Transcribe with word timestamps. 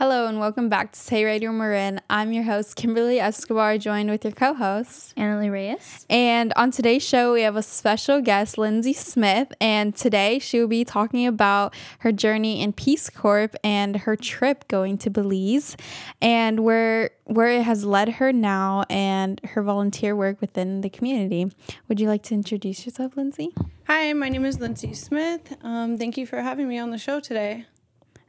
Hello 0.00 0.26
and 0.26 0.40
welcome 0.40 0.70
back 0.70 0.92
to 0.92 1.06
TAY 1.06 1.26
Radio 1.26 1.52
Marin. 1.52 2.00
I'm 2.08 2.32
your 2.32 2.44
host, 2.44 2.74
Kimberly 2.74 3.20
Escobar, 3.20 3.76
joined 3.76 4.08
with 4.08 4.24
your 4.24 4.32
co 4.32 4.54
host, 4.54 5.14
Anali 5.14 5.52
Reyes. 5.52 6.06
And 6.08 6.54
on 6.56 6.70
today's 6.70 7.06
show, 7.06 7.34
we 7.34 7.42
have 7.42 7.54
a 7.54 7.62
special 7.62 8.22
guest, 8.22 8.56
Lindsey 8.56 8.94
Smith. 8.94 9.52
And 9.60 9.94
today 9.94 10.38
she 10.38 10.58
will 10.58 10.68
be 10.68 10.86
talking 10.86 11.26
about 11.26 11.74
her 11.98 12.12
journey 12.12 12.62
in 12.62 12.72
Peace 12.72 13.10
Corps 13.10 13.50
and 13.62 13.94
her 13.94 14.16
trip 14.16 14.66
going 14.68 14.96
to 14.96 15.10
Belize 15.10 15.76
and 16.22 16.60
where 16.60 17.10
where 17.24 17.48
it 17.48 17.64
has 17.64 17.84
led 17.84 18.08
her 18.08 18.32
now 18.32 18.84
and 18.88 19.38
her 19.52 19.62
volunteer 19.62 20.16
work 20.16 20.40
within 20.40 20.80
the 20.80 20.88
community. 20.88 21.52
Would 21.88 22.00
you 22.00 22.08
like 22.08 22.22
to 22.22 22.34
introduce 22.34 22.86
yourself, 22.86 23.18
Lindsey? 23.18 23.52
Hi, 23.86 24.14
my 24.14 24.30
name 24.30 24.46
is 24.46 24.60
Lindsey 24.60 24.94
Smith. 24.94 25.54
Um, 25.62 25.98
thank 25.98 26.16
you 26.16 26.24
for 26.24 26.40
having 26.40 26.68
me 26.68 26.78
on 26.78 26.90
the 26.90 26.96
show 26.96 27.20
today. 27.20 27.66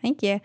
Thank 0.02 0.22
you. 0.22 0.42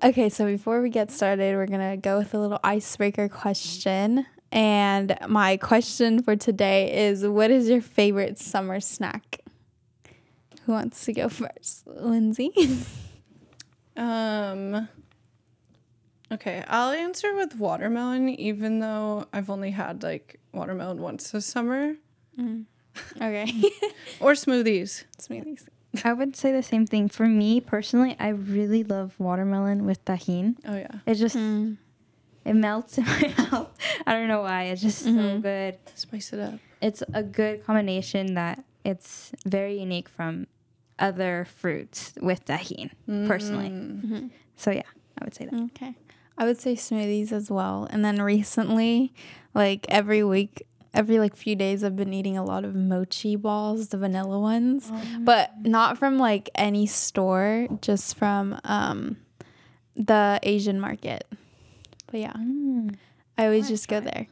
Okay, 0.00 0.28
so 0.28 0.46
before 0.46 0.80
we 0.80 0.90
get 0.90 1.10
started, 1.10 1.56
we're 1.56 1.66
going 1.66 1.90
to 1.90 1.96
go 1.96 2.18
with 2.18 2.32
a 2.32 2.38
little 2.38 2.60
icebreaker 2.62 3.28
question. 3.28 4.24
And 4.52 5.18
my 5.26 5.56
question 5.56 6.22
for 6.22 6.36
today 6.36 7.08
is 7.08 7.26
What 7.26 7.50
is 7.50 7.68
your 7.68 7.80
favorite 7.80 8.38
summer 8.38 8.78
snack? 8.78 9.40
Who 10.64 10.72
wants 10.72 11.04
to 11.06 11.12
go 11.12 11.28
first? 11.28 11.84
Lindsey? 11.86 12.52
um, 13.96 14.88
okay, 16.30 16.62
I'll 16.68 16.92
answer 16.92 17.34
with 17.34 17.56
watermelon, 17.56 18.28
even 18.28 18.78
though 18.78 19.26
I've 19.32 19.50
only 19.50 19.72
had 19.72 20.04
like 20.04 20.38
watermelon 20.52 21.02
once 21.02 21.32
this 21.32 21.44
summer. 21.44 21.96
Mm. 22.38 22.66
Okay. 23.16 23.52
or 24.20 24.32
smoothies. 24.32 25.04
Smoothies. 25.18 25.66
I 26.04 26.12
would 26.12 26.36
say 26.36 26.52
the 26.52 26.62
same 26.62 26.86
thing. 26.86 27.08
For 27.08 27.26
me 27.26 27.60
personally, 27.60 28.16
I 28.18 28.28
really 28.28 28.84
love 28.84 29.14
watermelon 29.18 29.84
with 29.84 30.04
Tajín. 30.04 30.56
Oh 30.66 30.76
yeah. 30.76 31.00
It 31.06 31.14
just 31.14 31.36
mm. 31.36 31.76
it 32.44 32.54
melts 32.54 32.98
in 32.98 33.04
my 33.06 33.34
mouth. 33.50 33.70
I 34.06 34.12
don't 34.12 34.28
know 34.28 34.42
why. 34.42 34.64
It's 34.64 34.82
just 34.82 35.06
mm-hmm. 35.06 35.18
so 35.18 35.38
good. 35.40 35.78
Spice 35.94 36.32
it 36.32 36.40
up. 36.40 36.54
It's 36.80 37.02
a 37.12 37.22
good 37.22 37.64
combination 37.64 38.34
that 38.34 38.64
it's 38.84 39.32
very 39.44 39.80
unique 39.80 40.08
from 40.08 40.46
other 40.98 41.46
fruits 41.56 42.12
with 42.20 42.44
Tajín, 42.44 42.90
mm-hmm. 43.08 43.26
personally. 43.26 43.70
Mm-hmm. 43.70 44.26
So 44.56 44.70
yeah, 44.70 44.82
I 45.20 45.24
would 45.24 45.34
say 45.34 45.46
that. 45.46 45.54
Okay. 45.54 45.94
I 46.36 46.44
would 46.44 46.60
say 46.60 46.74
smoothies 46.74 47.32
as 47.32 47.50
well. 47.50 47.88
And 47.90 48.04
then 48.04 48.22
recently, 48.22 49.12
like 49.54 49.86
every 49.88 50.22
week 50.22 50.66
every 50.98 51.20
like 51.20 51.36
few 51.36 51.54
days 51.54 51.84
I've 51.84 51.96
been 51.96 52.12
eating 52.12 52.36
a 52.36 52.44
lot 52.44 52.64
of 52.64 52.74
mochi 52.74 53.36
balls, 53.36 53.88
the 53.88 53.96
vanilla 53.98 54.38
ones, 54.38 54.90
um, 54.90 55.24
but 55.24 55.52
not 55.62 55.96
from 55.96 56.18
like 56.18 56.50
any 56.56 56.86
store, 56.86 57.68
just 57.80 58.16
from 58.16 58.60
um 58.64 59.16
the 59.96 60.40
Asian 60.42 60.80
market. 60.80 61.24
But 62.10 62.20
yeah. 62.20 62.32
Mm. 62.32 62.96
I 63.38 63.44
always 63.44 63.66
I 63.66 63.68
just 63.68 63.88
try. 63.88 64.00
go 64.00 64.10
there. 64.10 64.26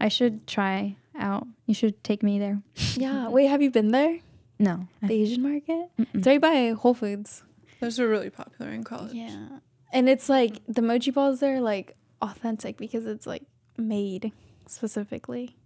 I 0.00 0.08
should 0.08 0.46
try 0.46 0.96
out. 1.18 1.46
You 1.66 1.74
should 1.74 2.02
take 2.02 2.22
me 2.22 2.38
there. 2.38 2.62
yeah. 2.94 3.28
Wait, 3.28 3.46
have 3.46 3.60
you 3.60 3.70
been 3.70 3.88
there? 3.88 4.18
No. 4.58 4.88
The 5.02 5.14
Asian 5.14 5.42
market? 5.42 5.90
Mm-mm. 5.98 6.06
It's 6.14 6.26
right 6.26 6.40
by 6.40 6.70
Whole 6.70 6.94
Foods. 6.94 7.42
Those 7.80 8.00
are 8.00 8.08
really 8.08 8.30
popular 8.30 8.72
in 8.72 8.84
college. 8.84 9.12
Yeah. 9.12 9.58
And 9.92 10.08
it's 10.08 10.28
like 10.28 10.60
the 10.66 10.82
mochi 10.82 11.10
balls 11.10 11.40
there 11.40 11.56
are 11.56 11.60
like 11.60 11.96
authentic 12.22 12.78
because 12.78 13.06
it's 13.06 13.26
like 13.26 13.42
made 13.76 14.32
specifically 14.66 15.56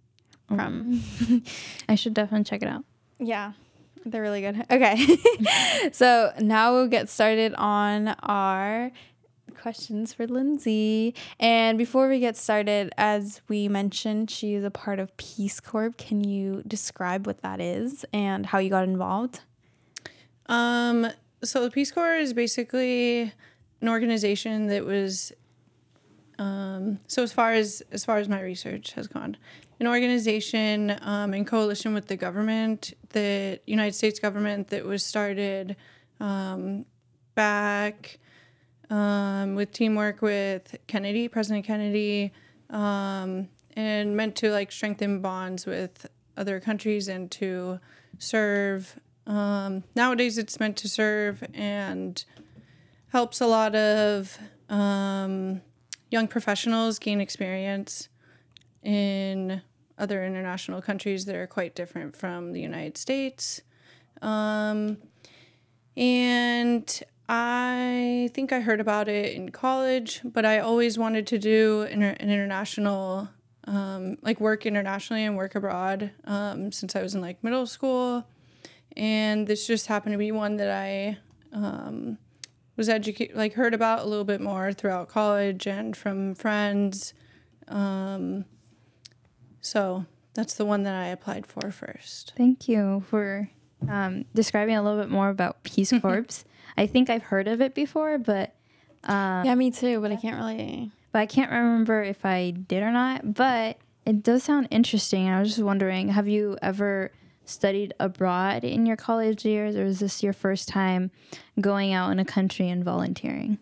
from. 0.49 1.03
I 1.89 1.95
should 1.95 2.15
definitely 2.15 2.45
check 2.45 2.63
it 2.63 2.69
out. 2.69 2.85
Yeah, 3.19 3.53
they're 4.05 4.23
really 4.23 4.41
good. 4.41 4.65
Okay. 4.71 5.07
so 5.93 6.33
now 6.41 6.73
we'll 6.73 6.89
get 6.89 7.09
started 7.09 7.55
on 7.55 8.09
our 8.23 8.91
questions 9.55 10.13
for 10.13 10.27
Lindsey. 10.27 11.15
And 11.41 11.79
before 11.79 12.09
we 12.09 12.21
get 12.21 12.37
started, 12.37 12.93
as 12.99 13.41
we 13.49 13.69
mentioned, 13.69 14.31
she 14.31 14.55
is 14.55 14.65
a 14.65 14.71
part 14.71 14.99
of 14.99 15.17
Peace 15.17 15.61
Corps. 15.61 15.91
Can 15.97 16.23
you 16.23 16.63
describe 16.67 17.27
what 17.27 17.41
that 17.43 17.61
is 17.61 18.05
and 18.13 18.47
how 18.47 18.59
you 18.59 18.71
got 18.71 18.85
involved? 18.85 19.41
Um, 20.47 21.09
so 21.43 21.63
the 21.63 21.71
Peace 21.71 21.91
Corps 21.91 22.17
is 22.17 22.33
basically 22.35 23.33
an 23.81 23.89
organization 23.89 24.67
that 24.67 24.85
was 24.85 25.33
um, 26.39 26.99
so 27.07 27.23
as 27.23 27.33
far 27.33 27.53
as 27.53 27.83
as 27.93 28.05
far 28.05 28.19
as 28.19 28.29
my 28.29 28.41
research 28.41 28.93
has 28.95 29.07
gone, 29.07 29.37
an 29.81 29.87
organization 29.87 30.97
um, 31.03 31.35
in 31.35 31.45
coalition 31.45 31.95
with 31.95 32.07
the 32.07 32.17
government, 32.17 32.95
the 33.11 33.61
United 33.67 33.95
States 33.95 34.19
government, 34.19 34.69
that 34.69 34.85
was 34.85 35.05
started 35.05 35.77
um, 36.21 36.85
back 37.35 38.19
um, 38.91 39.55
with 39.55 39.73
teamwork 39.73 40.23
with 40.23 40.77
Kennedy, 40.87 41.29
President 41.29 41.65
Kennedy, 41.65 42.33
um, 42.71 43.49
and 43.77 44.17
meant 44.17 44.37
to 44.37 44.51
like 44.51 44.71
strengthen 44.71 45.21
bonds 45.21 45.67
with 45.67 46.07
other 46.37 46.61
countries 46.61 47.09
and 47.09 47.31
to 47.33 47.81
serve. 48.19 48.99
Um, 49.27 49.85
nowadays, 49.97 50.39
it's 50.39 50.61
meant 50.61 50.77
to 50.79 50.89
serve 50.89 51.43
and 51.55 52.25
helps 53.09 53.41
a 53.41 53.47
lot 53.47 53.75
of 53.75 54.39
um, 54.69 55.61
young 56.11 56.29
professionals 56.29 56.99
gain 56.99 57.21
experience 57.21 58.09
in 58.85 59.63
other 59.99 60.25
international 60.25 60.83
countries 60.83 61.25
that 61.25 61.35
are 61.35 61.47
quite 61.47 61.75
different 61.75 62.17
from 62.17 62.53
the 62.53 62.61
United 62.61 62.97
States. 62.97 63.63
Um, 64.23 64.99
and 65.97 67.03
I 67.29 68.31
think 68.35 68.53
I 68.53 68.61
heard 68.61 68.81
about 68.81 69.09
it 69.09 69.35
in 69.35 69.51
college, 69.51 70.21
but 70.25 70.45
I 70.45 70.59
always 70.59 70.99
wanted 70.99 71.27
to 71.29 71.39
do 71.39 71.83
an, 71.83 72.03
international, 72.03 73.29
um, 73.67 74.19
like 74.23 74.41
work 74.41 74.67
internationally 74.67 75.25
and 75.25 75.37
work 75.37 75.55
abroad 75.55 76.11
um, 76.25 76.71
since 76.73 76.95
I 76.95 77.03
was 77.03 77.15
in 77.15 77.21
like 77.21 77.43
middle 77.43 77.67
school. 77.67 78.27
And 78.97 79.47
this 79.47 79.67
just 79.67 79.87
happened 79.87 80.13
to 80.13 80.19
be 80.19 80.33
one 80.33 80.57
that 80.57 80.71
I 80.71 81.19
um, 81.53 82.19
was 82.77 82.89
educated, 82.89 83.37
like 83.37 83.55
heard 83.55 83.75
about 83.75 84.01
a 84.01 84.05
little 84.05 84.25
bit 84.25 84.41
more 84.41 84.73
throughout 84.73 85.09
college 85.09 85.67
and 85.67 85.97
from 85.97 86.35
friends. 86.35 87.15
Um, 87.69 88.45
so 89.65 90.05
that's 90.35 90.55
the 90.55 90.65
one 90.65 90.83
that 90.83 90.95
I 90.95 91.07
applied 91.07 91.47
for 91.47 91.71
first. 91.71 92.35
Thank 92.37 92.69
you 92.69 93.03
for 93.09 93.49
um, 93.89 94.27
describing 94.35 94.77
a 94.77 94.83
little 94.83 95.01
bit 95.01 95.11
more 95.11 95.31
about 95.31 95.63
Peace 95.63 95.93
Corps. 96.03 96.45
I 96.77 96.87
think 96.87 97.09
I've 97.09 97.23
heard 97.23 97.49
of 97.49 97.63
it 97.63 97.75
before, 97.75 98.19
but 98.19 98.55
um, 99.05 99.45
yeah, 99.45 99.55
me 99.55 99.71
too. 99.71 100.01
But 100.01 100.13
I 100.13 100.17
can't 100.17 100.37
really. 100.37 100.91
But 101.13 101.21
I 101.21 101.27
can't 101.27 101.51
remember 101.51 102.03
if 102.03 102.27
I 102.27 102.51
did 102.51 102.83
or 102.83 102.91
not. 102.91 103.35
But 103.35 103.79
it 104.05 104.23
does 104.23 104.43
sound 104.43 104.69
interesting. 104.71 105.29
I 105.29 105.41
was 105.41 105.51
just 105.51 105.63
wondering, 105.63 106.09
have 106.09 106.29
you 106.29 106.59
ever 106.61 107.13
studied 107.47 107.95
abroad 108.01 108.65
in 108.65 108.85
your 108.85 108.97
college 108.97 109.45
years, 109.45 109.77
or 109.77 109.85
is 109.85 110.01
this 110.01 110.23
your 110.23 110.33
first 110.33 110.69
time 110.69 111.11
going 111.61 111.93
out 111.93 112.11
in 112.11 112.19
a 112.19 112.25
country 112.25 112.69
and 112.69 112.85
volunteering? 112.85 113.59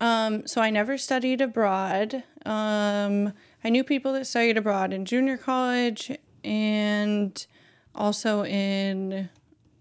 Um, 0.00 0.46
so 0.46 0.60
I 0.60 0.70
never 0.70 0.98
studied 0.98 1.40
abroad. 1.40 2.22
Um, 2.44 3.32
I 3.64 3.70
knew 3.70 3.82
people 3.82 4.12
that 4.12 4.26
studied 4.26 4.58
abroad 4.58 4.92
in 4.92 5.04
junior 5.06 5.38
college 5.38 6.12
and 6.44 7.46
also 7.94 8.44
in 8.44 9.30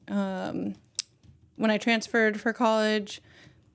um, 0.07 0.75
when 1.57 1.69
I 1.69 1.77
transferred 1.77 2.39
for 2.39 2.53
college. 2.53 3.21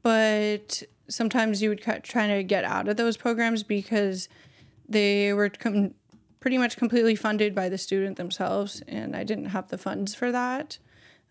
But 0.03 0.83
sometimes 1.09 1.61
you 1.61 1.69
would 1.69 1.83
try 1.83 2.27
to 2.27 2.43
get 2.43 2.65
out 2.65 2.89
of 2.89 2.97
those 2.97 3.17
programs 3.17 3.63
because 3.63 4.29
they 4.89 5.33
were 5.33 5.51
com- 5.51 5.95
pretty 6.41 6.57
much 6.57 6.77
completely 6.77 7.15
funded 7.15 7.55
by 7.55 7.69
the 7.69 7.79
student 7.79 8.17
themselves, 8.17 8.83
and 8.87 9.15
I 9.15 9.25
didn't 9.25 9.47
have 9.47 9.69
the 9.69 9.79
funds 9.79 10.15
for 10.15 10.31
that. 10.33 10.79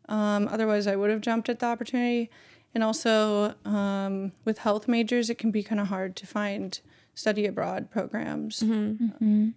Um, 0.09 0.47
otherwise, 0.49 0.85
I 0.85 0.95
would 0.95 1.09
have 1.09 1.21
jumped 1.21 1.49
at 1.49 1.59
the 1.59 1.65
opportunity. 1.65 2.29
And 2.75 2.83
also, 2.83 3.55
um, 3.65 4.33
with 4.45 4.59
health 4.59 4.87
majors, 4.87 5.29
it 5.29 5.37
can 5.37 5.51
be 5.51 5.63
kind 5.63 5.81
of 5.81 5.87
hard 5.87 6.15
to 6.17 6.27
find 6.27 6.79
study 7.17 7.47
abroad 7.47 7.89
programs. 7.89 8.61
Mm-hmm. 8.61 9.05
Mm-hmm. 9.05 9.49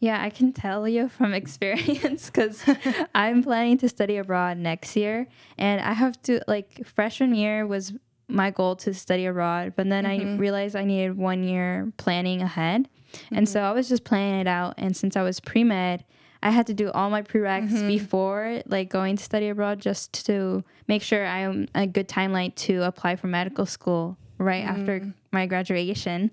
Yeah, 0.00 0.22
I 0.22 0.30
can 0.30 0.52
tell 0.52 0.88
you 0.88 1.08
from 1.08 1.34
experience 1.42 2.26
because 2.26 2.64
I'm 3.14 3.42
planning 3.42 3.78
to 3.78 3.88
study 3.88 4.16
abroad 4.16 4.56
next 4.56 4.96
year. 4.96 5.28
And 5.58 5.80
I 5.80 5.92
have 5.92 6.20
to, 6.22 6.40
like, 6.48 6.86
freshman 6.86 7.34
year 7.34 7.66
was 7.66 7.92
my 8.28 8.50
goal 8.50 8.76
to 8.76 8.94
study 8.94 9.26
abroad, 9.26 9.74
but 9.76 9.88
then 9.88 10.04
mm-hmm. 10.04 10.34
I 10.34 10.38
realized 10.38 10.74
I 10.74 10.84
needed 10.84 11.16
one 11.16 11.44
year 11.44 11.92
planning 11.98 12.40
ahead. 12.40 12.88
And 13.30 13.46
so 13.46 13.58
mm-hmm. 13.58 13.68
I 13.68 13.72
was 13.72 13.88
just 13.88 14.04
planning 14.04 14.40
it 14.40 14.46
out. 14.46 14.74
And 14.78 14.96
since 14.96 15.16
I 15.16 15.22
was 15.22 15.38
pre 15.38 15.64
med, 15.64 16.04
I 16.42 16.50
had 16.50 16.66
to 16.68 16.74
do 16.74 16.90
all 16.90 17.10
my 17.10 17.20
prereqs 17.20 17.70
mm-hmm. 17.70 17.88
before 17.88 18.62
like 18.66 18.88
going 18.88 19.16
to 19.16 19.22
study 19.22 19.48
abroad 19.48 19.80
just 19.80 20.24
to 20.26 20.64
make 20.88 21.02
sure 21.02 21.26
I'm 21.26 21.68
a 21.74 21.86
good 21.86 22.08
timeline 22.08 22.54
to 22.56 22.82
apply 22.82 23.16
for 23.16 23.26
medical 23.26 23.66
school 23.66 24.16
right 24.38 24.64
mm. 24.64 24.68
after 24.68 25.14
my 25.32 25.46
graduation. 25.46 26.30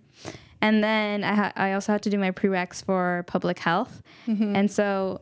And 0.61 0.83
then 0.83 1.23
I 1.23 1.33
ha- 1.33 1.53
I 1.55 1.73
also 1.73 1.93
had 1.93 2.03
to 2.03 2.09
do 2.09 2.17
my 2.17 2.31
prereqs 2.31 2.83
for 2.83 3.23
public 3.27 3.59
health. 3.59 4.01
Mm-hmm. 4.27 4.55
And 4.55 4.71
so 4.71 5.21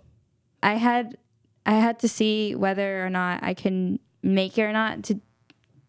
I 0.64 0.74
had 0.74 1.18
I 1.66 1.74
had 1.74 2.00
to 2.00 2.08
see 2.08 2.56
whether 2.56 3.06
or 3.06 3.10
not 3.10 3.44
I 3.44 3.54
can 3.54 4.00
make 4.24 4.58
it 4.58 4.64
or 4.64 4.74
not 4.74 5.04
to 5.04 5.20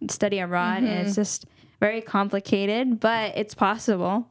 study 0.09 0.39
abroad 0.39 0.79
mm-hmm. 0.79 0.87
and 0.87 1.01
it's 1.01 1.11
mm-hmm. 1.11 1.21
just 1.21 1.47
very 1.81 2.01
complicated, 2.01 3.01
but 3.01 3.37
it's 3.37 3.55
possible. 3.55 4.29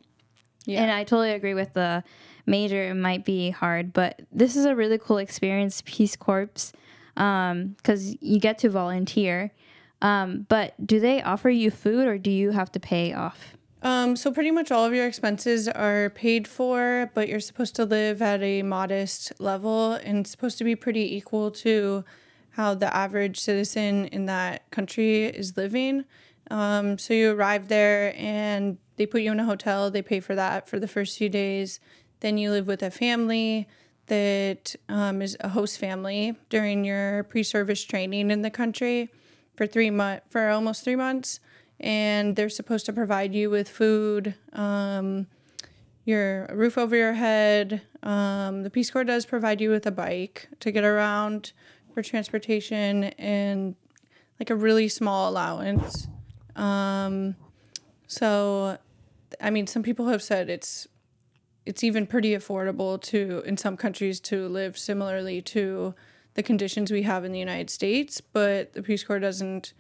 Yeah. 0.66 0.84
And 0.84 0.92
I 0.92 1.04
totally 1.04 1.32
agree 1.32 1.54
with 1.54 1.74
the 1.74 2.04
major. 2.46 2.90
It 2.90 2.96
might 2.96 3.24
be 3.24 3.50
hard, 3.52 3.94
but 3.94 4.22
this 4.32 4.56
is 4.56 4.66
a 4.66 4.76
really 4.76 4.98
cool 4.98 5.18
experience, 5.18 5.82
Peace 5.86 6.16
Corps, 6.18 6.50
because 7.16 8.16
you 8.22 8.40
get 8.40 8.60
to 8.60 8.70
volunteer. 8.70 9.52
Um, 10.02 10.46
but 10.48 10.74
do 10.86 11.00
they 11.00 11.22
offer 11.22 11.50
you 11.50 11.72
food 11.72 12.08
or 12.08 12.18
do 12.18 12.30
you 12.30 12.52
have 12.52 12.72
to 12.74 12.80
pay 12.80 13.14
off? 13.14 13.58
Um, 13.84 14.16
so 14.16 14.32
pretty 14.32 14.52
much 14.52 14.72
all 14.72 14.86
of 14.86 14.94
your 14.94 15.08
expenses 15.08 15.68
are 15.68 16.10
paid 16.12 16.48
for, 16.48 17.12
but 17.14 17.28
you're 17.28 17.40
supposed 17.40 17.76
to 17.76 17.86
live 17.86 18.22
at 18.22 18.42
a 18.42 18.64
modest 18.64 19.40
level 19.40 19.94
and 19.94 20.26
supposed 20.26 20.58
to 20.58 20.64
be 20.64 20.76
pretty 20.76 21.16
equal 21.16 21.52
to 21.52 22.04
how 22.52 22.74
the 22.74 22.94
average 22.96 23.40
citizen 23.40 24.06
in 24.06 24.26
that 24.26 24.70
country 24.72 25.26
is 25.26 25.56
living. 25.58 26.06
Um, 26.50 26.98
so 26.98 27.14
you 27.14 27.32
arrive 27.32 27.68
there 27.68 28.16
and 28.18 28.78
they 28.96 29.06
put 29.06 29.22
you 29.22 29.32
in 29.32 29.40
a 29.40 29.46
hotel, 29.46 29.92
they 29.92 30.02
pay 30.02 30.20
for 30.22 30.34
that 30.34 30.68
for 30.68 30.80
the 30.80 30.88
first 30.88 31.18
few 31.18 31.30
days. 31.30 31.80
Then 32.22 32.40
you 32.40 32.50
live 32.50 32.66
with 32.66 32.82
a 32.82 32.90
family 32.90 33.68
that 34.08 34.76
um, 34.90 35.22
is 35.22 35.38
a 35.42 35.50
host 35.50 35.78
family 35.78 36.36
during 36.50 36.84
your 36.84 37.24
pre-service 37.26 37.84
training 37.84 38.32
in 38.32 38.42
the 38.42 38.50
country 38.50 39.12
for 39.58 39.68
three 39.68 39.90
months 39.90 40.26
for 40.30 40.50
almost 40.50 40.86
three 40.86 40.96
months 40.96 41.42
and 41.80 42.36
they're 42.38 42.50
supposed 42.50 42.86
to 42.86 42.94
provide 42.94 43.36
you 43.36 43.50
with 43.50 43.68
food 43.68 44.34
um, 44.54 45.28
your 46.06 46.48
roof 46.54 46.78
over 46.78 46.96
your 46.96 47.14
head 47.14 47.82
um, 48.04 48.64
the 48.64 48.70
peace 48.70 48.90
corps 48.90 49.04
does 49.04 49.26
provide 49.26 49.60
you 49.60 49.70
with 49.70 49.86
a 49.86 49.92
bike 49.92 50.48
to 50.62 50.72
get 50.72 50.86
around 50.86 51.52
for 51.94 52.02
transportation 52.02 53.06
and 53.06 53.76
like 54.40 54.52
a 54.52 54.56
really 54.56 54.88
small 54.88 55.30
allowance. 55.30 56.08
Um, 56.56 57.36
so 58.08 58.78
i 59.42 59.50
mean 59.50 59.68
some 59.68 59.84
people 59.84 60.08
have 60.08 60.24
said 60.24 60.50
it's 60.50 60.88
it's 61.66 61.84
even 61.84 62.08
pretty 62.08 62.32
affordable 62.32 63.00
to 63.00 63.44
in 63.46 63.58
some 63.58 63.76
countries 63.76 64.22
to 64.22 64.48
live 64.48 64.78
similarly 64.78 65.42
to 65.42 65.94
the 66.38 66.44
conditions 66.44 66.92
we 66.92 67.02
have 67.02 67.26
in 67.26 67.32
the 67.32 67.40
United 67.40 67.68
States, 67.68 68.22
but 68.22 68.74
the 68.74 68.84
Peace 68.84 69.04
Corps 69.04 69.20
doesn't 69.20 69.74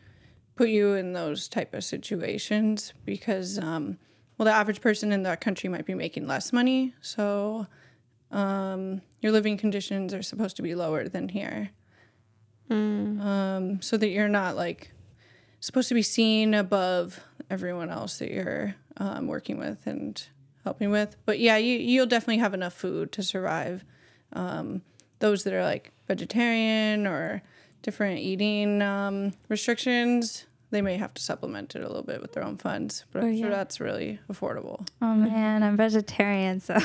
put 0.56 0.69
you 0.69 0.95
in 0.95 1.13
those 1.13 1.48
type 1.48 1.75
of 1.75 1.83
situations 1.83 2.94
because 3.06 3.59
um, 3.59 4.00
well 4.38 4.48
the 4.48 4.51
average 4.51 4.81
person 4.81 5.12
in 5.12 5.21
that 5.21 5.39
country 5.39 5.69
might 5.69 5.86
be 5.86 5.94
making 5.94 6.25
less 6.25 6.51
money, 6.51 6.95
so 7.00 7.68
um, 8.31 9.01
your 9.21 9.31
living 9.31 9.56
conditions 9.56 10.15
are 10.15 10.24
supposed 10.24 10.56
to 10.56 10.63
be 10.63 10.74
lower 10.74 11.07
than 11.07 11.30
here. 11.30 11.69
Um, 12.69 13.80
so 13.81 13.95
that 13.95 14.10
you're 14.10 14.27
not 14.27 14.56
like 14.56 14.92
supposed 15.60 15.89
to 15.89 15.95
be 15.95 16.01
seen 16.01 16.56
above 16.56 17.19
everyone 17.50 17.89
else 17.92 18.18
that 18.18 18.31
you're 18.31 18.75
um, 18.98 19.27
working 19.27 19.57
with 19.60 19.86
and 19.86 20.21
helping 20.63 20.89
with. 20.89 21.18
But 21.24 21.39
yeah, 21.39 21.57
you 21.57 21.77
you'll 21.77 22.07
definitely 22.07 22.39
have 22.39 22.56
enough 22.56 22.74
food 22.74 23.12
to 23.12 23.21
survive. 23.21 23.86
Um, 24.33 24.81
those 25.19 25.44
that 25.44 25.53
are 25.53 25.63
like 25.63 25.94
vegetarian 26.07 27.06
or 27.07 27.42
different 27.81 28.19
eating 28.19 28.81
um, 28.81 29.33
restrictions, 29.50 30.45
they 30.71 30.81
may 30.81 30.98
have 30.98 31.13
to 31.13 31.21
supplement 31.21 31.75
it 31.75 31.81
a 31.83 31.88
little 31.88 32.04
bit 32.04 32.21
with 32.21 32.33
their 32.33 32.44
own 32.44 32.57
funds. 32.57 33.06
But 33.12 33.24
I'm 33.24 33.38
sure 33.38 33.50
that's 33.50 33.80
really 33.80 34.19
affordable. 34.31 34.86
Oh 35.01 35.13
man, 35.15 35.63
I'm 35.63 35.77
vegetarian, 35.77 36.59
so 36.59 36.74
I 36.77 36.80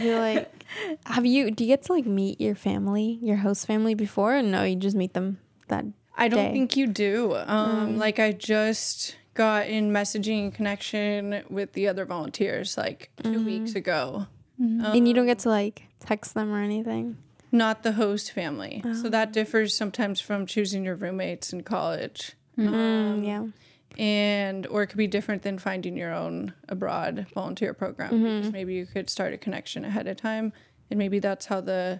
feel 0.00 0.18
like 0.18 0.64
have 1.06 1.24
you 1.24 1.50
do 1.50 1.64
you 1.64 1.68
get 1.68 1.82
to 1.84 1.92
like 1.92 2.06
meet 2.06 2.40
your 2.40 2.54
family, 2.54 3.18
your 3.22 3.36
host 3.36 3.66
family 3.66 3.94
before? 3.94 4.34
And 4.34 4.50
no, 4.52 4.64
you 4.64 4.76
just 4.76 4.96
meet 4.96 5.14
them 5.14 5.38
that 5.68 5.84
I 6.16 6.28
don't 6.28 6.46
day. 6.46 6.52
think 6.52 6.76
you 6.76 6.86
do. 6.86 7.34
Um, 7.46 7.96
Like 7.98 8.18
I 8.18 8.32
just 8.32 9.16
got 9.34 9.66
in 9.66 9.90
messaging 9.90 10.52
connection 10.52 11.42
with 11.48 11.72
the 11.72 11.88
other 11.88 12.04
volunteers 12.04 12.76
like 12.76 13.10
2 13.22 13.46
weeks 13.46 13.74
ago. 13.74 14.26
and 14.58 15.08
you 15.08 15.14
don't 15.14 15.24
get 15.26 15.38
to 15.40 15.48
like 15.48 15.84
text 16.00 16.34
them 16.34 16.52
or 16.52 16.60
anything. 16.60 17.16
Not 17.52 17.82
the 17.82 17.92
host 17.92 18.32
family. 18.32 18.82
So 18.94 19.08
that 19.10 19.28
oh. 19.28 19.32
differs 19.32 19.76
sometimes 19.76 20.20
from 20.20 20.46
choosing 20.46 20.84
your 20.84 20.96
roommates 20.96 21.52
in 21.52 21.62
college. 21.62 22.32
Mm-hmm. 22.58 22.74
Um, 22.74 23.22
mm, 23.22 23.26
yeah. 23.26 24.02
and 24.02 24.66
or 24.66 24.82
it 24.82 24.88
could 24.88 24.98
be 24.98 25.06
different 25.06 25.42
than 25.42 25.58
finding 25.58 25.96
your 25.96 26.12
own 26.12 26.52
abroad 26.68 27.26
volunteer 27.34 27.72
program 27.72 28.10
because 28.10 28.44
mm-hmm. 28.44 28.52
maybe 28.52 28.74
you 28.74 28.84
could 28.84 29.08
start 29.08 29.32
a 29.32 29.38
connection 29.38 29.86
ahead 29.86 30.06
of 30.06 30.18
time 30.18 30.52
and 30.90 30.98
maybe 30.98 31.18
that's 31.18 31.46
how 31.46 31.62
the 31.62 31.98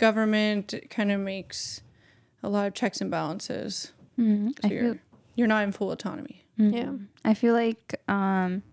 government 0.00 0.74
kind 0.90 1.12
of 1.12 1.20
makes 1.20 1.82
a 2.42 2.48
lot 2.48 2.66
of 2.66 2.74
checks 2.74 3.00
and 3.00 3.12
balances 3.12 3.92
mm-hmm. 4.18 4.48
so 4.48 4.54
I 4.64 4.72
you're, 4.72 4.82
feel 4.82 4.96
you're 5.36 5.46
not 5.46 5.62
in 5.62 5.70
full 5.70 5.92
autonomy 5.92 6.44
Yeah. 6.56 6.94
I 7.24 7.34
feel 7.34 7.54
like 7.54 8.00
um 8.08 8.64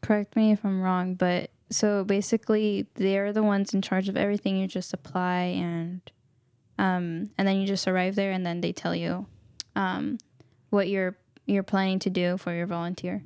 correct 0.00 0.36
me 0.36 0.52
if 0.52 0.64
I'm 0.64 0.80
wrong, 0.80 1.14
but 1.14 1.50
so 1.70 2.04
basically 2.04 2.86
they're 2.94 3.32
the 3.32 3.42
ones 3.42 3.74
in 3.74 3.82
charge 3.82 4.08
of 4.08 4.16
everything. 4.16 4.56
You 4.56 4.66
just 4.66 4.92
apply 4.94 5.40
and 5.40 6.00
um 6.78 7.30
and 7.36 7.46
then 7.46 7.56
you 7.56 7.66
just 7.66 7.86
arrive 7.88 8.14
there 8.14 8.32
and 8.32 8.46
then 8.46 8.60
they 8.60 8.72
tell 8.72 8.94
you 8.94 9.26
um 9.76 10.18
what 10.70 10.88
you're 10.88 11.16
you're 11.46 11.62
planning 11.62 11.98
to 11.98 12.10
do 12.10 12.36
for 12.36 12.52
your 12.54 12.66
volunteer. 12.66 13.22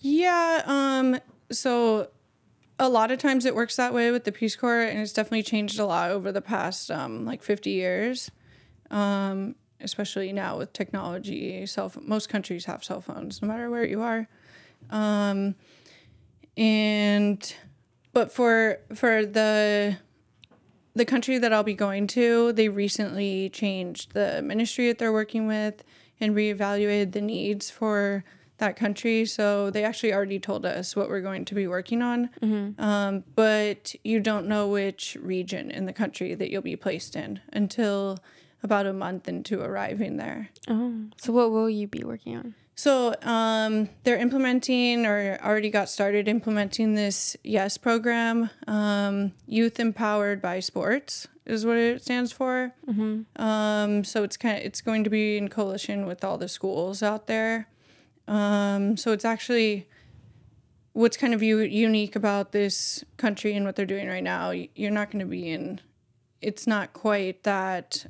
yeah 0.00 0.62
um 0.66 1.18
so 1.50 2.08
a 2.78 2.88
lot 2.88 3.10
of 3.10 3.18
times 3.18 3.44
it 3.46 3.54
works 3.54 3.76
that 3.76 3.94
way 3.94 4.10
with 4.10 4.24
the 4.24 4.32
peace 4.32 4.56
corps 4.56 4.82
and 4.82 4.98
it's 4.98 5.12
definitely 5.12 5.42
changed 5.42 5.78
a 5.78 5.86
lot 5.86 6.10
over 6.10 6.30
the 6.32 6.40
past 6.42 6.90
um 6.90 7.24
like 7.24 7.42
50 7.42 7.70
years 7.70 8.30
um 8.90 9.54
especially 9.80 10.32
now 10.32 10.58
with 10.58 10.72
technology 10.72 11.64
cell 11.66 11.92
most 12.02 12.28
countries 12.28 12.66
have 12.66 12.84
cell 12.84 13.00
phones 13.00 13.40
no 13.40 13.48
matter 13.48 13.70
where 13.70 13.84
you 13.84 14.02
are 14.02 14.28
um 14.90 15.54
and 16.56 17.54
but 18.12 18.32
for 18.32 18.78
for 18.94 19.24
the 19.24 19.96
the 20.94 21.04
country 21.04 21.38
that 21.38 21.52
I'll 21.52 21.62
be 21.62 21.74
going 21.74 22.06
to, 22.08 22.52
they 22.52 22.68
recently 22.68 23.48
changed 23.48 24.12
the 24.12 24.42
ministry 24.42 24.88
that 24.88 24.98
they're 24.98 25.12
working 25.12 25.46
with 25.46 25.82
and 26.20 26.34
reevaluated 26.36 27.12
the 27.12 27.20
needs 27.22 27.70
for 27.70 28.24
that 28.58 28.76
country. 28.76 29.24
So 29.24 29.70
they 29.70 29.84
actually 29.84 30.12
already 30.12 30.38
told 30.38 30.66
us 30.66 30.94
what 30.94 31.08
we're 31.08 31.22
going 31.22 31.46
to 31.46 31.54
be 31.54 31.66
working 31.66 32.02
on, 32.02 32.28
um, 32.78 33.24
but 33.34 33.94
you 34.04 34.20
don't 34.20 34.46
know 34.46 34.68
which 34.68 35.16
region 35.20 35.70
in 35.70 35.86
the 35.86 35.92
country 35.92 36.34
that 36.34 36.50
you'll 36.50 36.62
be 36.62 36.76
placed 36.76 37.16
in 37.16 37.40
until 37.52 38.18
about 38.62 38.86
a 38.86 38.92
month 38.92 39.28
into 39.28 39.60
arriving 39.62 40.18
there. 40.18 40.50
Oh. 40.68 41.06
So 41.16 41.32
what 41.32 41.50
will 41.50 41.70
you 41.70 41.88
be 41.88 42.04
working 42.04 42.36
on? 42.36 42.54
So 42.74 43.14
um, 43.22 43.88
they're 44.04 44.18
implementing 44.18 45.04
or 45.06 45.38
already 45.42 45.70
got 45.70 45.88
started 45.88 46.26
implementing 46.26 46.94
this 46.94 47.36
YES 47.44 47.76
program, 47.78 48.50
um, 48.66 49.32
Youth 49.46 49.78
Empowered 49.78 50.40
by 50.40 50.60
Sports 50.60 51.28
is 51.44 51.66
what 51.66 51.76
it 51.76 52.02
stands 52.02 52.32
for. 52.32 52.72
Um, 53.36 54.04
so 54.04 54.22
it's 54.22 54.36
kind 54.36 54.58
of 54.58 54.64
it's 54.64 54.80
going 54.80 55.04
to 55.04 55.10
be 55.10 55.36
in 55.36 55.48
coalition 55.48 56.06
with 56.06 56.24
all 56.24 56.38
the 56.38 56.48
schools 56.48 57.02
out 57.02 57.26
there. 57.26 57.68
Um, 58.28 58.96
so 58.96 59.12
it's 59.12 59.24
actually 59.24 59.88
what's 60.92 61.16
kind 61.16 61.34
of 61.34 61.42
u- 61.42 61.58
unique 61.58 62.14
about 62.16 62.52
this 62.52 63.04
country 63.16 63.54
and 63.54 63.66
what 63.66 63.76
they're 63.76 63.86
doing 63.86 64.08
right 64.08 64.22
now. 64.22 64.50
You're 64.50 64.90
not 64.90 65.10
going 65.10 65.20
to 65.24 65.30
be 65.30 65.50
in. 65.50 65.80
It's 66.40 66.66
not 66.66 66.92
quite 66.92 67.42
that. 67.42 68.06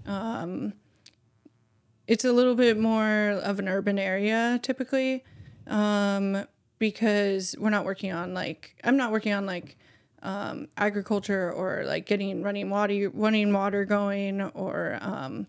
It's 2.13 2.27
a 2.27 2.33
little 2.33 2.55
bit 2.55 2.79
more 2.79 3.41
of 3.43 3.59
an 3.59 3.69
urban 3.69 3.99
area 3.99 4.61
typically 4.63 5.25
um, 5.67 6.45
because 6.79 7.57
we're 7.59 7.71
not 7.71 7.87
working 7.87 8.13
on 8.13 8.35
like 8.35 8.77
i'm 8.85 8.99
not 8.99 9.13
working 9.13 9.33
on 9.33 9.47
like 9.47 9.79
um, 10.23 10.69
agriculture 10.77 11.51
or 11.51 11.85
like 11.87 12.05
getting 12.05 12.43
running 12.43 12.69
water 12.69 13.11
running 13.15 13.51
water 13.51 13.87
going 13.87 14.43
or 14.43 14.99
um, 15.01 15.47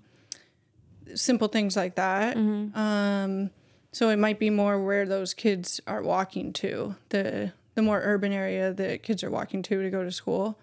simple 1.15 1.49
things 1.49 1.75
like 1.75 1.95
that. 1.95 2.37
Um, 2.75 3.49
so 3.91 4.09
it 4.09 4.17
might 4.17 4.39
be 4.39 4.49
more 4.49 4.81
where 4.81 5.05
those 5.05 5.33
kids 5.33 5.81
are 5.85 6.01
walking 6.01 6.53
to 6.53 6.95
the 7.09 7.51
the 7.75 7.81
more 7.81 7.99
urban 8.01 8.31
area 8.31 8.71
that 8.73 9.03
kids 9.03 9.21
are 9.21 9.29
walking 9.29 9.63
to 9.63 9.83
to 9.83 9.89
go 9.89 10.03
to 10.03 10.11
school. 10.11 10.57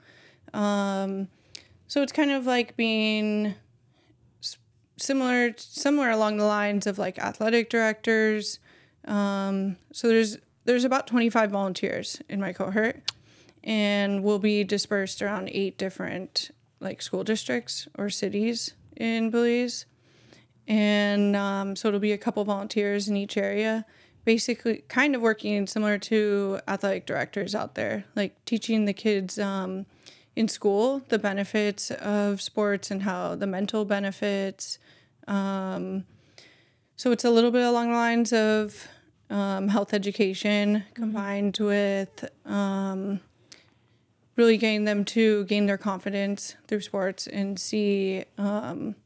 Um, 0.54 1.28
so 1.88 2.02
it's 2.02 2.12
kind 2.12 2.30
of 2.30 2.46
like 2.46 2.74
being 2.76 3.54
similar 5.00 5.52
similar 5.56 6.10
along 6.10 6.36
the 6.36 6.44
lines 6.44 6.86
of 6.86 6.98
like 6.98 7.18
athletic 7.18 7.70
directors. 7.70 8.58
Um, 9.06 9.76
so 9.92 10.08
there's 10.08 10.38
there's 10.64 10.84
about 10.84 11.06
25 11.06 11.50
volunteers 11.50 12.20
in 12.28 12.40
my 12.40 12.52
cohort, 12.52 13.02
and 13.64 14.22
we'll 14.22 14.38
be 14.38 14.62
dispersed 14.62 15.22
around 15.22 15.48
eight 15.52 15.78
different 15.78 16.50
like 16.80 17.02
school 17.02 17.24
districts 17.24 17.88
or 17.98 18.10
cities 18.10 18.74
in 18.96 19.30
Belize, 19.30 19.86
and 20.68 21.34
um, 21.34 21.76
so 21.76 21.88
it'll 21.88 22.00
be 22.00 22.12
a 22.12 22.18
couple 22.18 22.44
volunteers 22.44 23.08
in 23.08 23.16
each 23.16 23.36
area. 23.36 23.84
Basically, 24.26 24.84
kind 24.88 25.16
of 25.16 25.22
working 25.22 25.66
similar 25.66 25.98
to 25.98 26.60
athletic 26.68 27.06
directors 27.06 27.54
out 27.54 27.74
there, 27.74 28.04
like 28.14 28.44
teaching 28.44 28.84
the 28.84 28.92
kids 28.92 29.38
um, 29.38 29.86
in 30.36 30.48
school 30.48 31.02
the 31.08 31.18
benefits 31.18 31.90
of 31.90 32.40
sports 32.40 32.90
and 32.90 33.02
how 33.02 33.34
the 33.34 33.46
mental 33.46 33.84
benefits. 33.84 34.78
Um, 35.30 36.04
so 36.96 37.12
it's 37.12 37.24
a 37.24 37.30
little 37.30 37.50
bit 37.50 37.62
along 37.62 37.90
the 37.90 37.96
lines 37.96 38.32
of 38.32 38.88
um, 39.30 39.68
health 39.68 39.94
education 39.94 40.84
combined 40.92 41.56
with 41.58 42.28
um, 42.44 43.20
really 44.36 44.56
getting 44.56 44.84
them 44.84 45.04
to 45.04 45.44
gain 45.44 45.66
their 45.66 45.78
confidence 45.78 46.56
through 46.66 46.80
sports 46.80 47.26
and 47.26 47.58
see 47.58 48.24
um, 48.36 48.96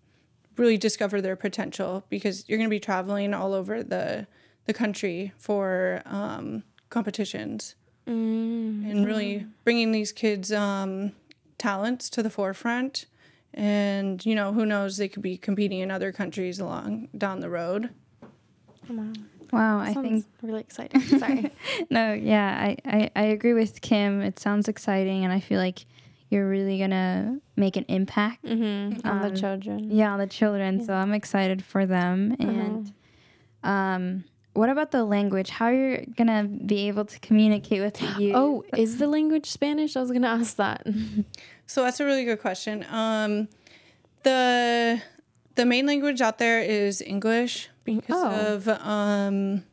really 0.57 0.79
discover 0.79 1.21
their 1.21 1.37
potential 1.37 2.05
because 2.09 2.49
you're 2.49 2.59
going 2.59 2.69
to 2.69 2.75
be 2.75 2.81
traveling 2.81 3.35
all 3.35 3.53
over 3.53 3.83
the 3.83 4.27
the 4.67 4.73
country 4.73 5.33
for 5.37 6.01
um, 6.07 6.63
competitions. 6.89 7.75
And 8.07 9.07
really 9.07 9.47
bringing 9.63 9.93
these 9.93 10.11
kids 10.11 10.51
um, 10.53 11.13
talents 11.59 12.09
to 12.11 12.23
the 12.23 12.31
forefront 12.31 13.07
and 13.55 14.25
you 14.27 14.35
know 14.35 14.53
who 14.53 14.67
knows 14.67 14.97
they 14.97 15.09
could 15.09 15.23
be 15.23 15.37
competing 15.37 15.79
in 15.81 15.91
other 15.91 16.13
countries 16.13 16.59
along 16.61 17.09
down 17.17 17.41
the 17.41 17.49
road 17.51 17.91
Wow, 18.89 19.13
wow 19.53 19.79
I 19.79 19.95
think 19.95 20.27
really 20.43 20.61
exciting. 20.61 21.01
Sorry. 21.01 21.51
no, 21.91 22.13
yeah, 22.13 22.59
I, 22.61 22.77
I 22.85 23.11
I 23.17 23.23
agree 23.37 23.55
with 23.55 23.81
Kim. 23.81 24.21
It 24.21 24.39
sounds 24.39 24.69
exciting, 24.69 25.25
and 25.25 25.33
I 25.33 25.41
feel 25.41 25.59
like 25.59 25.87
you're 26.29 26.47
really 26.49 26.79
gonna 26.79 27.39
make 27.57 27.77
an 27.77 27.87
impact. 27.89 28.45
mm-hmm. 28.45 29.07
On 29.09 29.21
the 29.23 29.29
Um, 29.29 29.35
children. 29.35 29.91
Yeah, 29.91 30.13
on 30.13 30.19
the 30.19 30.27
children. 30.27 30.85
So 30.85 30.93
I'm 30.93 31.15
excited 31.15 31.65
for 31.65 31.87
them. 31.87 32.37
And 32.39 32.93
um, 33.63 34.25
what 34.55 34.69
about 34.71 34.91
the 34.91 35.05
language? 35.05 35.51
How 35.51 35.69
you're 35.69 36.03
gonna 36.17 36.45
be 36.45 36.89
able 36.89 37.05
to 37.05 37.19
communicate 37.21 37.81
with 37.83 38.01
you? 38.19 38.33
Oh, 38.35 38.65
is 38.77 38.99
the 38.99 39.07
language 39.07 39.47
Spanish? 39.51 39.97
I 39.97 40.01
was 40.01 40.11
gonna 40.11 40.29
ask 40.29 40.57
that. 40.57 40.87
So 41.67 41.83
that's 41.83 41.99
a 41.99 42.05
really 42.05 42.25
good 42.27 42.41
question. 42.43 42.85
Um, 42.91 43.49
the 44.23 45.01
the 45.55 45.65
main 45.65 45.87
language 45.87 46.21
out 46.21 46.37
there 46.39 46.61
is 46.61 47.01
English 47.01 47.71
because 47.85 48.15
Oh. 48.23 48.55
of 48.55 48.69
um, 48.69 49.65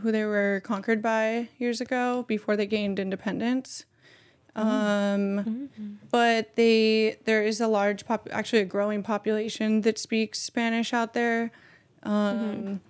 who 0.00 0.10
they 0.10 0.24
were 0.24 0.62
conquered 0.64 1.02
by 1.02 1.48
years 1.58 1.80
ago 1.82 2.24
before 2.26 2.56
they 2.56 2.64
gained 2.66 2.98
independence. 2.98 3.84
Um, 4.56 5.68
But 6.10 6.54
they 6.56 7.18
there 7.24 7.42
is 7.42 7.60
a 7.60 7.66
large 7.68 8.06
pop, 8.06 8.28
actually 8.32 8.60
a 8.62 8.64
growing 8.64 9.02
population 9.02 9.82
that 9.82 9.98
speaks 9.98 10.38
Spanish 10.40 10.92
out 10.94 11.12
there, 11.12 11.50
um, 12.04 12.80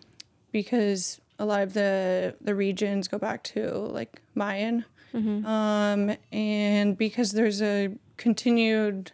because 0.52 1.20
a 1.38 1.44
lot 1.44 1.62
of 1.62 1.74
the 1.74 2.34
the 2.40 2.54
regions 2.54 3.08
go 3.08 3.18
back 3.18 3.42
to 3.44 3.70
like 3.70 4.20
Mayan. 4.34 4.84
Um, 5.14 6.16
and 6.32 6.98
because 6.98 7.30
there's 7.32 7.62
a 7.62 7.90
continued 8.16 9.12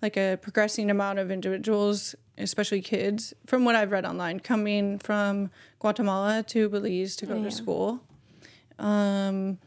like 0.00 0.16
a 0.16 0.38
progressing 0.40 0.90
amount 0.90 1.18
of 1.18 1.30
individuals 1.30 2.14
especially 2.38 2.80
kids 2.80 3.34
from 3.46 3.62
what 3.66 3.74
i've 3.76 3.92
read 3.92 4.06
online 4.06 4.40
coming 4.40 4.98
from 4.98 5.50
guatemala 5.78 6.42
to 6.42 6.70
belize 6.70 7.14
to 7.16 7.26
go 7.26 7.36
Yeah. 7.36 7.44
to 7.44 7.50
school. 7.50 8.00
Um, 8.78 9.58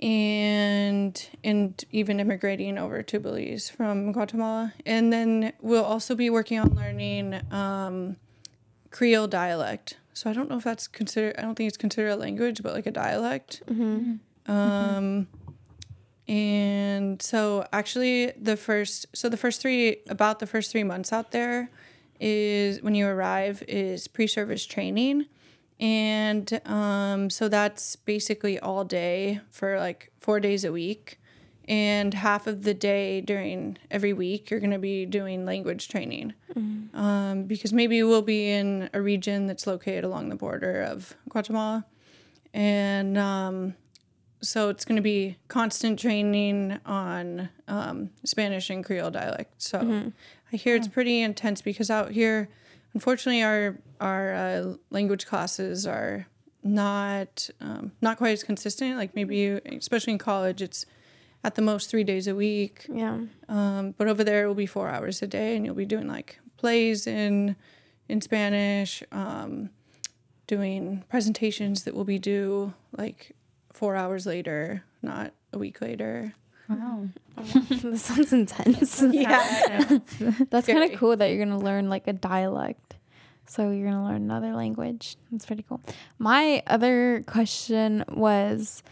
and 0.00 1.28
and 1.44 1.84
even 1.92 2.18
immigrating 2.20 2.78
over 2.78 3.02
to 3.02 3.20
belize 3.20 3.68
from 3.68 4.12
guatemala. 4.12 4.72
And 4.86 5.12
then 5.12 5.52
we'll 5.60 5.84
also 5.84 6.14
be 6.14 6.30
working 6.30 6.58
on 6.58 6.70
learning 6.74 7.40
um, 7.52 8.16
creole 8.90 9.26
dialect 9.28 9.98
so 10.12 10.28
i 10.30 10.32
don't 10.32 10.48
know 10.50 10.56
if 10.56 10.64
that's 10.64 10.86
considered 10.88 11.34
i 11.38 11.42
don't 11.42 11.54
think 11.54 11.68
it's 11.68 11.76
considered 11.76 12.10
a 12.10 12.16
language 12.16 12.62
but 12.62 12.72
like 12.74 12.86
a 12.86 12.90
dialect. 12.90 13.62
Um, 14.46 15.28
and 16.28 17.20
so 17.20 17.66
actually 17.72 18.32
the 18.40 18.56
first 18.56 19.06
so 19.14 19.28
the 19.28 19.36
first 19.36 19.60
three 19.60 19.98
about 20.08 20.38
the 20.38 20.46
first 20.46 20.70
three 20.70 20.84
months 20.84 21.12
out 21.12 21.32
there 21.32 21.70
is 22.20 22.82
when 22.82 22.94
you 22.94 23.06
arrive 23.06 23.62
is 23.66 24.06
pre-service 24.08 24.66
training. 24.66 25.26
And 25.80 26.60
um, 26.66 27.30
so 27.30 27.48
that's 27.48 27.96
basically 27.96 28.58
all 28.58 28.84
day 28.84 29.40
for 29.50 29.78
like 29.78 30.12
four 30.20 30.38
days 30.38 30.64
a 30.64 30.72
week 30.72 31.19
and 31.70 32.12
half 32.14 32.48
of 32.48 32.64
the 32.64 32.74
day 32.74 33.20
during 33.20 33.78
every 33.92 34.12
week 34.12 34.50
you're 34.50 34.58
going 34.58 34.72
to 34.72 34.78
be 34.78 35.06
doing 35.06 35.44
language 35.46 35.88
training. 35.88 36.34
Um, 36.94 37.44
because 37.44 37.72
maybe 37.72 38.02
we'll 38.02 38.22
be 38.22 38.50
in 38.50 38.90
a 38.92 39.00
region 39.00 39.46
that's 39.46 39.68
located 39.68 40.02
along 40.02 40.30
the 40.30 40.34
border 40.34 40.82
of 40.82 41.14
guatemala. 41.28 41.86
And 42.52 43.16
um, 43.16 43.74
so 44.42 44.68
it's 44.68 44.84
going 44.84 44.96
to 44.96 45.02
be 45.02 45.36
constant 45.46 46.00
training 46.00 46.80
on 46.84 47.48
um, 47.68 48.10
Spanish 48.24 48.68
and 48.68 48.84
Creole 48.84 49.12
dialect. 49.12 49.62
So 49.62 49.78
I 50.52 50.56
hear 50.56 50.74
it's 50.74 50.88
pretty 50.88 51.22
intense 51.22 51.62
because 51.62 51.88
out 51.88 52.10
here, 52.10 52.48
unfortunately, 52.94 53.44
our 53.44 53.76
our 54.00 54.34
uh, 54.34 54.74
language 54.90 55.26
classes 55.26 55.86
are 55.86 56.26
not 56.64 57.48
um, 57.60 57.92
not 58.00 58.18
quite 58.18 58.32
as 58.32 58.42
consistent. 58.42 58.96
Like 58.96 59.14
maybe, 59.14 59.36
you, 59.36 59.60
especially 59.64 60.14
in 60.14 60.18
college, 60.18 60.60
it's 60.62 60.84
at 61.42 61.54
the 61.54 61.62
most 61.62 61.90
three 61.90 62.04
days 62.04 62.26
a 62.26 62.34
week. 62.34 62.86
yeah. 62.92 63.18
Um, 63.48 63.94
but 63.96 64.08
over 64.08 64.22
there, 64.24 64.44
it 64.44 64.48
will 64.48 64.54
be 64.54 64.66
four 64.66 64.88
hours 64.88 65.22
a 65.22 65.26
day, 65.26 65.56
and 65.56 65.64
you'll 65.64 65.74
be 65.74 65.86
doing 65.86 66.06
like 66.08 66.38
plays 66.56 67.06
in 67.06 67.56
in 68.08 68.20
Spanish, 68.20 69.02
um, 69.12 69.70
doing 70.46 71.04
presentations 71.08 71.84
that 71.84 71.94
will 71.94 72.04
be 72.04 72.18
due 72.18 72.74
like 72.96 73.32
four 73.72 73.94
hours 73.96 74.26
later, 74.26 74.82
not 75.00 75.32
a 75.52 75.58
week 75.58 75.80
later. 75.80 76.34
wow. 76.68 77.08
this 77.82 78.02
sounds 78.02 78.32
intense. 78.32 79.00
Yeah, 79.12 79.98
That's 80.50 80.66
kind 80.66 80.92
of 80.92 80.98
cool 80.98 81.16
that 81.16 81.30
you're 81.30 81.44
gonna 81.44 81.58
learn 81.58 81.88
like 81.88 82.06
a 82.08 82.12
dialect. 82.12 82.96
So 83.46 83.70
you're 83.70 83.88
gonna 83.90 84.04
learn 84.04 84.22
another 84.22 84.52
language. 84.54 85.16
That's 85.32 85.46
pretty 85.46 85.64
cool. 85.68 85.80
My 86.18 86.62
other 86.66 87.24
question 87.26 88.04
was 88.08 88.82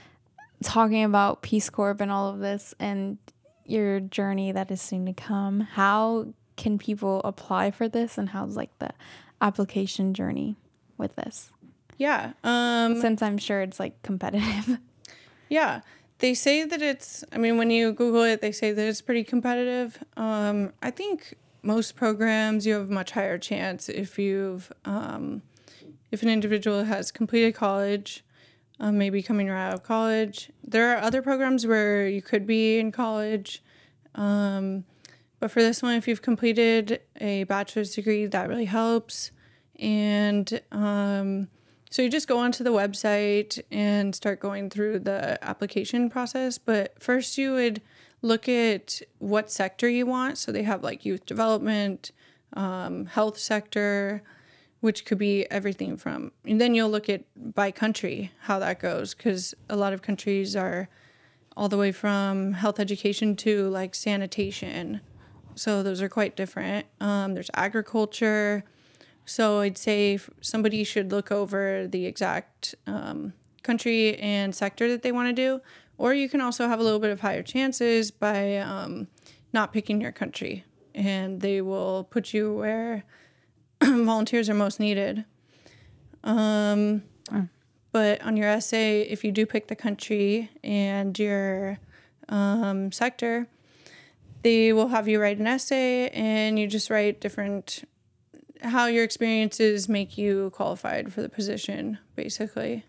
talking 0.63 1.05
about 1.05 1.43
Peace 1.43 1.71
Corps 1.71 1.97
and 2.01 2.11
all 2.11 2.29
of 2.29 2.41
this 2.41 2.75
and 2.79 3.19
your 3.65 4.01
journey 4.01 4.53
that 4.53 4.71
is 4.71 4.81
soon 4.81 5.07
to 5.07 5.13
come. 5.13 5.61
How 5.61 6.29
can 6.57 6.79
people 6.79 7.21
apply 7.25 7.71
for 7.71 7.89
this 7.89 8.19
and 8.19 8.31
how's 8.31 8.57
like 8.57 8.77
the 8.79 8.91
application 9.41 10.15
journey 10.15 10.57
with 10.97 11.15
this? 11.17 11.53
yeah. 11.99 12.33
Um, 12.45 13.01
Since 13.01 13.23
I'm 13.23 13.39
sure 13.39 13.61
it's 13.63 13.79
like 13.81 14.01
competitive. 14.03 14.79
Yeah. 15.51 15.81
They 16.19 16.35
say 16.35 16.65
that 16.65 16.83
it's, 16.83 17.25
I 17.33 17.39
mean, 17.39 17.57
when 17.57 17.71
you 17.71 17.93
Google 17.93 18.23
it, 18.23 18.43
they 18.43 18.53
say 18.53 18.71
that 18.73 18.87
it's 18.87 19.01
pretty 19.01 19.25
competitive. 19.25 20.03
Um, 20.15 20.75
I 20.83 20.91
think 20.91 21.35
most 21.63 21.97
programs 21.97 22.67
you 22.67 22.75
have 22.75 22.91
a 22.91 22.93
much 22.93 23.13
higher 23.13 23.39
chance 23.39 23.89
if 23.89 24.19
you've, 24.19 24.71
um, 24.85 25.41
if 26.13 26.23
an 26.23 26.29
individual 26.29 26.85
has 26.85 27.11
completed 27.11 27.55
college, 27.55 28.25
um, 28.81 28.99
maybe 28.99 29.23
coming 29.23 29.49
right 29.49 29.69
out 29.69 29.75
of 29.75 29.83
college. 29.83 30.51
There 30.65 30.97
are 30.97 31.03
other 31.03 31.23
programs 31.23 31.67
where 31.67 32.07
you 32.07 32.23
could 32.23 32.47
be 32.47 32.79
in 32.79 32.93
college. 32.93 33.63
Um, 34.15 34.85
but 35.41 35.51
for 35.51 35.63
this 35.63 35.83
one, 35.83 35.95
if 35.95 36.09
you've 36.09 36.23
completed 36.23 37.01
a 37.21 37.45
bachelor's 37.45 37.95
degree, 37.95 38.27
that 38.27 38.49
really 38.49 38.65
helps. 38.65 39.31
And 39.79 40.61
um, 40.73 41.49
so 41.91 42.03
you 42.03 42.11
just 42.11 42.29
go 42.29 42.39
onto 42.39 42.65
the 42.65 42.73
website 42.73 43.61
and 43.71 44.15
start 44.15 44.41
going 44.41 44.71
through 44.71 45.01
the 45.01 45.39
application 45.43 46.11
process. 46.11 46.59
But 46.59 47.01
first, 47.01 47.39
you 47.39 47.53
would 47.53 47.81
look 48.21 48.49
at 48.49 49.01
what 49.19 49.51
sector 49.51 49.89
you 49.89 50.07
want. 50.07 50.39
So 50.39 50.51
they 50.51 50.65
have 50.65 50.83
like 50.83 51.05
youth 51.05 51.25
development, 51.25 52.11
um, 52.55 53.07
health 53.07 53.39
sector, 53.39 54.23
which 54.81 55.05
could 55.05 55.19
be 55.19 55.51
everything 55.51 55.97
from. 55.97 56.33
And 56.45 56.61
then 56.61 56.75
you'll 56.75 56.91
look 56.91 57.09
at 57.09 57.25
by 57.37 57.71
country 57.71 58.31
how 58.43 58.59
that 58.61 58.81
goes 58.81 59.15
because 59.15 59.55
a 59.69 59.77
lot 59.77 59.93
of 59.93 60.03
countries 60.03 60.55
are 60.55 60.89
all 61.57 61.69
the 61.69 61.77
way 61.77 61.91
from 61.91 62.53
health 62.53 62.79
education 62.79 63.35
to 63.37 63.69
like 63.69 63.95
sanitation. 63.95 65.01
So 65.57 65.83
those 65.83 66.01
are 66.01 66.09
quite 66.09 66.37
different. 66.37 66.87
Um, 67.01 67.35
there's 67.35 67.51
agriculture. 67.55 68.63
So 69.25 69.61
I'd 69.61 69.77
say 69.77 70.21
somebody 70.41 70.85
should 70.85 71.11
look 71.11 71.33
over 71.33 71.89
the 71.89 72.07
exact 72.07 72.77
um, 72.87 73.33
country 73.65 74.17
and 74.19 74.55
sector 74.55 74.89
that 74.89 75.03
they 75.03 75.13
want 75.13 75.29
to 75.29 75.33
do. 75.33 75.61
Or 75.99 76.15
you 76.15 76.29
can 76.29 76.41
also 76.41 76.69
have 76.69 76.79
a 76.79 76.83
little 76.83 77.01
bit 77.01 77.11
of 77.11 77.21
higher 77.21 77.43
chances 77.43 78.13
by 78.13 78.59
um, 78.59 79.09
not 79.53 79.73
picking 79.73 80.01
your 80.01 80.13
country, 80.13 80.65
and 80.95 81.41
they 81.41 81.61
will 81.61 82.05
put 82.05 82.33
you 82.33 82.55
where 82.55 83.05
volunteers 83.83 84.49
are 84.51 84.55
most 84.55 84.81
needed. 84.81 85.25
Um, 86.25 87.03
But 87.93 88.21
on 88.23 88.37
your 88.37 88.49
essay, 88.49 89.03
if 89.03 89.25
you 89.25 89.33
do 89.33 89.47
pick 89.47 89.69
the 89.69 89.77
country 89.77 90.51
and 90.63 91.19
your 91.19 91.79
um, 92.29 92.93
sector, 92.93 93.47
they 94.43 94.73
will 94.73 94.89
have 94.89 95.09
you 95.09 95.21
write 95.21 95.39
an 95.39 95.47
essay, 95.47 96.09
and 96.11 96.59
you 96.59 96.67
just 96.67 96.91
write 96.91 97.21
different 97.21 97.85
how 98.63 98.87
your 98.87 99.05
experiences 99.05 99.89
make 99.89 100.19
you 100.19 100.51
qualified 100.51 101.13
for 101.13 101.23
the 101.23 101.29
position, 101.29 101.99
basically. 102.15 102.85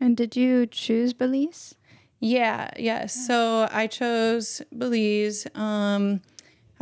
And 0.00 0.16
did 0.16 0.36
you 0.36 0.66
choose 0.66 1.12
Belize? 1.12 1.74
Yeah, 2.18 2.70
yes. 2.78 3.14
So 3.26 3.68
I 3.70 3.86
chose 3.86 4.62
Belize. 4.76 5.46
Um, 5.54 6.20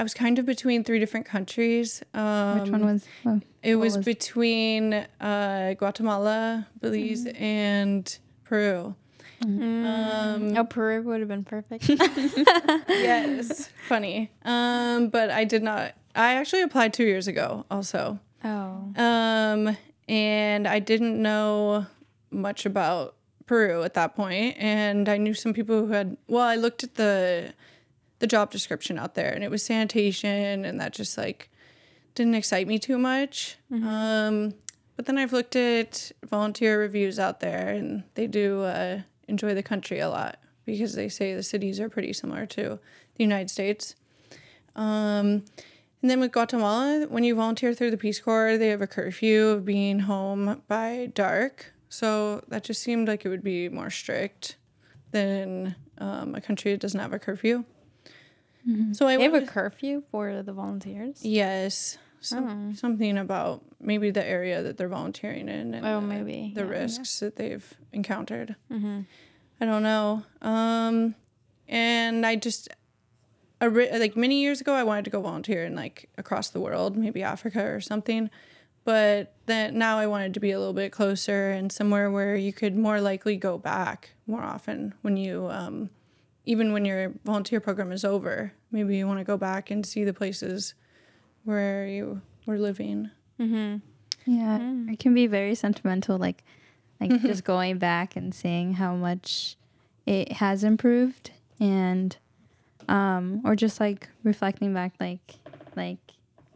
I 0.01 0.03
was 0.03 0.15
kind 0.15 0.39
of 0.39 0.47
between 0.47 0.83
three 0.83 0.99
different 0.99 1.27
countries. 1.27 2.03
Um, 2.15 2.61
Which 2.61 2.71
one 2.71 2.87
was? 2.87 3.05
Oh, 3.27 3.41
It 3.63 3.75
was, 3.77 3.99
was- 3.99 4.05
between 4.07 4.95
uh, 5.21 5.75
Guatemala, 5.75 6.67
Belize, 6.81 7.27
Mm-hmm. 7.27 7.43
and 7.45 8.19
Peru. 8.45 8.95
Um, 9.43 10.57
oh, 10.57 10.65
Peru 10.65 11.03
would 11.03 11.21
have 11.21 11.29
been 11.29 11.45
perfect. 11.45 11.87
yes, 12.89 13.69
funny. 13.89 14.31
Um, 14.45 15.09
but 15.11 15.31
I 15.31 15.45
did 15.45 15.63
not. 15.63 15.93
I 16.15 16.35
actually 16.35 16.63
applied 16.63 16.93
two 16.95 17.05
years 17.05 17.29
ago, 17.29 17.67
also. 17.71 18.19
oh. 18.43 18.93
Um, 18.97 19.77
and 20.09 20.67
I 20.67 20.79
didn't 20.79 21.21
know 21.21 21.87
much 22.31 22.65
about 22.67 23.17
Peru 23.47 23.83
at 23.83 23.95
that 23.95 24.17
point, 24.17 24.57
and 24.59 25.09
I 25.11 25.17
knew 25.19 25.35
some 25.35 25.53
people 25.53 25.87
who 25.87 25.93
had. 25.93 26.17
Well, 26.27 26.45
I 26.47 26.57
looked 26.57 26.85
at 26.85 26.95
the 26.95 27.53
the 28.21 28.27
job 28.27 28.51
description 28.51 28.99
out 28.99 29.15
there, 29.15 29.33
and 29.33 29.43
it 29.43 29.51
was 29.51 29.65
sanitation, 29.65 30.65
and 30.65 30.81
that 30.81 30.93
just 30.93 31.19
like 31.19 31.51
didn't 32.15 32.35
excite 32.35 32.67
me 32.69 32.79
too 32.79 32.99
much. 32.99 33.57
Um, 33.85 34.55
but 34.97 35.07
then 35.07 35.19
I've 35.19 35.33
looked 35.33 35.57
at 35.57 36.13
volunteer 36.25 36.79
reviews 36.79 37.19
out 37.19 37.41
there, 37.41 37.69
and 37.69 38.05
they 38.15 38.27
do 38.27 38.63
uh, 38.63 39.01
enjoy 39.29 39.55
the 39.55 39.63
country 39.63 39.99
a 39.99 40.09
lot 40.09 40.39
because 40.67 40.95
they 40.95 41.09
say 41.09 41.35
the 41.35 41.43
cities 41.43 41.81
are 41.81 41.89
pretty 41.89 42.13
similar 42.13 42.47
to 42.47 42.79
the 43.17 43.25
United 43.25 43.51
States. 43.51 43.97
Um, 44.77 45.45
and 46.03 46.11
then 46.11 46.21
with 46.21 46.33
Guatemala, 46.33 47.07
when 47.09 47.25
you 47.25 47.35
volunteer 47.35 47.75
through 47.75 47.91
the 47.91 47.97
Peace 47.97 48.21
Corps, 48.21 48.57
they 48.57 48.69
have 48.69 48.81
a 48.81 48.87
curfew 48.87 49.49
of 49.49 49.65
being 49.65 50.01
home 50.01 50.63
by 50.69 51.11
dark. 51.15 51.73
So 51.89 52.43
that 52.49 52.65
just 52.65 52.83
seemed 52.83 53.09
like 53.09 53.25
it 53.25 53.29
would 53.29 53.43
be 53.43 53.69
more 53.69 53.91
strict 53.91 54.57
than 55.11 55.75
um, 55.99 56.35
a 56.35 56.41
country 56.41 56.73
that 56.73 56.81
doesn't 56.81 57.01
have 57.01 57.13
a 57.13 57.19
curfew. 57.19 57.65
So 58.93 59.07
I 59.09 59.17
They 59.17 59.23
have 59.25 59.35
a 59.35 59.47
curfew 59.47 60.03
for 60.11 60.43
the 60.43 60.53
volunteers. 60.53 61.25
yes, 61.25 61.99
some, 62.21 62.75
something 62.75 63.17
about 63.19 63.63
maybe 63.81 64.11
the 64.11 64.25
area 64.25 64.63
that 64.63 64.77
they're 64.77 64.89
volunteering 64.89 65.49
in 65.49 65.73
and 65.75 65.87
Oh, 65.87 66.01
the- 66.01 66.07
maybe, 66.07 66.53
the 66.55 66.61
yeah, 66.63 66.67
yeah. 66.67 66.73
risks 66.83 67.21
that 67.21 67.37
they've 67.37 67.75
encountered. 67.93 68.57
Mm-hmm. 68.71 69.01
I 69.61 69.65
don't 69.65 69.83
know. 69.83 70.23
Um, 70.43 71.15
and 71.69 72.27
I 72.27 72.37
just, 72.37 72.69
a 73.61 73.71
ri- 73.71 73.91
like 73.99 74.17
many 74.17 74.41
years 74.43 74.61
ago, 74.61 74.75
I 74.75 74.83
wanted 74.85 75.05
to 75.07 75.11
go 75.11 75.21
volunteer 75.23 75.65
in 75.65 75.75
like 75.75 76.09
across 76.19 76.51
the 76.51 76.61
world, 76.61 76.97
maybe 76.97 77.23
Africa 77.23 77.65
or 77.65 77.81
something. 77.81 78.29
But 78.85 79.35
then 79.47 79.77
now 79.79 79.99
I 79.99 80.07
wanted 80.07 80.35
to 80.35 80.41
be 80.41 80.51
a 80.51 80.59
little 80.59 80.73
bit 80.75 80.93
closer 80.93 81.51
and 81.51 81.71
somewhere 81.71 82.11
where 82.11 82.35
you 82.37 82.53
could 82.53 82.75
more 82.77 83.01
likely 83.01 83.37
go 83.37 83.59
back 83.59 84.11
more 84.27 84.43
often 84.43 84.95
when 85.03 85.17
you, 85.17 85.47
um, 85.51 85.91
even 86.47 86.73
when 86.73 86.85
your 86.85 87.13
volunteer 87.25 87.61
program 87.61 87.93
is 87.93 88.05
over. 88.05 88.53
Maybe 88.73 88.97
you 88.97 89.07
want 89.07 89.19
to 89.21 89.25
go 89.25 89.37
back 89.37 89.71
and 89.71 89.85
see 89.85 90.05
the 90.05 90.15
places 90.15 90.75
where 91.45 91.87
you 91.87 92.23
were 92.47 92.59
living. 92.59 93.11
Mm-hmm. 93.39 93.79
Yeah, 94.31 94.59
Mm. 94.59 94.93
it 94.93 94.99
can 94.99 95.15
be 95.15 95.27
very 95.27 95.55
sentimental, 95.55 96.19
like 96.19 96.45
like 97.01 97.23
just 97.23 97.45
going 97.45 97.79
back 97.79 98.15
and 98.17 98.35
seeing 98.35 98.75
how 98.75 98.95
much 98.95 99.57
it 100.07 100.33
has 100.33 100.63
improved, 100.65 101.31
and 101.59 102.17
um, 102.89 103.41
or 103.45 103.57
just 103.57 103.81
like 103.81 104.09
reflecting 104.23 104.75
back, 104.75 104.93
like 105.01 105.37
like 105.77 105.99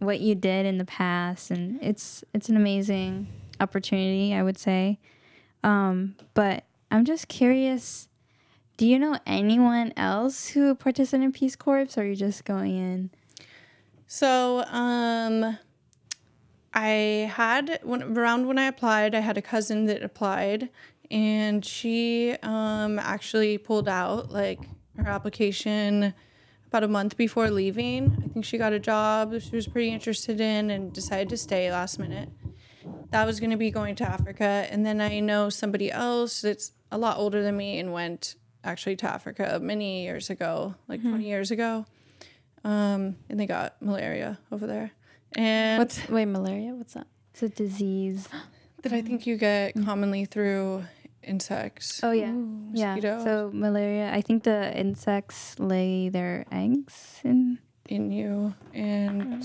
what 0.01 0.21
you 0.21 0.35
did 0.35 0.67
in 0.67 0.77
the 0.77 0.85
past, 0.85 1.51
and 1.51 1.79
it's 1.83 2.23
it's 2.35 2.51
an 2.51 2.57
amazing 2.57 3.27
opportunity, 3.61 4.35
I 4.35 4.43
would 4.43 4.59
say. 4.59 4.99
Um, 5.63 6.17
but 6.35 6.65
I'm 6.91 7.07
just 7.07 7.29
curious. 7.29 8.09
Do 8.77 8.87
you 8.87 8.99
know 8.99 9.19
anyone 9.25 9.93
else 9.97 10.49
who 10.49 10.75
participated 10.75 11.25
in 11.25 11.33
Peace 11.33 11.55
Corps, 11.55 11.87
or 11.97 12.03
are 12.03 12.07
you 12.07 12.17
just 12.17 12.45
going 12.45 12.77
in? 12.77 13.11
So, 14.09 14.65
um, 14.65 15.59
I 16.73 17.31
had 17.33 17.79
when 17.85 18.03
around 18.03 18.49
when 18.49 18.59
I 18.59 18.67
applied, 18.67 19.15
I 19.15 19.21
had 19.21 19.39
a 19.39 19.43
cousin 19.43 19.87
that 19.87 20.03
applied, 20.03 20.71
and 21.09 21.65
she 21.65 22.35
um 22.43 22.99
actually 22.99 23.59
pulled 23.59 23.89
out 23.89 24.33
like 24.33 24.59
her 24.97 25.09
application 25.09 26.13
about 26.67 26.83
a 26.83 26.89
month 26.89 27.17
before 27.17 27.51
leaving. 27.51 28.25
I 28.25 28.29
think 28.33 28.45
she 28.45 28.59
got 28.59 28.73
a 28.73 28.81
job 28.81 29.31
that 29.31 29.45
she 29.45 29.55
was 29.55 29.69
pretty 29.69 29.91
interested 29.91 30.41
in 30.41 30.71
and 30.71 30.93
decided 30.93 31.29
to 31.29 31.37
stay 31.37 31.71
last 31.71 32.01
minute. 32.01 32.29
That 33.11 33.25
was 33.25 33.39
going 33.39 33.51
to 33.51 33.57
be 33.57 33.71
going 33.71 33.95
to 33.97 34.11
Africa, 34.11 34.67
and 34.69 34.85
then 34.85 35.01
I 35.01 35.21
know 35.21 35.49
somebody 35.49 35.93
else 35.93 36.41
that's 36.41 36.73
a 36.91 36.99
lot 36.99 37.19
older 37.19 37.41
than 37.41 37.57
me 37.57 37.79
and 37.79 37.93
went 37.93 38.35
actually 38.65 38.97
to 38.97 39.07
Africa 39.07 39.59
many 39.63 40.05
years 40.05 40.31
ago, 40.31 40.75
like 40.89 41.03
20 41.03 41.25
years 41.25 41.51
ago 41.51 41.85
um, 42.65 43.17
and 43.29 43.39
they 43.39 43.47
got 43.47 43.81
malaria 43.83 44.39
over 44.51 44.67
there. 44.67 44.91
And 45.37 45.79
What's 45.79 46.09
wait 46.09 46.27
malaria? 46.27 46.75
What's 46.75 46.95
that? 46.95 47.07
It's 47.33 47.43
a 47.43 47.49
disease. 47.49 48.29
that 48.83 48.93
I 48.93 49.03
think 49.03 49.27
you 49.27 49.37
get 49.37 49.75
commonly 49.85 50.25
through 50.25 50.85
insects. 51.23 52.01
Oh 52.03 52.13
yeah, 52.13 52.35
yeah. 52.73 53.23
So 53.25 53.51
malaria. 53.53 54.13
I 54.13 54.21
think 54.21 54.45
the 54.45 54.77
insects 54.79 55.59
lay 55.59 56.09
their 56.09 56.47
eggs 56.53 57.21
in. 57.25 57.59
in 57.89 58.11
you 58.11 58.55
and 58.73 59.45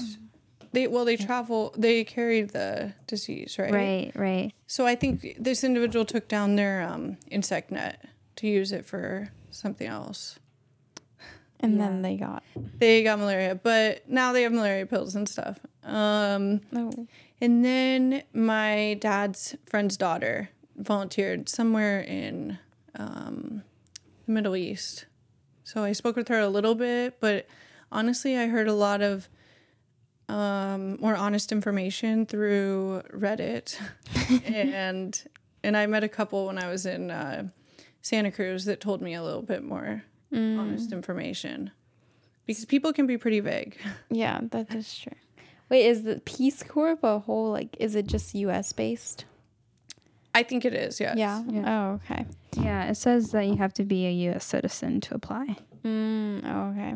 they 0.72 0.88
well 0.88 1.04
they 1.04 1.18
travel 1.18 1.74
they 1.78 2.04
carry 2.06 2.42
the 2.44 2.94
disease 3.08 3.58
right 3.60 3.74
Right, 3.74 4.12
right. 4.16 4.54
so 4.68 4.86
i 4.86 4.96
think 4.96 5.36
this 5.38 5.64
individual 5.64 6.06
took 6.06 6.28
down 6.30 6.56
their 6.56 6.82
um, 6.82 7.18
insect 7.30 7.70
net 7.72 8.06
to 8.40 8.48
use 8.48 8.72
it 8.72 8.86
for 8.86 9.32
something 9.52 9.88
else 9.88 10.40
And 11.60 11.80
then 11.80 12.02
they 12.02 12.16
got. 12.16 12.44
they 12.78 13.04
got 13.04 13.20
malaria 13.20 13.56
but 13.56 14.08
now 14.10 14.32
they 14.34 14.44
have 14.44 14.52
malaria 14.54 14.86
pills 14.86 15.16
and 15.16 15.28
stuff 15.28 15.60
um, 15.84 16.62
No. 16.72 16.92
And 17.42 17.64
then 17.64 18.24
my 18.34 18.98
dad's 19.00 19.56
friend's 19.66 19.96
daughter 19.98 20.50
volunteered 20.76 21.48
somewhere 21.48 22.02
in 22.02 22.60
um, 22.96 23.64
the 24.26 24.32
Middle 24.32 24.56
East. 24.58 25.06
So 25.64 25.84
I 25.84 25.94
spoke 25.94 26.16
with 26.18 26.28
her 26.28 26.40
a 26.40 26.50
little 26.50 26.76
bit, 26.76 27.20
but 27.22 27.48
honestly, 27.92 28.38
I 28.38 28.48
heard 28.48 28.68
a 28.68 28.74
lot 28.74 29.02
of 29.02 29.30
um, 30.28 31.00
more 31.00 31.16
honest 31.16 31.52
information 31.54 32.26
through 32.26 33.04
Reddit, 33.14 33.80
and 34.46 35.22
and 35.64 35.78
I 35.78 35.86
met 35.88 36.04
a 36.04 36.10
couple 36.10 36.46
when 36.48 36.58
I 36.62 36.70
was 36.70 36.86
in 36.86 37.10
uh, 37.10 37.48
Santa 38.02 38.32
Cruz 38.32 38.66
that 38.66 38.80
told 38.82 39.02
me 39.02 39.14
a 39.14 39.24
little 39.24 39.42
bit 39.42 39.64
more 39.64 40.04
honest 40.32 40.92
information, 40.92 41.72
because 42.46 42.66
people 42.66 42.94
can 42.94 43.08
be 43.08 43.18
pretty 43.18 43.40
vague. 43.40 43.78
Yeah, 44.10 44.42
that 44.52 44.74
is 44.74 44.98
true. 44.98 45.14
Wait, 45.70 45.86
is 45.86 46.04
the 46.04 46.20
Peace 46.26 46.64
Corps 46.64 46.98
a 47.04 47.20
whole 47.20 47.52
like? 47.52 47.76
Is 47.80 47.96
it 47.96 48.08
just 48.08 48.34
U.S. 48.36 48.74
based? 48.74 49.26
I 50.34 50.44
think 50.44 50.66
it 50.66 50.74
is, 50.74 51.00
yes. 51.00 51.18
Yeah. 51.18 51.44
Yeah. 51.48 51.64
Oh, 51.90 51.94
okay. 51.96 52.26
Yeah, 52.54 52.86
it 52.86 52.96
says 52.96 53.32
that 53.32 53.46
you 53.48 53.58
have 53.58 53.74
to 53.76 53.84
be 53.84 54.06
a 54.06 54.12
U.S. 54.12 54.46
citizen 54.46 55.02
to 55.02 55.16
apply. 55.16 55.58
Mm, 55.84 56.42
oh, 56.46 56.72
okay. 56.72 56.96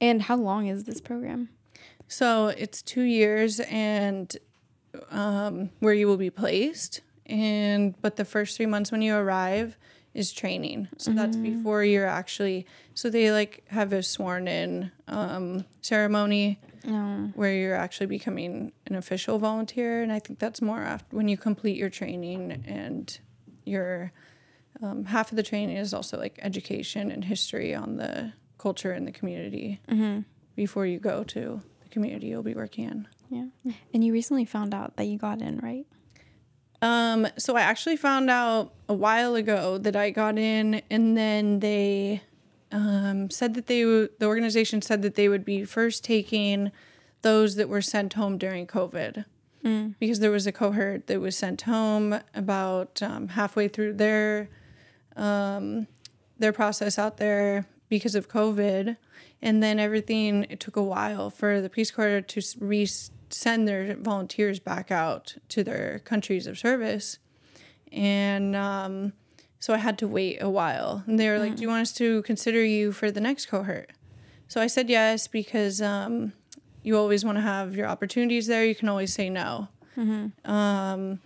And 0.00 0.22
how 0.22 0.36
long 0.36 0.66
is 0.66 0.84
this 0.84 1.00
program? 1.00 1.48
So 2.08 2.48
it's 2.48 2.82
two 2.82 3.02
years 3.02 3.60
and 3.60 4.36
um, 5.10 5.70
where 5.80 5.94
you 5.94 6.06
will 6.06 6.18
be 6.18 6.30
placed. 6.30 7.00
And 7.26 7.94
but 8.02 8.16
the 8.16 8.24
first 8.24 8.56
three 8.56 8.66
months 8.66 8.92
when 8.92 9.00
you 9.00 9.14
arrive 9.16 9.78
is 10.14 10.32
training. 10.32 10.88
So 10.96 11.10
that's 11.12 11.36
before 11.36 11.82
you're 11.84 12.06
actually 12.06 12.66
so 12.94 13.10
they 13.10 13.32
like 13.32 13.64
have 13.68 13.92
a 13.92 14.02
sworn 14.02 14.46
in 14.48 14.92
um, 15.08 15.64
ceremony 15.80 16.60
No. 16.84 17.32
where 17.34 17.52
you're 17.52 17.74
actually 17.74 18.06
becoming 18.06 18.72
an 18.86 18.94
official 18.94 19.38
volunteer. 19.38 20.02
And 20.02 20.12
I 20.12 20.20
think 20.20 20.38
that's 20.38 20.62
more 20.62 20.80
after 20.80 21.16
when 21.16 21.26
you 21.28 21.36
complete 21.36 21.76
your 21.76 21.90
training 21.90 22.62
and 22.66 23.18
your 23.64 24.12
um, 24.82 25.04
half 25.04 25.32
of 25.32 25.36
the 25.36 25.42
training 25.42 25.76
is 25.76 25.92
also 25.94 26.16
like 26.18 26.38
education 26.42 27.10
and 27.10 27.24
history 27.24 27.74
on 27.74 27.96
the 27.96 28.32
culture 28.58 28.92
and 28.92 29.06
the 29.06 29.12
community 29.12 29.80
before 30.56 30.86
you 30.86 30.98
go 31.00 31.24
to 31.24 31.60
the 31.82 31.88
community 31.88 32.28
you'll 32.28 32.42
be 32.42 32.54
working 32.54 32.84
in. 32.84 33.08
Yeah. 33.30 33.72
And 33.92 34.04
you 34.04 34.12
recently 34.12 34.44
found 34.44 34.74
out 34.74 34.96
that 34.96 35.04
you 35.06 35.18
got 35.18 35.42
in, 35.42 35.58
right? 35.58 35.86
Um, 36.84 37.26
so 37.38 37.56
I 37.56 37.62
actually 37.62 37.96
found 37.96 38.28
out 38.28 38.74
a 38.90 38.94
while 38.94 39.36
ago 39.36 39.78
that 39.78 39.96
I 39.96 40.10
got 40.10 40.36
in, 40.38 40.82
and 40.90 41.16
then 41.16 41.60
they 41.60 42.22
um, 42.72 43.30
said 43.30 43.54
that 43.54 43.68
they 43.68 43.80
w- 43.80 44.10
the 44.18 44.26
organization 44.26 44.82
said 44.82 45.00
that 45.00 45.14
they 45.14 45.30
would 45.30 45.46
be 45.46 45.64
first 45.64 46.04
taking 46.04 46.70
those 47.22 47.56
that 47.56 47.70
were 47.70 47.80
sent 47.80 48.12
home 48.12 48.36
during 48.36 48.66
COVID. 48.66 49.24
Because 49.98 50.20
there 50.20 50.30
was 50.30 50.46
a 50.46 50.52
cohort 50.52 51.06
that 51.06 51.22
was 51.22 51.38
sent 51.38 51.62
home 51.62 52.20
about 52.34 53.02
um, 53.02 53.28
halfway 53.28 53.66
through 53.66 53.94
their 53.94 54.50
um, 55.16 55.86
their 56.38 56.52
process 56.52 56.98
out 56.98 57.16
there 57.16 57.66
because 57.88 58.14
of 58.14 58.28
COVID, 58.28 58.98
and 59.40 59.62
then 59.62 59.78
everything. 59.78 60.44
It 60.50 60.60
took 60.60 60.76
a 60.76 60.82
while 60.82 61.30
for 61.30 61.62
the 61.62 61.70
Peace 61.70 61.90
Corps 61.90 62.20
to 62.20 62.42
re- 62.60 62.86
send 63.34 63.66
their 63.66 63.96
volunteers 63.96 64.60
back 64.60 64.90
out 64.90 65.36
to 65.48 65.64
their 65.64 65.98
countries 66.04 66.46
of 66.46 66.56
service, 66.58 67.18
and 67.90 68.54
um, 68.54 69.12
so 69.58 69.74
I 69.74 69.78
had 69.78 69.98
to 69.98 70.08
wait 70.08 70.38
a 70.40 70.48
while. 70.48 71.02
And 71.06 71.18
they 71.18 71.28
were 71.28 71.38
like, 71.38 71.56
"Do 71.56 71.62
you 71.62 71.68
want 71.68 71.82
us 71.82 71.92
to 71.94 72.22
consider 72.22 72.64
you 72.64 72.92
for 72.92 73.10
the 73.10 73.20
next 73.20 73.46
cohort?" 73.46 73.90
So 74.46 74.60
I 74.60 74.68
said 74.68 74.88
yes 74.88 75.26
because 75.26 75.82
um, 75.82 76.32
you 76.82 76.96
always 76.96 77.24
want 77.24 77.38
to 77.38 77.42
have 77.42 77.74
your 77.74 77.86
opportunities 77.88 78.46
there. 78.46 78.64
You 78.64 78.74
can 78.74 78.88
always 78.88 79.12
say 79.12 79.28
no. 79.30 79.68
Um, 80.44 81.20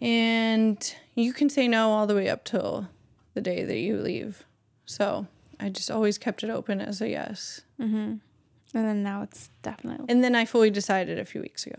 and 0.00 0.94
you 1.14 1.32
can 1.32 1.50
say 1.50 1.68
no 1.68 1.90
all 1.90 2.06
the 2.06 2.14
way 2.14 2.28
up 2.28 2.44
till 2.44 2.88
the 3.34 3.40
day 3.40 3.64
that 3.64 3.78
you 3.78 3.96
leave. 3.98 4.44
So 4.86 5.26
I 5.58 5.68
just 5.68 5.90
always 5.90 6.18
kept 6.18 6.42
it 6.42 6.50
open 6.50 6.80
as 6.80 7.00
a 7.00 7.08
yes. 7.08 7.62
And 8.74 8.84
then 8.84 9.02
now 9.02 9.22
it's 9.22 9.50
definitely. 9.62 10.06
And 10.08 10.22
then 10.22 10.34
I 10.34 10.44
fully 10.44 10.70
decided 10.70 11.18
a 11.18 11.24
few 11.24 11.40
weeks 11.42 11.66
ago. 11.66 11.78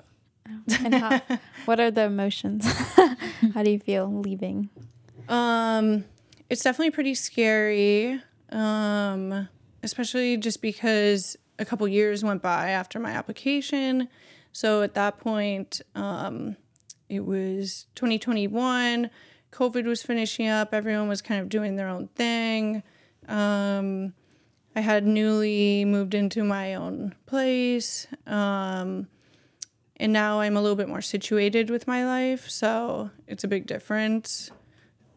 And 0.84 0.96
how, 0.96 1.22
what 1.66 1.80
are 1.80 1.92
the 1.92 2.04
emotions? 2.04 2.66
how 3.54 3.64
do 3.64 3.72
you 3.72 3.80
feel 3.80 4.12
leaving? 4.12 4.70
Um, 5.30 6.04
it's 6.50 6.64
definitely 6.64 6.92
pretty 6.92 7.16
scary. 7.16 8.22
Um, 8.50 9.48
especially 9.84 10.38
just 10.38 10.62
because 10.62 11.38
a 11.60 11.66
couple 11.66 11.88
years 11.88 12.24
went 12.24 12.42
by 12.42 12.70
after 12.70 13.00
my 13.00 13.12
application. 13.12 14.10
So 14.52 14.82
at 14.82 14.94
that 14.96 15.20
point, 15.20 15.82
um, 15.96 16.58
it 17.08 17.26
was 17.26 17.88
2021. 17.96 19.10
COVID 19.52 19.86
was 19.86 20.04
finishing 20.04 20.48
up. 20.48 20.74
Everyone 20.74 21.08
was 21.08 21.22
kind 21.22 21.42
of 21.42 21.50
doing 21.50 21.76
their 21.76 21.88
own 21.88 22.08
thing. 22.10 22.84
Um, 23.28 24.14
I 24.76 24.82
had 24.82 25.06
newly 25.06 25.86
moved 25.86 26.14
into 26.14 26.44
my 26.44 26.76
own 26.76 27.16
place. 27.26 28.08
Um, 28.26 29.08
and 29.98 30.12
now 30.14 30.40
I'm 30.40 30.58
a 30.58 30.62
little 30.62 30.76
bit 30.76 30.88
more 30.88 31.02
situated 31.02 31.70
with 31.70 31.88
my 31.88 32.06
life. 32.06 32.50
So 32.50 33.12
it's 33.28 33.44
a 33.44 33.48
big 33.48 33.68
difference 33.68 34.50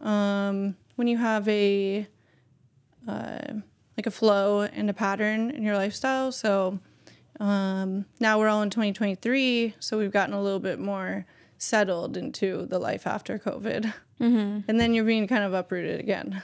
um, 0.00 0.76
when 0.96 1.08
you 1.08 1.16
have 1.16 1.48
a 1.48 2.06
uh, 3.08 3.54
like 3.96 4.06
a 4.06 4.10
flow 4.10 4.62
and 4.62 4.90
a 4.90 4.94
pattern 4.94 5.50
in 5.50 5.62
your 5.62 5.76
lifestyle. 5.76 6.32
So 6.32 6.80
um, 7.40 8.06
now 8.20 8.38
we're 8.38 8.48
all 8.48 8.62
in 8.62 8.70
2023, 8.70 9.74
so 9.78 9.98
we've 9.98 10.10
gotten 10.10 10.34
a 10.34 10.42
little 10.42 10.60
bit 10.60 10.78
more 10.78 11.26
settled 11.64 12.16
into 12.16 12.66
the 12.66 12.78
life 12.78 13.06
after 13.06 13.38
COVID, 13.38 13.92
and 14.68 14.80
then 14.80 14.94
you're 14.94 15.04
being 15.04 15.26
kind 15.26 15.42
of 15.44 15.52
uprooted 15.54 15.98
again. 16.00 16.42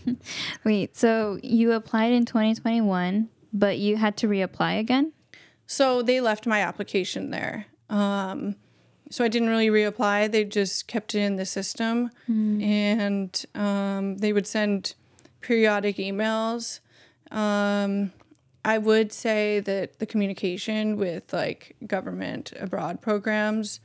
Wait, 0.64 0.96
so 0.96 1.38
you 1.42 1.72
applied 1.72 2.12
in 2.12 2.24
2021, 2.24 3.28
but 3.52 3.78
you 3.78 3.96
had 3.96 4.16
to 4.18 4.28
reapply 4.28 4.78
again? 4.78 5.12
So 5.66 6.02
they 6.02 6.20
left 6.20 6.46
my 6.46 6.60
application 6.60 7.30
there. 7.30 7.66
Um, 7.90 8.56
so 9.10 9.24
I 9.24 9.28
didn't 9.28 9.48
really 9.48 9.68
reapply. 9.68 10.30
They 10.30 10.44
just 10.44 10.86
kept 10.86 11.14
it 11.14 11.20
in 11.20 11.36
the 11.36 11.46
system, 11.46 12.10
and 12.62 13.44
um, 13.54 14.18
they 14.18 14.32
would 14.32 14.46
send 14.46 14.94
periodic 15.40 15.96
emails. 15.96 16.80
Um, 17.30 18.12
I 18.64 18.76
would 18.78 19.12
say 19.12 19.60
that 19.60 19.98
the 19.98 20.04
communication 20.06 20.96
with 20.96 21.32
like 21.32 21.76
government 21.86 22.52
abroad 22.58 23.00
programs 23.00 23.80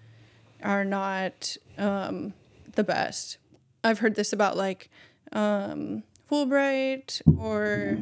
are 0.63 0.85
not 0.85 1.57
um, 1.77 2.33
the 2.73 2.83
best. 2.83 3.37
I've 3.83 3.99
heard 3.99 4.15
this 4.15 4.33
about 4.33 4.57
like 4.57 4.89
um, 5.31 6.03
Fulbright 6.29 7.21
or 7.37 7.97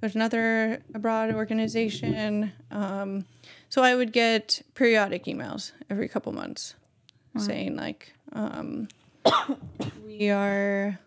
there's 0.00 0.14
another 0.14 0.82
abroad 0.94 1.34
organization. 1.34 2.52
Um, 2.70 3.24
so 3.68 3.82
I 3.82 3.94
would 3.94 4.12
get 4.12 4.62
periodic 4.74 5.24
emails 5.24 5.72
every 5.88 6.08
couple 6.08 6.32
months 6.32 6.74
saying 7.38 7.76
like 7.76 8.12
um, 8.32 8.88
we 10.06 10.28
are 10.28 10.98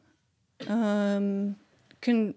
um, 0.68 1.56
con- 2.02 2.34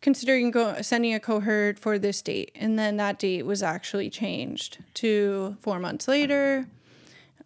considering 0.00 0.50
go- 0.50 0.80
sending 0.82 1.14
a 1.14 1.20
cohort 1.20 1.78
for 1.78 1.98
this 1.98 2.22
date, 2.22 2.52
and 2.54 2.78
then 2.78 2.96
that 2.96 3.18
date 3.18 3.44
was 3.44 3.62
actually 3.62 4.08
changed 4.08 4.78
to 4.94 5.56
four 5.60 5.78
months 5.78 6.08
later. 6.08 6.66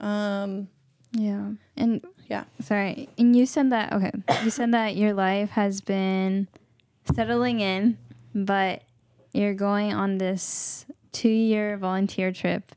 Um, 0.01 0.69
Yeah. 1.13 1.53
And 1.77 2.05
yeah. 2.29 2.45
sorry, 2.61 3.09
and 3.19 3.35
you 3.35 3.47
said 3.47 3.71
that 3.73 3.93
okay, 3.93 4.13
you 4.45 4.51
said 4.51 4.73
that 4.73 4.97
your 4.97 5.13
life 5.13 5.51
has 5.51 5.81
been 5.81 6.47
settling 7.15 7.61
in, 7.61 7.99
but 8.35 8.83
you're 9.33 9.55
going 9.55 9.93
on 9.93 10.19
this 10.19 10.87
2-year 11.13 11.77
volunteer 11.77 12.33
trip. 12.33 12.73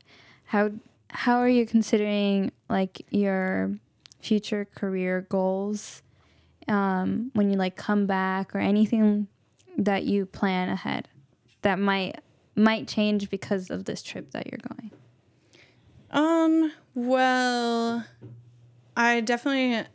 How 0.46 0.70
how 1.08 1.38
are 1.38 1.48
you 1.48 1.64
considering 1.66 2.50
like 2.68 3.06
your 3.10 3.72
future 4.20 4.66
career 4.74 5.26
goals 5.28 6.02
um, 6.66 7.30
when 7.34 7.50
you 7.50 7.56
like 7.56 7.76
come 7.76 8.06
back 8.06 8.54
or 8.54 8.58
anything 8.58 9.28
that 9.78 10.04
you 10.04 10.26
plan 10.26 10.68
ahead 10.68 11.08
that 11.62 11.78
might 11.78 12.20
might 12.56 12.88
change 12.88 13.30
because 13.30 13.70
of 13.70 13.84
this 13.84 14.02
trip 14.02 14.32
that 14.32 14.48
you're 14.50 14.60
going? 14.68 14.90
Um, 16.10 16.72
well, 16.94 18.04
I 18.96 19.20
definitely 19.20 19.86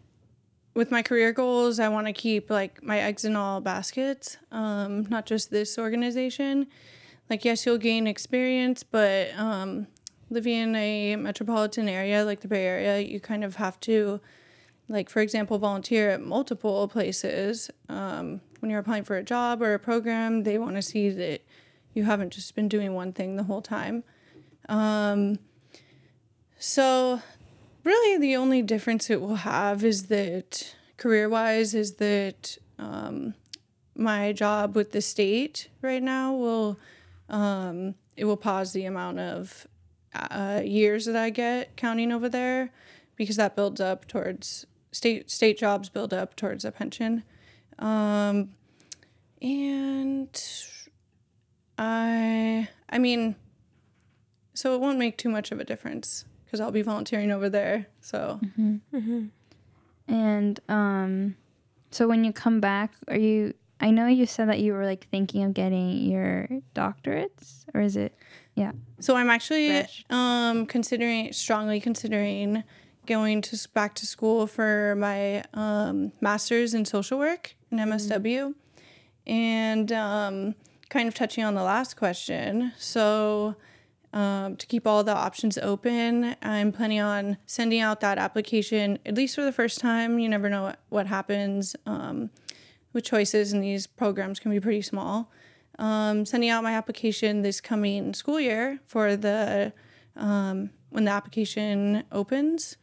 with 0.73 0.91
my 0.91 1.01
career 1.01 1.33
goals, 1.33 1.79
I 1.79 1.89
want 1.89 2.07
to 2.07 2.13
keep 2.13 2.49
like 2.49 2.81
my 2.83 2.99
eggs 2.99 3.25
in 3.25 3.35
all 3.35 3.59
baskets. 3.59 4.37
Um, 4.51 5.03
not 5.09 5.25
just 5.25 5.51
this 5.51 5.77
organization. 5.77 6.67
Like 7.29 7.43
yes, 7.45 7.65
you'll 7.65 7.77
gain 7.77 8.07
experience, 8.07 8.83
but 8.83 9.29
um 9.37 9.87
living 10.29 10.53
in 10.53 10.75
a 10.75 11.15
metropolitan 11.15 11.89
area 11.89 12.23
like 12.23 12.41
the 12.41 12.47
Bay 12.47 12.65
Area, 12.65 12.99
you 12.99 13.19
kind 13.19 13.43
of 13.43 13.55
have 13.55 13.79
to 13.81 14.19
like 14.87 15.09
for 15.09 15.21
example, 15.21 15.57
volunteer 15.59 16.09
at 16.09 16.21
multiple 16.21 16.87
places. 16.87 17.69
Um, 17.87 18.41
when 18.59 18.71
you're 18.71 18.79
applying 18.79 19.03
for 19.03 19.17
a 19.17 19.23
job 19.23 19.61
or 19.61 19.73
a 19.73 19.79
program, 19.79 20.43
they 20.43 20.57
want 20.57 20.75
to 20.75 20.81
see 20.81 21.09
that 21.09 21.41
you 21.93 22.03
haven't 22.03 22.33
just 22.33 22.55
been 22.55 22.67
doing 22.67 22.93
one 22.93 23.13
thing 23.13 23.35
the 23.35 23.43
whole 23.43 23.61
time. 23.61 24.03
Um, 24.67 25.39
so, 26.59 27.21
really, 27.83 28.17
the 28.19 28.35
only 28.35 28.61
difference 28.61 29.09
it 29.09 29.21
will 29.21 29.35
have 29.35 29.83
is 29.83 30.07
that 30.07 30.75
career 30.97 31.29
wise, 31.29 31.73
is 31.73 31.95
that 31.95 32.57
um, 32.77 33.33
my 33.95 34.33
job 34.33 34.75
with 34.75 34.91
the 34.91 35.01
state 35.01 35.69
right 35.81 36.03
now 36.03 36.33
will 36.33 36.77
um, 37.29 37.95
it 38.17 38.25
will 38.25 38.37
pause 38.37 38.73
the 38.73 38.85
amount 38.85 39.19
of 39.19 39.67
uh, 40.13 40.61
years 40.63 41.05
that 41.05 41.15
I 41.15 41.29
get 41.29 41.75
counting 41.77 42.11
over 42.11 42.27
there 42.27 42.71
because 43.15 43.35
that 43.37 43.55
builds 43.55 43.79
up 43.79 44.07
towards 44.07 44.65
state 44.91 45.29
state 45.29 45.57
jobs 45.57 45.89
build 45.89 46.13
up 46.13 46.35
towards 46.35 46.65
a 46.65 46.71
pension. 46.71 47.23
Um, 47.77 48.49
and 49.41 50.43
I 51.77 52.67
I 52.89 52.97
mean 52.97 53.35
so 54.53 54.75
it 54.75 54.81
won't 54.81 54.97
make 54.97 55.17
too 55.17 55.29
much 55.29 55.51
of 55.51 55.59
a 55.59 55.63
difference 55.63 56.25
because 56.49 56.59
I'll 56.59 56.71
be 56.71 56.81
volunteering 56.81 57.31
over 57.31 57.47
there. 57.47 57.85
So 58.01 58.39
And 60.07 60.59
um, 60.67 61.35
so 61.91 62.07
when 62.07 62.23
you 62.23 62.33
come 62.33 62.59
back, 62.59 62.93
are 63.07 63.17
you? 63.17 63.53
I 63.79 63.91
know 63.91 64.07
you 64.07 64.25
said 64.25 64.49
that 64.49 64.59
you 64.59 64.73
were 64.73 64.83
like 64.83 65.07
thinking 65.09 65.43
of 65.43 65.53
getting 65.53 65.91
your 66.09 66.49
doctorates, 66.73 67.65
or 67.75 67.81
is 67.81 67.95
it? 67.95 68.15
Yeah. 68.55 68.71
so 68.99 69.15
I'm 69.15 69.29
actually 69.29 69.69
Fresh. 69.69 70.05
um 70.09 70.65
considering 70.65 71.31
strongly 71.31 71.79
considering 71.79 72.63
going 73.05 73.41
to 73.41 73.67
back 73.73 73.95
to 73.95 74.05
school 74.05 74.47
for 74.47 74.95
my 74.97 75.43
um, 75.53 76.11
master's 76.19 76.73
in 76.73 76.83
social 76.85 77.17
work 77.19 77.55
in 77.71 77.77
MSW, 77.77 78.55
and 79.27 79.91
um, 79.91 80.55
kind 80.89 81.07
of 81.07 81.13
touching 81.13 81.43
on 81.43 81.53
the 81.53 81.63
last 81.63 81.95
question. 81.95 82.73
So. 82.79 83.55
Um, 84.11 84.55
to 84.55 84.65
keep 84.65 84.87
all 84.87 85.03
the 85.03 85.15
options 85.15 85.57
open, 85.59 86.35
I'm 86.41 86.71
planning 86.71 86.99
on 86.99 87.37
sending 87.45 87.79
out 87.79 87.99
that 87.99 88.17
application 88.17 88.97
at 89.05 89.13
least 89.13 89.35
for 89.35 89.43
the 89.43 89.51
first 89.51 89.79
time. 89.79 90.17
You 90.17 90.27
never 90.27 90.49
know 90.49 90.63
what, 90.63 90.79
what 90.89 91.07
happens 91.07 91.75
um, 91.85 92.31
with 92.91 93.03
choices, 93.03 93.53
and 93.53 93.63
these 93.63 93.85
programs 93.85 94.39
can 94.39 94.49
be 94.49 94.59
pretty 94.59 94.81
small. 94.81 95.31
Um, 95.77 96.25
sending 96.25 96.49
out 96.49 96.63
my 96.63 96.73
application 96.73 97.43
this 97.43 97.61
coming 97.61 98.13
school 98.13 98.39
year 98.39 98.79
for 98.87 99.15
the 99.15 99.71
um, 100.17 100.71
when 100.89 101.05
the 101.05 101.11
application 101.11 102.03
opens, 102.11 102.77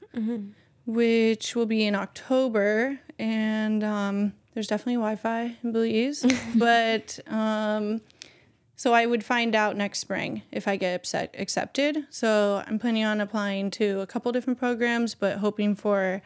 which 0.86 1.56
will 1.56 1.66
be 1.66 1.84
in 1.84 1.94
October, 1.96 3.00
and 3.18 3.82
um, 3.82 4.32
there's 4.54 4.68
definitely 4.68 4.94
Wi-Fi 4.94 5.56
in 5.62 5.72
Belize, 5.72 6.24
but 6.54 7.18
um, 7.26 8.00
so 8.76 8.92
I 8.92 9.06
would 9.06 9.24
find 9.24 9.54
out 9.54 9.74
next 9.74 10.00
spring 10.00 10.42
if 10.52 10.68
I 10.68 10.76
get 10.76 10.94
upset, 10.94 11.34
accepted. 11.38 12.04
So 12.10 12.62
I'm 12.66 12.78
planning 12.78 13.04
on 13.04 13.22
applying 13.22 13.70
to 13.72 14.00
a 14.00 14.06
couple 14.06 14.30
different 14.32 14.58
programs, 14.58 15.14
but 15.14 15.38
hoping 15.38 15.74
for 15.74 16.20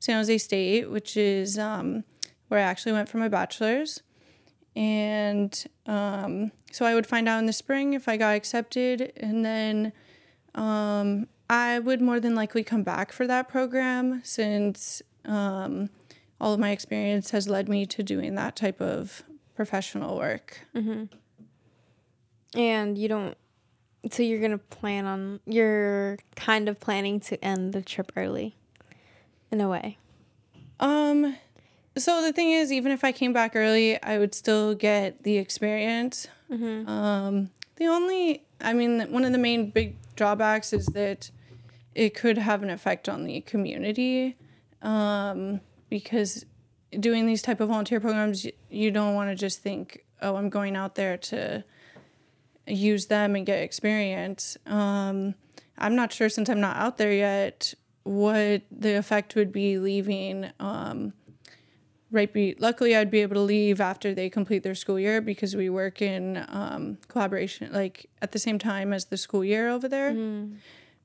San 0.00 0.16
Jose 0.16 0.36
State, 0.38 0.90
which 0.90 1.16
is 1.16 1.58
um, 1.58 2.04
where 2.48 2.60
I 2.60 2.62
actually 2.62 2.92
went 2.92 3.08
for 3.08 3.16
my 3.16 3.28
bachelor's. 3.28 4.02
And 4.76 5.64
um, 5.86 6.52
so 6.72 6.84
I 6.84 6.94
would 6.94 7.06
find 7.06 7.26
out 7.26 7.38
in 7.38 7.46
the 7.46 7.52
spring 7.54 7.94
if 7.94 8.06
I 8.06 8.16
got 8.18 8.34
accepted, 8.36 9.12
and 9.16 9.44
then 9.44 9.92
um, 10.54 11.28
I 11.48 11.78
would 11.78 12.02
more 12.02 12.20
than 12.20 12.34
likely 12.34 12.64
come 12.64 12.82
back 12.82 13.12
for 13.12 13.26
that 13.26 13.48
program 13.48 14.20
since 14.24 15.00
um, 15.24 15.88
all 16.40 16.52
of 16.52 16.60
my 16.60 16.70
experience 16.70 17.30
has 17.30 17.48
led 17.48 17.68
me 17.68 17.86
to 17.86 18.02
doing 18.02 18.34
that 18.34 18.56
type 18.56 18.80
of 18.80 19.22
professional 19.54 20.16
work. 20.18 20.60
And 22.54 22.96
you 22.96 23.08
don't 23.08 23.36
So 24.10 24.22
you're 24.22 24.40
gonna 24.40 24.58
plan 24.58 25.06
on 25.06 25.40
you're 25.46 26.18
kind 26.36 26.68
of 26.68 26.78
planning 26.78 27.20
to 27.20 27.42
end 27.42 27.72
the 27.72 27.82
trip 27.82 28.12
early, 28.16 28.54
in 29.50 29.60
a 29.60 29.68
way. 29.68 29.98
Um, 30.80 31.36
so 31.96 32.20
the 32.22 32.32
thing 32.32 32.50
is, 32.50 32.72
even 32.72 32.92
if 32.92 33.04
I 33.04 33.12
came 33.12 33.32
back 33.32 33.54
early, 33.54 34.02
I 34.02 34.18
would 34.18 34.34
still 34.34 34.74
get 34.74 35.22
the 35.22 35.38
experience. 35.38 36.26
Um, 36.88 37.50
the 37.76 37.86
only, 37.86 38.44
I 38.60 38.72
mean, 38.72 39.00
one 39.10 39.24
of 39.24 39.32
the 39.32 39.38
main 39.38 39.70
big 39.70 39.96
drawbacks 40.16 40.72
is 40.72 40.86
that 40.86 41.30
it 41.94 42.14
could 42.14 42.36
have 42.36 42.62
an 42.62 42.70
effect 42.70 43.08
on 43.08 43.24
the 43.24 43.40
community, 43.40 44.36
um, 44.82 45.60
because 45.88 46.44
doing 46.98 47.26
these 47.26 47.42
type 47.42 47.60
of 47.60 47.68
volunteer 47.68 48.00
programs, 48.00 48.46
you 48.68 48.90
don't 48.90 49.14
want 49.14 49.30
to 49.30 49.36
just 49.36 49.62
think, 49.62 50.04
oh, 50.20 50.36
I'm 50.36 50.50
going 50.50 50.76
out 50.76 50.96
there 50.96 51.16
to 51.16 51.64
use 52.66 53.06
them 53.06 53.36
and 53.36 53.46
get 53.46 53.60
experience. 53.60 54.56
Um, 54.66 55.34
I'm 55.78 55.96
not 55.96 56.12
sure 56.12 56.28
since 56.28 56.48
I'm 56.48 56.60
not 56.60 56.76
out 56.76 56.98
there 56.98 57.12
yet 57.12 57.74
what 58.04 58.62
the 58.70 58.96
effect 58.96 59.34
would 59.34 59.52
be 59.52 59.78
leaving. 59.78 60.50
Um, 60.60 61.12
right 62.10 62.32
be 62.32 62.54
luckily 62.60 62.94
I'd 62.94 63.10
be 63.10 63.22
able 63.22 63.34
to 63.34 63.40
leave 63.40 63.80
after 63.80 64.14
they 64.14 64.30
complete 64.30 64.62
their 64.62 64.76
school 64.76 65.00
year 65.00 65.20
because 65.20 65.56
we 65.56 65.68
work 65.68 66.00
in 66.00 66.44
um, 66.48 66.98
collaboration 67.08 67.72
like 67.72 68.08
at 68.22 68.30
the 68.32 68.38
same 68.38 68.58
time 68.58 68.92
as 68.92 69.06
the 69.06 69.16
school 69.16 69.44
year 69.44 69.68
over 69.68 69.88
there. 69.88 70.10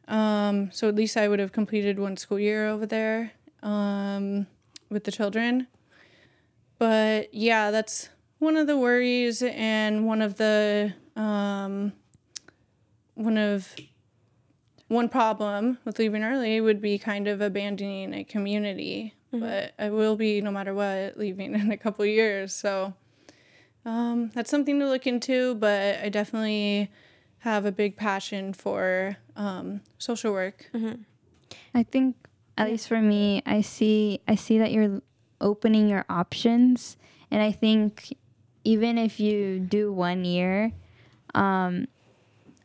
Um, 0.08 0.72
so 0.72 0.88
at 0.88 0.95
least 0.95 1.17
I 1.17 1.28
would 1.28 1.39
have 1.39 1.52
completed 1.52 2.00
one 2.00 2.15
school 2.17 2.39
year 2.39 2.67
over 2.67 2.86
there 2.86 3.32
um, 3.63 4.48
with 4.89 5.04
the 5.04 5.12
children. 5.12 5.67
But 6.78 7.34
yeah, 7.34 7.72
that's 7.72 8.10
one 8.38 8.56
of 8.56 8.67
the 8.67 8.78
worries 8.78 9.41
and 9.43 10.06
one 10.06 10.22
of 10.22 10.36
the 10.36 10.93
um, 11.19 11.91
one 13.15 13.38
of 13.38 13.75
one 14.88 15.10
problem 15.10 15.77
with 15.86 15.99
leaving 15.99 16.23
early 16.23 16.60
would 16.62 16.82
be 16.82 16.97
kind 16.97 17.27
of 17.27 17.41
abandoning 17.41 18.13
a 18.13 18.23
community. 18.23 19.13
But 19.32 19.73
I 19.77 19.91
will 19.91 20.15
be 20.15 20.41
no 20.41 20.49
matter 20.49 20.73
what 20.73 21.17
leaving 21.17 21.53
in 21.62 21.71
a 21.71 21.77
couple 21.77 22.03
years. 22.05 22.55
So 22.55 22.93
um, 23.86 24.32
that's 24.34 24.49
something 24.49 24.79
to 24.79 24.88
look 24.88 25.05
into. 25.05 25.55
But 25.55 25.99
I 25.99 26.10
definitely 26.10 26.89
have 27.39 27.65
a 27.65 27.71
big 27.71 27.97
passion 27.97 28.53
for 28.53 29.17
um, 29.36 29.82
social 29.99 30.32
work. 30.32 30.69
I 31.75 31.84
think 31.84 32.15
at 32.58 32.67
least 32.67 32.88
for 32.88 33.01
me, 33.01 33.43
I 33.45 33.62
see 33.62 34.21
I 34.27 34.36
see 34.36 34.58
that 34.58 34.71
you're 34.71 35.01
opening 35.39 35.89
your 35.89 36.05
options, 36.10 36.97
and 37.29 37.41
I 37.41 37.51
think 37.51 38.17
even 38.63 38.97
if 38.97 39.19
you 39.19 39.60
do 39.60 39.93
one 39.93 40.25
year, 40.25 40.73
um, 41.39 41.88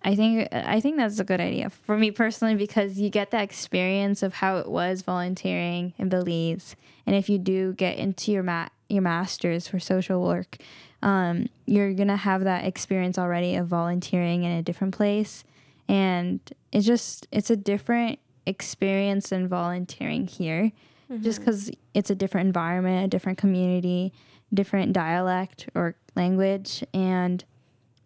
I 0.03 0.15
think 0.15 0.49
I 0.53 0.81
think 0.81 0.99
that's 0.99 1.19
a 1.19 1.25
good 1.25 1.41
idea 1.41 1.71
for 1.71 1.97
me 1.97 2.11
personally 2.11 2.57
because 2.57 2.99
you 2.99 3.09
get 3.09 3.31
that 3.31 3.43
experience 3.43 4.23
of 4.23 4.35
how 4.35 4.59
it 4.59 4.69
was 4.69 5.01
volunteering 5.01 5.95
in 5.97 6.11
Belize, 6.11 6.77
and 7.07 7.17
if 7.17 7.31
you 7.31 7.39
do 7.39 7.73
get 7.73 7.97
into 7.97 8.31
your 8.33 8.43
ma- 8.43 8.69
your 8.89 9.01
masters 9.03 9.67
for 9.67 9.79
social 9.79 10.23
work, 10.23 10.59
um, 11.03 11.49
you're 11.65 11.95
gonna 11.95 12.17
have 12.19 12.45
that 12.45 12.67
experience 12.67 13.17
already 13.19 13.55
of 13.57 13.67
volunteering 13.67 14.45
in 14.45 14.53
a 14.53 14.63
different 14.63 14.95
place, 14.95 15.43
and 15.89 16.41
it's 16.71 16.85
just 16.85 17.27
it's 17.33 17.49
a 17.49 17.57
different 17.57 18.19
experience 18.45 19.31
than 19.31 19.49
volunteering 19.49 20.27
here, 20.27 20.71
just 21.23 21.39
because 21.41 21.71
it's 21.95 22.11
a 22.11 22.15
different 22.15 22.49
environment, 22.49 23.07
a 23.07 23.09
different 23.09 23.39
community, 23.39 24.13
different 24.53 24.93
dialect 24.93 25.69
or 25.75 25.95
language, 26.15 26.85
and 26.93 27.43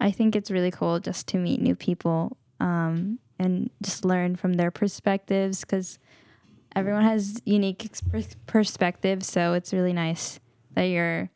I 0.00 0.10
think 0.10 0.36
it's 0.36 0.50
really 0.50 0.70
cool 0.70 1.00
just 1.00 1.26
to 1.28 1.38
meet 1.38 1.60
new 1.60 1.74
people 1.74 2.36
um, 2.60 3.18
and 3.38 3.70
just 3.82 4.04
learn 4.04 4.36
from 4.36 4.54
their 4.54 4.70
perspectives 4.70 5.60
because 5.62 5.98
everyone 6.74 7.02
has 7.02 7.40
unique 7.44 7.84
ex- 7.84 8.36
perspectives. 8.46 9.26
So 9.26 9.54
it's 9.54 9.72
really 9.72 9.92
nice 9.92 10.40
that 10.74 10.84
you're 10.84 11.30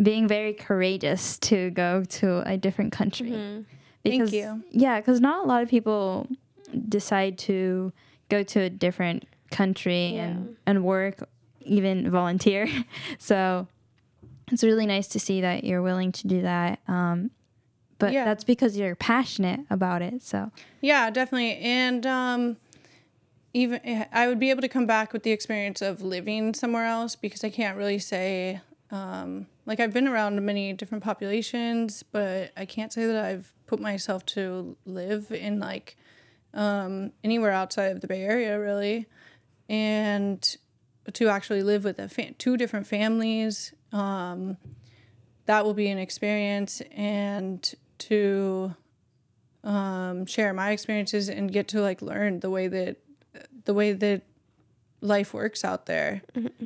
being 0.00 0.28
very 0.28 0.52
courageous 0.52 1.38
to 1.38 1.70
go 1.70 2.04
to 2.04 2.48
a 2.48 2.56
different 2.56 2.92
country. 2.92 3.30
Thank 3.32 3.66
Because, 4.02 4.32
you. 4.32 4.62
Yeah, 4.70 5.00
because 5.00 5.20
not 5.20 5.44
a 5.44 5.48
lot 5.48 5.62
of 5.62 5.68
people 5.68 6.26
decide 6.88 7.38
to 7.38 7.92
go 8.28 8.42
to 8.42 8.60
a 8.60 8.70
different 8.70 9.24
country 9.50 10.16
and, 10.16 10.56
and 10.64 10.84
work, 10.84 11.28
even 11.60 12.08
volunteer. 12.08 12.68
so 13.18 13.66
it's 14.50 14.62
really 14.64 14.86
nice 14.86 15.08
to 15.08 15.20
see 15.20 15.40
that 15.42 15.64
you're 15.64 15.82
willing 15.82 16.12
to 16.12 16.26
do 16.28 16.42
that. 16.42 16.78
Um, 16.88 17.30
but 18.00 18.12
Yeah. 18.12 18.24
that's 18.24 18.42
because 18.42 18.76
you're 18.76 18.96
passionate 18.96 19.60
about 19.70 20.02
it. 20.02 20.24
So 20.24 20.50
Yeah, 20.80 21.10
definitely. 21.10 21.56
And 21.58 22.04
um, 22.06 22.56
even 23.52 24.06
I 24.12 24.26
would 24.26 24.40
be 24.40 24.50
able 24.50 24.62
to 24.62 24.68
come 24.68 24.86
back 24.86 25.12
with 25.12 25.22
the 25.22 25.30
experience 25.30 25.80
of 25.82 26.02
living 26.02 26.54
somewhere 26.54 26.86
else 26.86 27.14
because 27.14 27.44
I 27.44 27.50
can't 27.50 27.76
really 27.76 27.98
say 28.00 28.60
um, 28.90 29.46
like 29.66 29.78
I've 29.78 29.92
been 29.92 30.08
around 30.08 30.44
many 30.44 30.72
different 30.72 31.04
populations, 31.04 32.02
but 32.02 32.50
I 32.56 32.64
can't 32.64 32.92
say 32.92 33.06
that 33.06 33.24
I've 33.24 33.52
put 33.66 33.78
myself 33.80 34.26
to 34.26 34.76
live 34.84 35.30
in 35.30 35.60
like 35.60 35.96
um, 36.54 37.12
anywhere 37.22 37.52
outside 37.52 37.92
of 37.92 38.00
the 38.00 38.08
Bay 38.08 38.22
Area 38.22 38.58
really, 38.58 39.06
and 39.68 40.56
to 41.12 41.28
actually 41.28 41.62
live 41.62 41.84
with 41.84 41.98
a 42.00 42.08
fa- 42.08 42.32
two 42.32 42.56
different 42.56 42.86
families. 42.86 43.72
Um, 43.92 44.56
that 45.46 45.64
will 45.64 45.74
be 45.74 45.88
an 45.88 45.98
experience, 45.98 46.82
and 46.92 47.72
to 48.00 48.74
um, 49.64 50.26
share 50.26 50.52
my 50.52 50.70
experiences 50.70 51.28
and 51.28 51.52
get 51.52 51.68
to 51.68 51.80
like 51.80 52.02
learn 52.02 52.40
the 52.40 52.50
way 52.50 52.66
that 52.68 52.96
the 53.64 53.74
way 53.74 53.92
that 53.92 54.22
life 55.02 55.32
works 55.32 55.64
out 55.64 55.86
there 55.86 56.22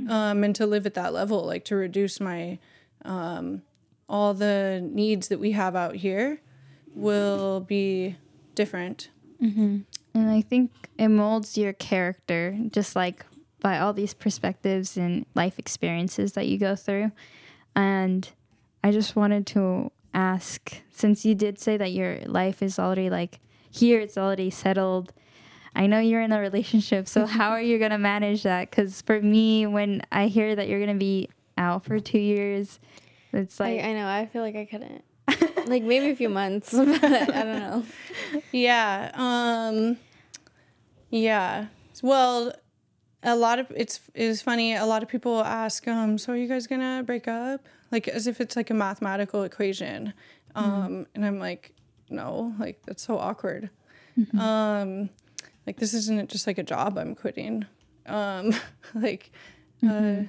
um, 0.08 0.42
and 0.42 0.56
to 0.56 0.66
live 0.66 0.86
at 0.86 0.94
that 0.94 1.12
level 1.12 1.44
like 1.44 1.64
to 1.64 1.76
reduce 1.76 2.20
my 2.20 2.58
um, 3.04 3.62
all 4.08 4.34
the 4.34 4.80
needs 4.92 5.28
that 5.28 5.38
we 5.38 5.52
have 5.52 5.76
out 5.76 5.94
here 5.96 6.40
will 6.94 7.60
be 7.60 8.16
different. 8.54 9.08
And 10.14 10.30
I 10.30 10.40
think 10.40 10.70
it 10.98 11.08
molds 11.08 11.58
your 11.58 11.72
character 11.72 12.56
just 12.70 12.94
like 12.94 13.26
by 13.60 13.78
all 13.78 13.92
these 13.92 14.14
perspectives 14.14 14.96
and 14.96 15.26
life 15.34 15.58
experiences 15.58 16.32
that 16.32 16.46
you 16.46 16.58
go 16.58 16.76
through. 16.76 17.10
And 17.74 18.28
I 18.82 18.92
just 18.92 19.16
wanted 19.16 19.46
to 19.48 19.90
ask 20.14 20.80
since 20.90 21.24
you 21.24 21.34
did 21.34 21.58
say 21.58 21.76
that 21.76 21.92
your 21.92 22.18
life 22.26 22.62
is 22.62 22.78
already 22.78 23.10
like 23.10 23.40
here, 23.70 24.00
it's 24.00 24.16
already 24.16 24.50
settled. 24.50 25.12
I 25.76 25.86
know 25.88 25.98
you're 25.98 26.20
in 26.22 26.30
a 26.32 26.40
relationship, 26.40 27.08
so 27.08 27.26
how 27.26 27.50
are 27.50 27.60
you 27.60 27.78
going 27.80 27.90
to 27.90 27.98
manage 27.98 28.44
that? 28.44 28.70
Because 28.70 29.02
for 29.02 29.20
me, 29.20 29.66
when 29.66 30.02
I 30.12 30.28
hear 30.28 30.54
that 30.54 30.68
you're 30.68 30.78
going 30.78 30.96
to 30.96 30.98
be 30.98 31.28
out 31.58 31.84
for 31.84 31.98
two 31.98 32.20
years, 32.20 32.78
it's 33.32 33.58
Like 33.58 33.78
like, 33.78 33.84
I 33.84 33.92
know, 33.92 34.06
I 34.06 34.26
feel 34.26 34.42
like 34.42 34.54
I 34.54 34.64
couldn't. 34.66 35.02
like 35.66 35.82
maybe 35.82 36.10
a 36.10 36.14
few 36.16 36.28
months, 36.28 36.70
but 36.76 37.02
I 37.02 37.42
don't 37.42 37.58
know. 37.58 37.84
yeah 38.52 39.10
um 39.14 39.96
yeah 41.10 41.66
well 42.02 42.52
a 43.22 43.34
lot 43.36 43.58
of 43.58 43.66
it's 43.74 44.00
is 44.14 44.42
funny 44.42 44.74
a 44.74 44.84
lot 44.84 45.02
of 45.02 45.08
people 45.08 45.42
ask 45.42 45.86
um 45.88 46.18
so 46.18 46.32
are 46.32 46.36
you 46.36 46.46
guys 46.48 46.66
gonna 46.66 47.02
break 47.04 47.26
up 47.28 47.64
like 47.94 48.08
as 48.08 48.26
if 48.26 48.40
it's 48.40 48.56
like 48.56 48.70
a 48.70 48.74
mathematical 48.74 49.44
equation. 49.44 50.12
Um 50.54 51.06
and 51.14 51.24
i'm 51.24 51.38
like 51.38 51.72
no 52.10 52.52
like 52.58 52.82
that's 52.86 53.02
so 53.02 53.18
awkward. 53.18 53.70
Um 54.38 55.10
like 55.66 55.78
this 55.78 55.94
isn't 55.94 56.28
just 56.30 56.46
like 56.46 56.58
a 56.58 56.62
job 56.62 56.98
i'm 56.98 57.14
quitting. 57.14 57.64
Um 58.06 58.52
like 58.94 59.30
uh 59.88 60.22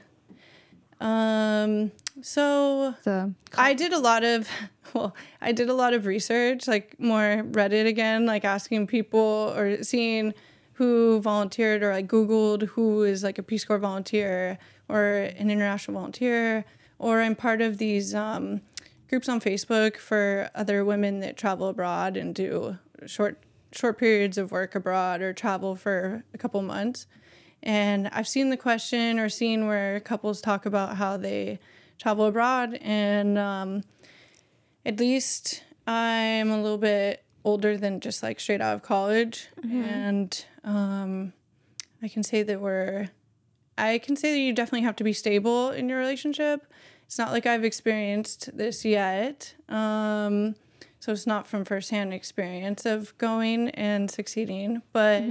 um 1.04 1.92
so 2.22 2.96
so 3.04 3.34
I 3.58 3.74
did 3.74 3.92
a 3.92 4.00
lot 4.00 4.24
of, 4.24 4.48
well, 4.94 5.14
I 5.42 5.52
did 5.52 5.70
a 5.70 5.74
lot 5.74 5.94
of 5.94 6.06
research, 6.06 6.68
like 6.68 6.98
more 7.00 7.44
Reddit 7.52 7.86
again, 7.86 8.26
like 8.26 8.46
asking 8.46 8.88
people 8.88 9.54
or 9.56 9.84
seeing 9.84 10.34
who 10.74 11.20
volunteered 11.22 11.84
or 11.84 11.92
like 11.94 12.08
Googled 12.08 12.64
who 12.64 13.04
is 13.04 13.24
like 13.24 13.38
a 13.38 13.44
Peace 13.44 13.66
Corps 13.66 13.78
volunteer 13.80 14.58
or 14.88 15.04
an 15.40 15.50
international 15.50 15.96
volunteer, 15.96 16.66
or 16.98 17.22
I'm 17.22 17.36
part 17.36 17.62
of 17.62 17.78
these 17.78 18.14
um, 18.16 18.62
groups 19.10 19.30
on 19.30 19.40
Facebook 19.40 19.98
for 19.98 20.50
other 20.56 20.84
women 20.84 21.20
that 21.20 21.38
travel 21.38 21.68
abroad 21.68 22.18
and 22.18 22.34
do 22.34 22.78
short 23.06 23.40
short 23.72 23.98
periods 23.98 24.38
of 24.38 24.52
work 24.52 24.74
abroad 24.74 25.22
or 25.22 25.34
travel 25.34 25.76
for 25.76 26.24
a 26.34 26.38
couple 26.38 26.62
months. 26.62 27.08
And 27.62 28.08
I've 28.10 28.28
seen 28.28 28.50
the 28.50 28.58
question 28.58 29.20
or 29.20 29.28
seen 29.28 29.68
where 29.68 30.00
couples 30.00 30.40
talk 30.40 30.66
about 30.66 30.96
how 30.98 31.18
they 31.18 31.60
travel 31.98 32.26
abroad. 32.26 32.78
And 32.82 33.38
um, 33.38 33.84
at 34.86 35.00
least 35.00 35.64
I'm 35.88 36.52
a 36.52 36.62
little 36.62 36.78
bit 36.78 37.24
older 37.44 37.76
than 37.76 38.00
just 38.00 38.24
like 38.24 38.40
straight 38.40 38.62
out 38.62 38.76
of 38.76 38.82
college. 38.82 39.48
And 39.86 40.46
um, 40.64 41.34
I 42.02 42.08
can 42.08 42.24
say 42.24 42.44
that 42.44 42.62
we're, 42.62 43.10
I 43.78 43.98
can 44.00 44.16
say 44.16 44.32
that 44.32 44.40
you 44.40 44.54
definitely 44.54 44.82
have 44.86 44.96
to 44.98 45.04
be 45.04 45.14
stable 45.14 45.70
in 45.72 45.90
your 45.90 45.98
relationship. 46.00 46.66
It's 47.06 47.18
not 47.18 47.32
like 47.32 47.46
I've 47.46 47.64
experienced 47.64 48.56
this 48.58 48.84
yet. 48.86 49.54
Um, 49.70 50.56
so 51.00 51.12
it's 51.12 51.28
not 51.28 51.46
from 51.46 51.66
firsthand 51.66 52.14
experience 52.14 52.86
of 52.86 53.16
going 53.18 53.70
and 53.72 54.10
succeeding. 54.10 54.82
But 54.94 55.22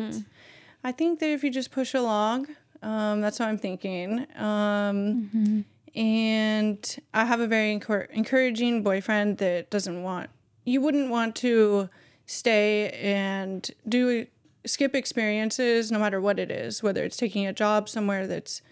I 0.84 0.92
think 0.92 1.18
that 1.20 1.30
if 1.30 1.42
you 1.42 1.50
just 1.50 1.70
push 1.72 1.94
along, 1.94 2.48
um, 2.82 3.20
that's 3.22 3.38
what 3.40 3.48
I'm 3.48 3.58
thinking. 3.58 4.26
Um, 4.36 5.64
And 5.96 6.96
I 7.14 7.24
have 7.24 7.38
a 7.40 7.46
very 7.46 7.72
encour- 7.78 8.10
encouraging 8.10 8.82
boyfriend 8.82 9.38
that 9.38 9.70
doesn't 9.70 10.02
want, 10.02 10.28
you 10.64 10.80
wouldn't 10.80 11.08
want 11.08 11.36
to 11.36 11.88
stay 12.26 12.90
and 13.00 13.68
do 13.88 14.26
skip 14.66 14.94
experiences 14.94 15.92
no 15.92 15.98
matter 15.98 16.20
what 16.20 16.38
it 16.38 16.50
is, 16.50 16.82
whether 16.82 17.04
it's 17.04 17.16
taking 17.16 17.46
a 17.46 17.52
job 17.52 17.88
somewhere 17.88 18.26
that's 18.26 18.62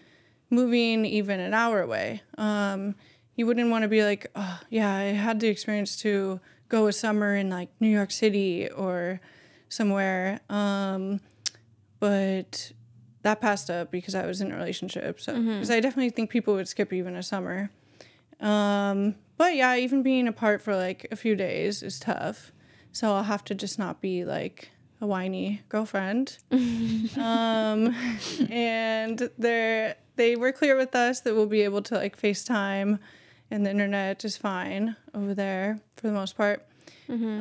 moving 0.49 1.05
even 1.05 1.39
an 1.39 1.53
hour 1.53 1.81
away. 1.81 2.21
Um, 2.37 2.95
you 3.35 3.45
wouldn't 3.45 3.69
want 3.69 3.83
to 3.83 3.87
be 3.87 4.03
like, 4.03 4.27
oh, 4.35 4.59
yeah, 4.69 4.93
I 4.93 5.03
had 5.03 5.39
the 5.39 5.47
experience 5.47 5.97
to 5.97 6.39
go 6.69 6.87
a 6.87 6.93
summer 6.93 7.35
in 7.35 7.49
like 7.49 7.69
New 7.79 7.87
York 7.89 8.11
City 8.11 8.69
or 8.69 9.19
somewhere. 9.69 10.39
Um, 10.49 11.19
but 11.99 12.71
that 13.23 13.41
passed 13.41 13.69
up 13.69 13.89
because 13.89 14.15
I 14.15 14.25
was 14.25 14.41
in 14.41 14.51
a 14.51 14.55
relationship. 14.55 15.19
So, 15.19 15.33
because 15.41 15.71
I 15.71 15.79
definitely 15.79 16.09
think 16.11 16.29
people 16.29 16.53
would 16.55 16.67
skip 16.67 16.91
even 16.93 17.15
a 17.15 17.23
summer. 17.23 17.71
Um, 18.39 19.15
but 19.37 19.55
yeah, 19.55 19.75
even 19.77 20.03
being 20.03 20.27
apart 20.27 20.61
for 20.61 20.75
like 20.75 21.07
a 21.11 21.15
few 21.15 21.35
days 21.35 21.81
is 21.81 21.99
tough. 21.99 22.51
So 22.91 23.13
I'll 23.13 23.23
have 23.23 23.43
to 23.45 23.55
just 23.55 23.79
not 23.79 24.01
be 24.01 24.25
like 24.25 24.69
a 25.03 25.05
whiny 25.05 25.61
girlfriend. 25.69 26.37
um, 26.51 27.93
and 28.49 29.29
they're 29.37 29.95
they 30.15 30.35
were 30.35 30.51
clear 30.51 30.77
with 30.77 30.95
us 30.95 31.21
that 31.21 31.33
we'll 31.35 31.45
be 31.45 31.61
able 31.61 31.81
to 31.83 31.95
like 31.95 32.19
FaceTime, 32.19 32.99
and 33.51 33.65
the 33.65 33.69
internet 33.69 34.23
is 34.23 34.37
fine 34.37 34.95
over 35.13 35.33
there 35.33 35.79
for 35.97 36.07
the 36.07 36.13
most 36.13 36.37
part. 36.37 36.65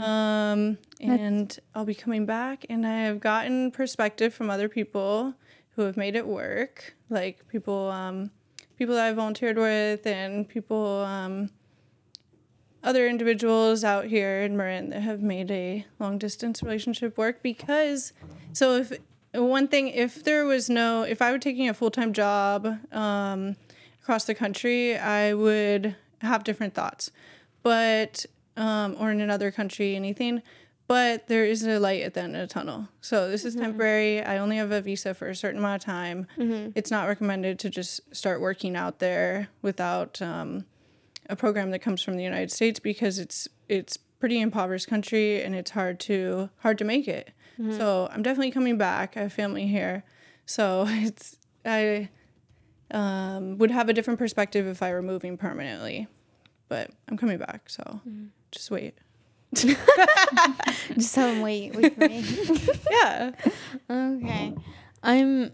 Um, 0.03 0.79
and 1.01 1.59
I'll 1.75 1.85
be 1.85 1.94
coming 1.94 2.27
back, 2.27 2.66
and 2.68 2.87
I 2.87 3.03
have 3.03 3.20
gotten 3.20 3.70
perspective 3.70 4.35
from 4.35 4.51
other 4.51 4.68
people 4.68 5.35
who 5.77 5.83
have 5.83 5.96
made 5.96 6.16
it 6.16 6.27
work, 6.27 6.94
like 7.11 7.46
people, 7.48 7.90
um, 7.90 8.31
people 8.77 8.94
that 8.96 9.07
I 9.07 9.12
volunteered 9.12 9.57
with, 9.57 10.07
and 10.07 10.48
people, 10.48 11.03
um, 11.03 11.51
other 12.85 13.07
individuals 13.07 13.85
out 13.85 14.07
here 14.07 14.42
in 14.42 14.57
Marin 14.57 14.90
that 14.90 15.01
have 15.01 15.23
made 15.23 15.51
a 15.51 15.87
long 15.99 16.18
distance 16.18 16.62
relationship 16.62 17.16
work. 17.16 17.42
Because, 17.42 18.12
so 18.53 18.77
if 18.77 18.92
one 19.33 19.68
thing, 19.68 19.88
if 19.88 20.25
there 20.25 20.45
was 20.45 20.68
no, 20.68 21.03
if 21.03 21.23
I 21.23 21.33
were 21.33 21.38
taking 21.38 21.68
a 21.68 21.75
full 21.75 21.90
time 21.90 22.12
job 22.12 22.66
um, 22.92 23.57
across 24.03 24.25
the 24.25 24.35
country, 24.35 24.97
I 24.97 25.33
would 25.35 25.97
have 26.21 26.45
different 26.45 26.75
thoughts, 26.75 27.11
but 27.62 28.27
um, 28.57 28.97
or 28.99 29.11
in 29.11 29.21
another 29.21 29.51
country, 29.51 29.97
anything. 29.97 30.42
But 30.88 31.29
there 31.29 31.47
is 31.47 31.64
a 31.66 31.79
light 31.79 32.03
at 32.03 32.12
the 32.14 32.21
end 32.21 32.37
of 32.37 32.47
the 32.47 32.53
tunnel. 32.53 32.88
So 33.01 33.31
this 33.31 33.47
is 33.47 33.55
temporary. 33.55 34.21
I 34.23 34.37
only 34.38 34.57
have 34.57 34.73
a 34.73 34.83
visa 34.83 35.14
for 35.14 35.29
a 35.29 35.35
certain 35.35 35.59
amount 35.61 35.83
of 35.83 35.87
time. 35.87 36.27
It's 36.75 36.90
not 36.90 37.09
recommended 37.09 37.59
to 37.61 37.71
just 37.71 38.14
start 38.14 38.42
working 38.42 38.77
out 38.77 38.99
there 38.99 39.49
without 39.62 40.21
um, 40.21 40.66
a 41.33 41.37
program 41.37 41.71
that 41.71 41.81
comes 41.81 42.03
from 42.03 42.16
the 42.16 42.23
United 42.23 42.53
States 42.53 42.79
because 42.79 43.18
it's 43.18 43.49
it's 43.68 43.97
pretty 43.97 44.40
impoverished 44.40 44.87
country 44.87 45.42
and 45.42 45.55
it's 45.55 45.73
hard 45.73 45.99
to 46.01 46.51
hard 46.59 46.79
to 46.79 46.85
make 46.85 47.09
it. 47.09 47.33
So 47.79 48.09
I'm 48.11 48.23
definitely 48.25 48.51
coming 48.51 48.77
back. 48.77 49.16
I 49.16 49.21
have 49.21 49.33
family 49.33 49.68
here, 49.68 50.03
so 50.47 50.85
it's 50.88 51.37
I 51.64 52.09
um, 52.90 53.57
would 53.59 53.71
have 53.71 53.88
a 53.88 53.92
different 53.92 54.18
perspective 54.18 54.66
if 54.66 54.83
I 54.83 54.92
were 54.92 55.03
moving 55.03 55.37
permanently, 55.37 56.09
but 56.68 56.90
I'm 57.09 57.16
coming 57.16 57.38
back. 57.38 57.71
So 57.71 58.01
just 58.51 58.71
wait. 58.71 58.95
Just 59.55 61.14
tell 61.14 61.29
them 61.31 61.42
wait, 61.42 61.77
wait 61.77 61.95
for 61.95 62.09
me. 62.09 62.25
Yeah, 62.90 63.33
okay. 63.90 64.55
I'm 65.03 65.53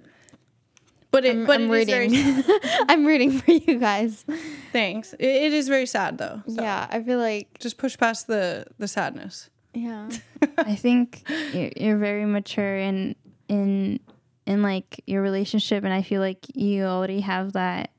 but 1.10 1.24
it 1.24 1.30
I'm, 1.36 1.46
but 1.46 1.60
I'm 1.60 1.72
it 1.72 1.88
is 1.88 1.94
rooting. 1.94 2.42
very 2.42 2.60
I'm 2.88 3.04
rooting 3.06 3.32
for 3.38 3.50
you 3.52 3.78
guys. 3.78 4.24
thanks. 4.72 5.12
It, 5.14 5.24
it 5.26 5.52
is 5.52 5.68
very 5.68 5.86
sad 5.86 6.18
though. 6.18 6.42
So 6.46 6.62
Yeah, 6.62 6.86
I 6.90 7.02
feel 7.02 7.18
like 7.18 7.58
just 7.58 7.78
push 7.78 7.96
past 7.96 8.26
the 8.26 8.66
the 8.78 8.88
sadness. 8.88 9.50
yeah. 9.74 10.08
I 10.58 10.74
think 10.76 11.22
you're, 11.52 11.70
you're 11.76 11.98
very 11.98 12.24
mature 12.24 12.76
in 12.78 13.16
in 13.48 14.00
in 14.46 14.62
like 14.62 15.02
your 15.06 15.20
relationship, 15.22 15.84
and 15.84 15.92
I 15.92 16.02
feel 16.02 16.20
like 16.20 16.38
you 16.54 16.84
already 16.84 17.20
have 17.20 17.52
that. 17.54 17.90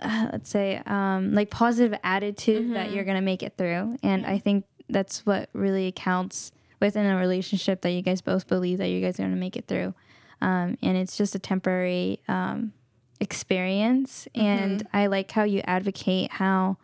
Uh, 0.00 0.28
let's 0.32 0.50
say 0.50 0.82
um, 0.84 1.32
like 1.32 1.48
positive 1.48 1.98
attitude 2.04 2.74
that 2.74 2.92
you're 2.92 3.04
gonna 3.04 3.22
make 3.22 3.42
it 3.42 3.54
through, 3.56 3.96
and 4.02 4.26
I 4.26 4.38
think 4.38 4.64
that's 4.90 5.24
what 5.24 5.48
really 5.54 5.90
counts 5.96 6.52
within 6.80 7.06
a 7.06 7.16
relationship 7.16 7.80
that 7.80 7.90
you 7.92 8.02
guys 8.02 8.20
both 8.20 8.46
believe 8.46 8.76
that 8.78 8.88
you 8.88 9.00
guys 9.00 9.18
are 9.18 9.22
gonna 9.22 9.36
make 9.36 9.56
it 9.56 9.66
through, 9.66 9.94
um, 10.40 10.76
and 10.82 10.96
it's 10.96 11.16
just 11.16 11.34
a 11.34 11.38
temporary 11.38 12.20
um, 12.28 12.72
experience. 13.20 14.26
And 14.34 14.86
I 14.92 15.06
like 15.06 15.30
how 15.30 15.44
you 15.44 15.60
advocate 15.64 16.30
how 16.32 16.76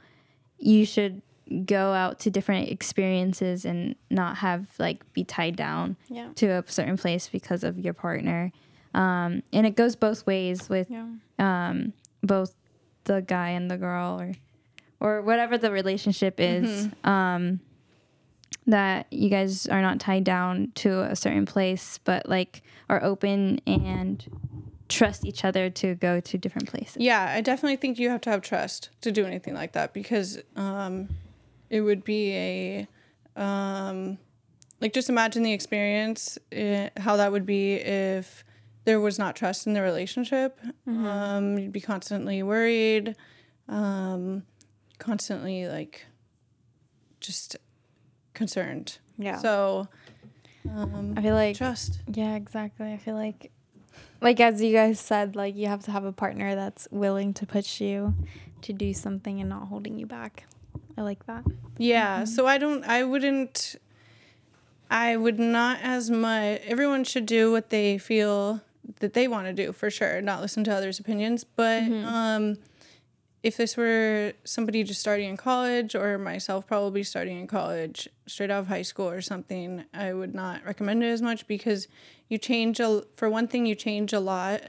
you 0.58 0.84
should 0.84 1.22
go 1.66 1.92
out 1.92 2.20
to 2.20 2.30
different 2.30 2.68
experiences 2.70 3.64
and 3.64 3.94
not 4.10 4.36
have 4.38 4.68
like 4.78 5.10
be 5.12 5.24
tied 5.24 5.56
down 5.56 5.96
Yeah. 6.08 6.28
to 6.36 6.46
a 6.46 6.64
certain 6.66 6.96
place 6.96 7.28
because 7.28 7.62
of 7.64 7.78
your 7.78 7.92
partner. 7.94 8.52
Um, 8.94 9.42
and 9.52 9.66
it 9.66 9.74
goes 9.76 9.96
both 9.96 10.26
ways 10.26 10.68
with 10.68 10.88
Yeah. 10.90 11.06
um, 11.38 11.92
both 12.22 12.54
the 13.04 13.20
guy 13.22 13.50
and 13.50 13.70
the 13.70 13.76
girl 13.76 14.20
or 14.20 14.32
or 15.00 15.20
whatever 15.20 15.58
the 15.58 15.72
relationship 15.72 16.38
is. 16.38 16.88
Um, 17.02 17.58
that 18.66 19.07
you 19.11 19.29
guys 19.29 19.66
are 19.66 19.83
not 19.83 19.98
tied 19.98 20.25
down 20.25 20.72
to 20.77 21.03
a 21.03 21.16
certain 21.16 21.46
place, 21.46 21.98
but 22.05 22.29
like 22.29 22.62
are 22.88 23.03
open 23.03 23.61
and 23.66 24.25
trust 24.88 25.25
each 25.25 25.44
other 25.44 25.70
to 25.70 25.94
go 25.96 26.20
to 26.20 26.38
different 26.38 26.68
places. 26.68 26.98
Yeah, 26.98 27.33
I 27.35 27.40
definitely 27.40 27.77
think 27.77 27.98
you 27.98 28.11
have 28.11 28.20
to 28.22 28.31
have 28.31 28.42
trust 28.42 28.90
to 29.01 29.11
do 29.11 29.25
anything 29.25 29.55
like 29.55 29.72
that 29.72 29.92
because 29.92 30.38
um, 30.55 31.09
it 31.70 31.81
would 31.81 32.05
be 32.05 32.33
a 32.35 32.88
um, 33.40 34.18
like 34.81 34.92
just 34.92 35.09
imagine 35.09 35.42
the 35.42 35.53
experience 35.53 36.38
eh, 36.53 36.90
how 36.98 37.16
that 37.16 37.33
would 37.33 37.46
be 37.46 37.75
if 37.75 38.44
there 38.85 39.01
was 39.01 39.18
not 39.18 39.37
trust 39.37 39.66
in 39.66 39.72
the 39.72 39.81
relationship. 39.81 40.61
Um, 40.87 41.59
you'd 41.59 41.72
be 41.72 41.81
constantly 41.81 42.42
worried, 42.42 43.16
um, 43.68 44.42
constantly 44.98 45.68
like 45.68 46.05
just 47.20 47.57
concerned. 48.42 48.98
Yeah. 49.18 49.38
So 49.38 49.88
um, 50.68 51.14
I 51.16 51.22
feel 51.22 51.35
like 51.35 51.57
trust. 51.57 52.00
Yeah, 52.12 52.35
exactly. 52.35 52.92
I 52.92 52.96
feel 52.96 53.14
like 53.14 53.50
like 54.20 54.40
as 54.40 54.61
you 54.62 54.72
guys 54.72 55.00
said, 55.00 55.37
like 55.37 55.57
you 55.57 55.66
have 55.66 55.85
to 55.85 55.90
have 55.90 56.05
a 56.05 56.12
partner 56.12 56.55
that's 56.55 56.88
willing 56.90 57.35
to 57.35 57.46
push 57.46 57.81
you 57.81 58.14
to 58.62 58.72
do 58.72 58.94
something 58.94 59.40
and 59.40 59.48
not 59.48 59.68
holding 59.68 59.98
you 59.98 60.07
back. 60.07 60.44
I 60.96 61.02
like 61.02 61.26
that. 61.26 61.44
Yeah. 61.78 62.24
So 62.24 62.46
I 62.46 62.59
don't. 62.59 62.85
I 62.85 63.05
wouldn't. 63.05 63.76
I 64.90 65.16
would 65.16 65.38
not 65.38 65.78
as 65.83 66.11
much. 66.11 66.61
Everyone 66.64 67.05
should 67.05 67.26
do 67.26 67.50
what 67.50 67.70
they 67.70 67.98
feel 67.98 68.61
that 69.00 69.14
they 69.14 69.26
want 69.28 69.46
to 69.46 69.52
do 69.52 69.72
for 69.72 69.90
sure. 69.90 70.20
Not 70.20 70.40
listen 70.40 70.64
to 70.64 70.74
others' 70.74 71.00
opinions. 71.00 71.44
But 71.44 71.83
um, 71.85 72.59
if 73.42 73.57
this 73.57 73.76
were 73.76 74.33
somebody 74.44 74.85
just 74.85 75.00
starting 75.00 75.28
in 75.28 75.37
college, 75.37 75.94
or 75.94 76.18
myself 76.18 76.66
probably 76.66 77.02
starting 77.02 77.40
in 77.40 77.46
college, 77.46 78.09
straight 78.26 78.50
out 78.50 78.61
of 78.61 78.68
high 78.68 78.83
school 78.83 79.09
or 79.09 79.20
something, 79.20 79.85
I 79.92 80.12
would 80.12 80.35
not 80.35 80.64
recommend 80.64 81.02
it 81.02 81.09
as 81.09 81.22
much 81.22 81.46
because 81.46 81.88
you 82.28 82.38
change 82.38 82.81
a. 82.81 83.02
For 83.16 83.28
one 83.28 83.48
thing, 83.48 83.66
you 83.66 83.74
change 83.74 84.12
a 84.12 84.20
lot. 84.20 84.62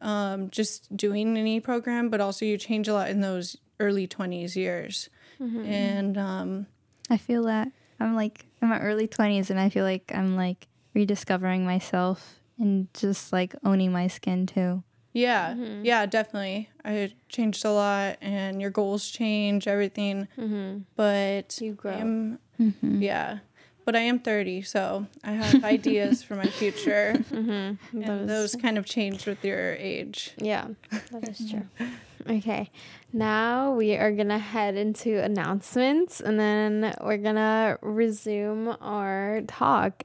Um, 0.00 0.50
just 0.50 0.96
doing 0.96 1.36
any 1.36 1.58
program, 1.58 2.08
but 2.08 2.20
also 2.20 2.44
you 2.44 2.56
change 2.56 2.86
a 2.86 2.92
lot 2.92 3.10
in 3.10 3.20
those 3.20 3.56
early 3.80 4.06
twenties 4.06 4.56
years, 4.56 5.08
and 5.40 6.16
um, 6.16 6.66
I 7.10 7.16
feel 7.16 7.44
that 7.44 7.72
I'm 8.00 8.14
like 8.14 8.46
in 8.62 8.68
my 8.68 8.80
early 8.80 9.08
20s 9.08 9.50
and 9.50 9.58
I 9.58 9.68
feel 9.68 9.84
like 9.84 10.12
I'm 10.14 10.36
like 10.36 10.68
rediscovering 10.94 11.64
myself 11.64 12.40
and 12.58 12.92
just 12.94 13.32
like 13.32 13.54
owning 13.64 13.92
my 13.92 14.08
skin 14.08 14.46
too. 14.46 14.82
Yeah, 15.18 15.50
mm-hmm. 15.50 15.84
yeah, 15.84 16.06
definitely. 16.06 16.70
I 16.84 17.12
changed 17.28 17.64
a 17.64 17.72
lot, 17.72 18.18
and 18.20 18.60
your 18.60 18.70
goals 18.70 19.08
change, 19.08 19.66
everything. 19.66 20.28
Mm-hmm. 20.38 20.80
But 20.94 21.58
You 21.60 21.72
grow. 21.72 21.92
I 21.92 21.96
am, 21.96 22.38
mm-hmm. 22.60 23.02
yeah. 23.02 23.38
But 23.84 23.96
I 23.96 24.00
am 24.00 24.18
30, 24.18 24.62
so 24.62 25.06
I 25.24 25.32
have 25.32 25.64
ideas 25.64 26.22
for 26.22 26.36
my 26.36 26.46
future. 26.46 27.16
And 27.32 28.28
those 28.28 28.54
kind 28.54 28.78
of 28.78 28.84
change 28.84 29.26
with 29.26 29.44
your 29.44 29.74
age. 29.74 30.32
Yeah, 30.38 30.68
that 31.10 31.28
is 31.28 31.50
true. 31.50 31.66
Okay, 32.28 32.68
now 33.12 33.72
we 33.72 33.96
are 33.96 34.12
gonna 34.12 34.38
head 34.38 34.76
into 34.76 35.22
announcements 35.22 36.20
and 36.20 36.38
then 36.38 36.94
we're 37.00 37.16
gonna 37.16 37.78
resume 37.80 38.76
our 38.82 39.40
talk. 39.46 40.02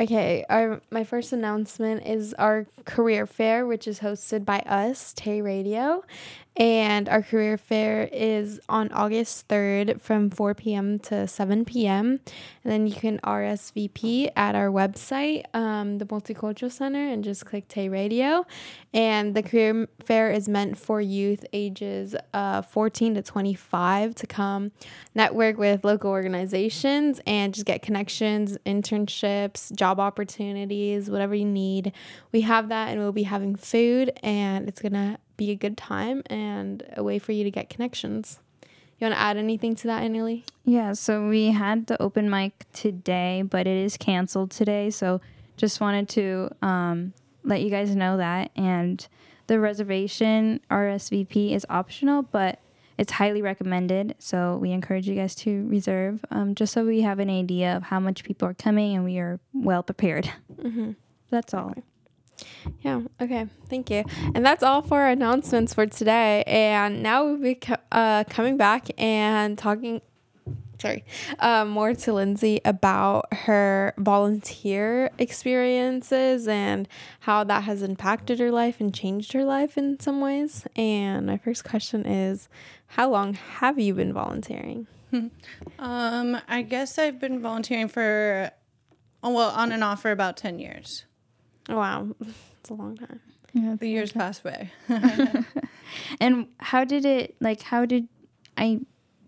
Okay, 0.00 0.46
our 0.48 0.80
my 0.90 1.04
first 1.04 1.34
announcement 1.34 2.06
is 2.06 2.32
our 2.34 2.66
career 2.86 3.26
fair, 3.26 3.66
which 3.66 3.86
is 3.86 4.00
hosted 4.00 4.46
by 4.46 4.60
us, 4.60 5.12
TAY 5.12 5.42
Radio, 5.42 6.02
And 6.56 7.08
our 7.08 7.22
career 7.22 7.56
fair 7.56 8.08
is 8.12 8.60
on 8.68 8.90
August 8.92 9.46
3rd 9.48 10.00
from 10.00 10.30
4 10.30 10.54
p.m. 10.54 10.98
to 11.00 11.26
7 11.26 11.64
p.m. 11.64 12.20
And 12.64 12.72
then 12.72 12.86
you 12.86 12.94
can 12.94 13.18
RSVP 13.20 14.32
at 14.36 14.54
our 14.54 14.68
website, 14.68 15.44
um, 15.54 15.98
the 15.98 16.04
Multicultural 16.04 16.70
Center, 16.70 17.06
and 17.06 17.22
just 17.22 17.46
click 17.46 17.68
TAY 17.68 17.88
Radio. 17.88 18.44
And 18.92 19.34
the 19.36 19.42
career 19.42 19.88
fair 20.04 20.32
is 20.32 20.48
meant 20.48 20.76
for 20.76 21.00
youth 21.00 21.44
ages 21.52 22.16
uh, 22.34 22.62
14 22.62 23.14
to 23.14 23.22
25 23.22 24.14
to 24.16 24.26
come 24.26 24.72
network 25.14 25.56
with 25.56 25.84
local 25.84 26.10
organizations 26.10 27.20
and 27.26 27.54
just 27.54 27.64
get 27.64 27.80
connections, 27.80 28.58
internships, 28.66 29.74
job 29.74 30.00
opportunities, 30.00 31.08
whatever 31.08 31.34
you 31.34 31.44
need. 31.44 31.92
We 32.32 32.40
have 32.42 32.68
that, 32.70 32.88
and 32.88 32.98
we'll 32.98 33.12
be 33.12 33.22
having 33.22 33.54
food, 33.54 34.12
and 34.22 34.68
it's 34.68 34.82
going 34.82 34.92
to 34.92 35.18
be 35.40 35.50
a 35.50 35.56
good 35.56 35.78
time 35.78 36.22
and 36.26 36.84
a 36.98 37.02
way 37.02 37.18
for 37.18 37.32
you 37.32 37.44
to 37.44 37.50
get 37.50 37.70
connections. 37.70 38.38
You 38.98 39.06
want 39.06 39.14
to 39.14 39.20
add 39.20 39.38
anything 39.38 39.74
to 39.76 39.86
that, 39.86 40.02
Anali? 40.02 40.44
Yeah, 40.66 40.92
so 40.92 41.28
we 41.28 41.46
had 41.46 41.86
the 41.86 42.00
open 42.00 42.28
mic 42.28 42.66
today, 42.74 43.40
but 43.40 43.66
it 43.66 43.78
is 43.78 43.96
canceled 43.96 44.50
today. 44.50 44.90
So 44.90 45.22
just 45.56 45.80
wanted 45.80 46.10
to 46.10 46.50
um, 46.60 47.14
let 47.42 47.62
you 47.62 47.70
guys 47.70 47.96
know 47.96 48.18
that. 48.18 48.50
And 48.54 49.08
the 49.46 49.58
reservation 49.58 50.60
RSVP 50.70 51.52
is 51.52 51.64
optional, 51.70 52.20
but 52.20 52.58
it's 52.98 53.12
highly 53.12 53.40
recommended. 53.40 54.16
So 54.18 54.58
we 54.58 54.72
encourage 54.72 55.08
you 55.08 55.14
guys 55.14 55.34
to 55.36 55.66
reserve 55.68 56.22
um, 56.30 56.54
just 56.54 56.74
so 56.74 56.84
we 56.84 57.00
have 57.00 57.18
an 57.18 57.30
idea 57.30 57.74
of 57.74 57.84
how 57.84 57.98
much 57.98 58.24
people 58.24 58.46
are 58.46 58.52
coming 58.52 58.94
and 58.94 59.06
we 59.06 59.18
are 59.18 59.40
well 59.54 59.82
prepared. 59.82 60.30
Mm-hmm. 60.60 60.90
That's 61.30 61.54
all. 61.54 61.72
Yeah. 62.82 63.02
Okay. 63.20 63.46
Thank 63.68 63.90
you. 63.90 64.04
And 64.34 64.44
that's 64.44 64.62
all 64.62 64.82
for 64.82 65.00
our 65.00 65.08
announcements 65.08 65.74
for 65.74 65.86
today. 65.86 66.42
And 66.46 67.02
now 67.02 67.24
we'll 67.24 67.36
be 67.38 67.54
co- 67.56 67.76
uh, 67.92 68.24
coming 68.24 68.56
back 68.56 68.88
and 68.98 69.56
talking. 69.58 70.00
Sorry, 70.80 71.04
uh, 71.40 71.66
more 71.66 71.92
to 71.92 72.12
Lindsey 72.14 72.62
about 72.64 73.26
her 73.34 73.92
volunteer 73.98 75.10
experiences 75.18 76.48
and 76.48 76.88
how 77.20 77.44
that 77.44 77.64
has 77.64 77.82
impacted 77.82 78.38
her 78.38 78.50
life 78.50 78.80
and 78.80 78.94
changed 78.94 79.32
her 79.34 79.44
life 79.44 79.76
in 79.76 80.00
some 80.00 80.22
ways. 80.22 80.66
And 80.76 81.26
my 81.26 81.36
first 81.36 81.64
question 81.64 82.06
is, 82.06 82.48
how 82.86 83.10
long 83.10 83.34
have 83.34 83.78
you 83.78 83.92
been 83.94 84.12
volunteering? 84.14 84.86
Um, 85.78 86.38
I 86.48 86.62
guess 86.62 86.98
I've 86.98 87.18
been 87.18 87.40
volunteering 87.40 87.88
for, 87.88 88.50
oh, 89.22 89.34
well, 89.34 89.50
on 89.50 89.72
and 89.72 89.82
off 89.82 90.02
for 90.02 90.10
about 90.10 90.36
10 90.36 90.58
years. 90.58 91.04
Oh, 91.68 91.76
wow, 91.76 92.08
it's 92.20 92.70
a 92.70 92.74
long 92.74 92.96
time. 92.96 93.20
Yeah, 93.52 93.76
The 93.78 93.88
years 93.88 94.12
pass 94.12 94.40
by. 94.40 94.70
And 96.20 96.46
how 96.58 96.84
did 96.84 97.04
it 97.04 97.34
like 97.40 97.62
how 97.62 97.84
did 97.84 98.08
I 98.56 98.80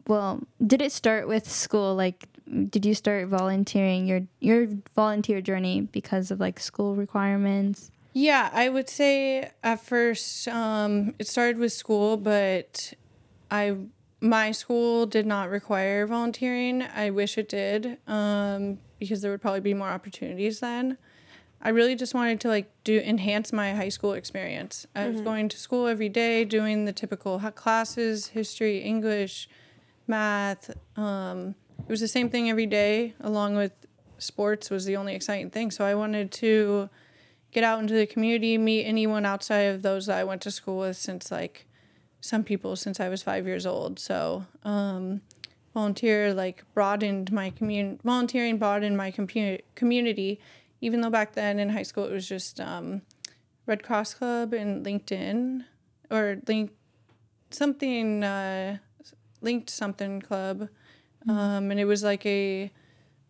well, 0.06 0.40
did 0.64 0.82
it 0.82 0.92
start 0.92 1.28
with 1.28 1.48
school 1.48 1.94
like 1.94 2.28
did 2.70 2.84
you 2.84 2.94
start 2.94 3.28
volunteering 3.28 4.06
your 4.06 4.22
your 4.40 4.68
volunteer 4.94 5.40
journey 5.40 5.80
because 5.80 6.30
of 6.30 6.40
like 6.40 6.60
school 6.60 6.94
requirements? 6.94 7.90
Yeah, 8.12 8.50
I 8.52 8.68
would 8.68 8.88
say 8.88 9.50
at 9.62 9.80
first 9.80 10.46
um, 10.48 11.14
it 11.18 11.26
started 11.26 11.58
with 11.58 11.72
school, 11.72 12.16
but 12.16 12.92
I 13.50 13.76
my 14.20 14.52
school 14.52 15.06
did 15.06 15.26
not 15.26 15.50
require 15.50 16.06
volunteering. 16.06 16.82
I 16.82 17.10
wish 17.10 17.38
it 17.38 17.48
did 17.48 17.98
um, 18.06 18.78
because 18.98 19.20
there 19.22 19.30
would 19.30 19.42
probably 19.42 19.60
be 19.60 19.74
more 19.74 19.88
opportunities 19.88 20.60
then. 20.60 20.98
I 21.62 21.68
really 21.68 21.94
just 21.94 22.12
wanted 22.12 22.40
to 22.40 22.48
like 22.48 22.70
do 22.82 22.98
enhance 22.98 23.52
my 23.52 23.72
high 23.72 23.88
school 23.88 24.14
experience. 24.14 24.86
I 24.96 25.08
was 25.08 25.20
going 25.20 25.48
to 25.50 25.56
school 25.56 25.86
every 25.86 26.08
day, 26.08 26.44
doing 26.44 26.86
the 26.86 26.92
typical 26.92 27.38
classes, 27.38 28.28
history, 28.28 28.78
English, 28.78 29.48
math. 30.08 30.70
Um, 30.96 31.54
it 31.78 31.88
was 31.88 32.00
the 32.00 32.08
same 32.08 32.30
thing 32.30 32.50
every 32.50 32.66
day, 32.66 33.14
along 33.20 33.54
with 33.54 33.72
sports 34.18 34.70
was 34.70 34.84
the 34.86 34.96
only 34.96 35.14
exciting 35.14 35.50
thing. 35.50 35.70
So 35.70 35.84
I 35.84 35.94
wanted 35.94 36.32
to 36.32 36.88
get 37.52 37.62
out 37.62 37.80
into 37.80 37.94
the 37.94 38.06
community, 38.06 38.58
meet 38.58 38.84
anyone 38.84 39.24
outside 39.24 39.66
of 39.72 39.82
those 39.82 40.06
that 40.06 40.18
I 40.18 40.24
went 40.24 40.42
to 40.42 40.50
school 40.50 40.78
with 40.78 40.96
since 40.96 41.30
like 41.30 41.66
some 42.20 42.42
people 42.44 42.76
since 42.76 42.98
I 42.98 43.08
was 43.08 43.22
five 43.22 43.46
years 43.46 43.66
old. 43.66 43.98
So 43.98 44.46
um, 44.64 45.20
volunteer 45.74 46.32
like 46.34 46.64
broadened 46.74 47.30
my 47.30 47.50
community. 47.50 48.00
Volunteering 48.04 48.58
broadened 48.58 48.96
my 48.96 49.10
compu- 49.10 49.60
community, 49.74 50.40
even 50.82 51.00
though 51.00 51.08
back 51.08 51.32
then 51.32 51.58
in 51.58 51.70
high 51.70 51.84
school 51.84 52.04
it 52.04 52.12
was 52.12 52.28
just 52.28 52.60
um, 52.60 53.00
Red 53.64 53.82
Cross 53.82 54.14
Club 54.14 54.52
and 54.52 54.84
LinkedIn 54.84 55.64
or 56.10 56.38
link 56.46 56.72
something 57.50 58.22
uh, 58.22 58.76
linked 59.40 59.70
something 59.70 60.20
club, 60.20 60.68
um, 61.28 61.70
and 61.70 61.80
it 61.80 61.84
was 61.84 62.02
like 62.02 62.26
a 62.26 62.70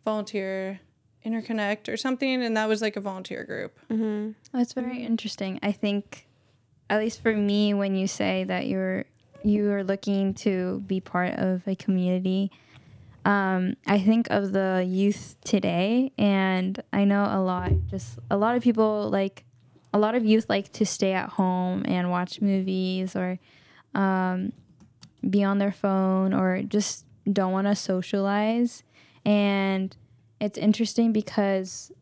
volunteer 0.05 0.81
interconnect 1.25 1.93
or 1.93 1.97
something, 1.97 2.43
and 2.43 2.57
that 2.57 2.69
was 2.69 2.83
like 2.83 2.97
a 2.97 3.01
volunteer 3.01 3.45
group. 3.45 3.79
Mm-hmm. 3.91 4.33
That's 4.53 4.73
very 4.73 5.05
interesting. 5.05 5.61
I 5.63 5.73
think 5.73 6.27
at 6.91 6.99
least 6.99 7.23
for 7.23 7.35
me 7.35 7.75
when 7.75 7.95
you 7.95 8.07
say 8.07 8.45
that 8.45 8.67
you're 8.67 9.05
you 9.45 9.71
are 9.73 9.85
looking 9.85 10.35
to 10.35 10.81
be 10.87 11.01
part 11.01 11.35
of 11.35 11.67
a 11.67 11.75
community 11.75 12.51
um, 13.25 13.75
I 13.87 14.01
think 14.01 14.29
of 14.31 14.53
the 14.53 14.85
youth 14.87 15.37
today, 15.45 16.13
and 16.19 16.83
I 16.93 17.05
know 17.05 17.25
a 17.25 17.41
lot. 17.41 17.71
Just 17.89 18.19
a 18.31 18.37
lot 18.37 18.57
of 18.57 18.63
people 18.63 19.09
like 19.11 19.45
a 19.93 19.99
lot 19.99 20.15
of 20.15 20.25
youth 20.25 20.47
like 20.49 20.73
to 20.73 20.87
stay 20.87 21.13
at 21.13 21.29
home 21.29 21.83
and 21.87 22.11
watch 22.11 22.41
movies 22.41 23.15
or 23.15 23.39
um, 23.95 24.53
be 25.29 25.45
on 25.45 25.59
their 25.59 25.73
phone 25.73 26.33
or 26.33 26.63
just 26.63 27.05
don't 27.31 27.53
want 27.53 27.67
to 27.67 27.77
socialize. 27.77 28.83
And 29.25 29.95
it's 30.41 30.59
interesting 30.59 31.13
because 31.13 31.93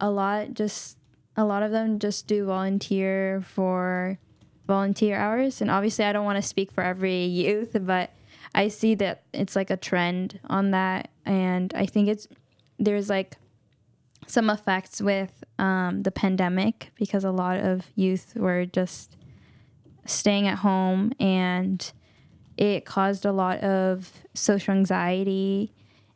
a 0.00 0.10
lot 0.10 0.54
just 0.54 0.98
a 1.36 1.44
lot 1.44 1.62
of 1.62 1.72
them 1.72 1.98
just 1.98 2.26
do 2.26 2.46
volunteer 2.46 3.42
for 3.42 4.18
volunteer 4.66 5.16
hours. 5.16 5.60
And 5.60 5.70
obviously, 5.70 6.04
I 6.04 6.12
don't 6.12 6.24
want 6.24 6.36
to 6.36 6.48
speak 6.48 6.72
for 6.72 6.82
every 6.82 7.24
youth, 7.24 7.76
but 7.80 8.10
I 8.54 8.68
see 8.68 8.94
that 8.96 9.22
it's 9.32 9.56
like 9.56 9.70
a 9.70 9.76
trend 9.76 10.38
on 10.48 10.70
that, 10.70 11.10
and 11.26 11.72
I 11.74 11.86
think 11.86 12.08
it's 12.08 12.28
there's 12.78 13.08
like 13.08 13.36
some 14.26 14.48
effects 14.48 15.00
with 15.02 15.44
um, 15.58 16.02
the 16.02 16.10
pandemic 16.10 16.90
because 16.96 17.24
a 17.24 17.30
lot 17.30 17.58
of 17.58 17.86
youth 17.94 18.34
were 18.36 18.64
just 18.64 19.16
staying 20.06 20.46
at 20.46 20.58
home, 20.58 21.12
and 21.18 21.92
it 22.56 22.84
caused 22.84 23.24
a 23.24 23.32
lot 23.32 23.58
of 23.60 24.12
social 24.34 24.72
anxiety, 24.72 25.72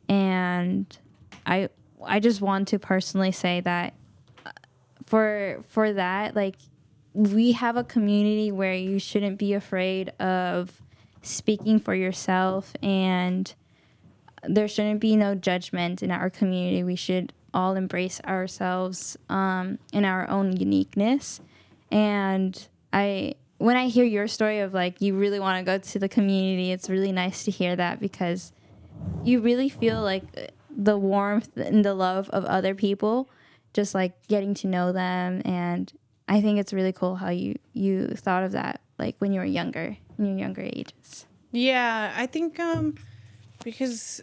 and 0.07 0.97
I 1.45 1.69
I 2.05 2.19
just 2.19 2.39
want 2.39 2.69
to 2.69 2.79
personally 2.79 3.33
say 3.33 3.59
that 3.61 3.93
uh, 4.45 4.51
for 5.05 5.63
for 5.67 5.91
that 5.91 6.35
like 6.35 6.55
we 7.13 7.51
have 7.51 7.75
a 7.75 7.83
community 7.83 8.51
where 8.51 8.73
you 8.73 8.99
shouldn't 8.99 9.37
be 9.37 9.53
afraid 9.53 10.09
of 10.19 10.81
speaking 11.21 11.79
for 11.79 11.93
yourself 11.93 12.73
and 12.81 13.53
there 14.43 14.67
shouldn't 14.67 14.99
be 14.99 15.15
no 15.15 15.35
judgment 15.35 16.01
in 16.01 16.11
our 16.11 16.29
community. 16.29 16.83
We 16.83 16.95
should 16.95 17.33
all 17.53 17.75
embrace 17.75 18.21
ourselves 18.21 19.17
um, 19.27 19.79
in 19.91 20.05
our 20.05 20.29
own 20.29 20.55
uniqueness. 20.57 21.41
And 21.91 22.67
i 22.91 23.35
when 23.57 23.77
i 23.77 23.87
hear 23.87 24.05
your 24.05 24.27
story 24.27 24.59
of 24.59 24.73
like 24.73 25.01
you 25.01 25.15
really 25.15 25.39
want 25.39 25.59
to 25.59 25.63
go 25.63 25.77
to 25.77 25.99
the 25.99 26.09
community 26.09 26.71
it's 26.71 26.89
really 26.89 27.11
nice 27.11 27.43
to 27.43 27.51
hear 27.51 27.75
that 27.75 27.99
because 27.99 28.51
you 29.23 29.39
really 29.41 29.69
feel 29.69 30.01
like 30.01 30.23
the 30.69 30.97
warmth 30.97 31.55
and 31.57 31.83
the 31.85 31.93
love 31.93 32.29
of 32.29 32.45
other 32.45 32.73
people 32.73 33.29
just 33.73 33.93
like 33.93 34.13
getting 34.27 34.53
to 34.55 34.67
know 34.67 34.91
them. 34.91 35.41
And 35.45 35.91
i 36.27 36.41
think 36.41 36.59
it's 36.59 36.73
really 36.73 36.93
cool 36.93 37.15
how 37.15 37.29
you 37.29 37.57
you 37.73 38.07
thought 38.07 38.43
of 38.43 38.51
that 38.53 38.81
like 38.97 39.15
when 39.19 39.33
you 39.33 39.39
were 39.39 39.45
younger 39.45 39.97
in 40.19 40.25
your 40.25 40.37
younger 40.37 40.61
ages 40.61 41.25
Yeah, 41.51 42.13
I 42.15 42.27
think 42.27 42.59
um, 42.59 42.95
because 43.63 44.21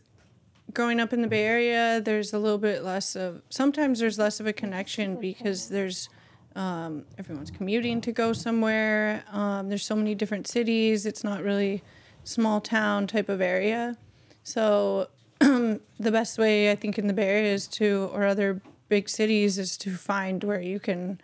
growing 0.73 1.01
up 1.01 1.13
in 1.13 1.23
the 1.23 1.29
Bay 1.29 1.45
Area, 1.45 2.01
there's 2.01 2.33
a 2.33 2.39
little 2.39 2.59
bit 2.59 2.85
less 2.85 3.17
of. 3.17 3.43
Sometimes 3.51 3.99
there's 3.99 4.19
less 4.19 4.39
of 4.39 4.47
a 4.47 4.53
connection 4.53 5.17
because 5.17 5.69
there's 5.69 6.09
um, 6.55 7.05
everyone's 7.19 7.51
commuting 7.51 8.01
to 8.03 8.13
go 8.13 8.33
somewhere. 8.33 9.25
Um, 9.33 9.69
there's 9.69 9.85
so 9.85 9.97
many 9.97 10.15
different 10.15 10.47
cities. 10.47 11.05
It's 11.05 11.25
not 11.25 11.43
really 11.43 11.83
small 12.25 12.61
town 12.61 13.07
type 13.07 13.29
of 13.29 13.41
area. 13.41 13.97
So 14.45 15.09
the 15.41 15.81
best 15.99 16.39
way 16.39 16.71
I 16.71 16.77
think 16.77 16.99
in 16.99 17.09
the 17.09 17.13
Bay 17.13 17.29
Area 17.29 17.53
is 17.53 17.67
to, 17.69 18.09
or 18.13 18.25
other 18.25 18.61
big 18.89 19.09
cities, 19.09 19.59
is 19.59 19.77
to 19.79 19.91
find 19.97 20.45
where 20.45 20.61
you 20.61 20.79
can 20.79 21.21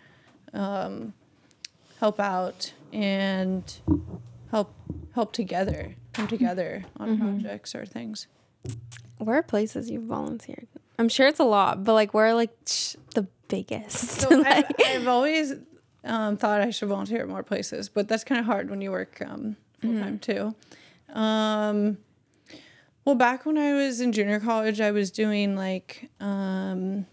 um, 0.53 1.15
help 2.01 2.19
out 2.19 2.73
and 2.93 3.81
help 4.53 4.73
help 5.15 5.33
together, 5.33 5.97
come 6.13 6.29
together 6.29 6.85
on 7.01 7.19
projects 7.19 7.75
or 7.75 7.85
things. 7.85 8.29
Where 9.19 9.39
are 9.39 9.43
places 9.43 9.91
you've 9.91 10.05
volunteered? 10.05 10.69
I'm 10.99 11.09
sure 11.09 11.27
it's 11.27 11.41
a 11.41 11.45
lot, 11.45 11.83
but 11.83 11.95
like 11.95 12.15
where 12.15 12.27
are 12.27 12.35
like 12.35 12.57
sh- 12.67 12.95
the 13.15 13.27
biggest? 13.49 13.99
So 14.21 14.29
Like- 14.39 14.67
I've 14.87 15.09
always 15.09 15.55
um, 16.05 16.37
thought 16.37 16.61
I 16.61 16.71
should 16.71 16.89
volunteer 16.89 17.23
at 17.23 17.29
more 17.29 17.43
places, 17.43 17.89
but 17.89 18.07
that's 18.09 18.25
kind 18.25 18.39
of 18.39 18.47
hard 18.47 18.71
when 18.71 18.81
you 18.81 18.91
work 18.93 19.21
um, 19.27 19.57
full 19.81 19.99
time 19.99 20.19
too. 20.19 20.55
Um, 21.13 21.99
well, 23.05 23.15
back 23.17 23.45
when 23.47 23.59
I 23.59 23.75
was 23.75 24.01
in 24.01 24.13
junior 24.13 24.39
college, 24.41 24.81
I 24.81 24.93
was 24.93 25.11
doing 25.11 25.57
like 25.57 26.09
um, 26.21 27.07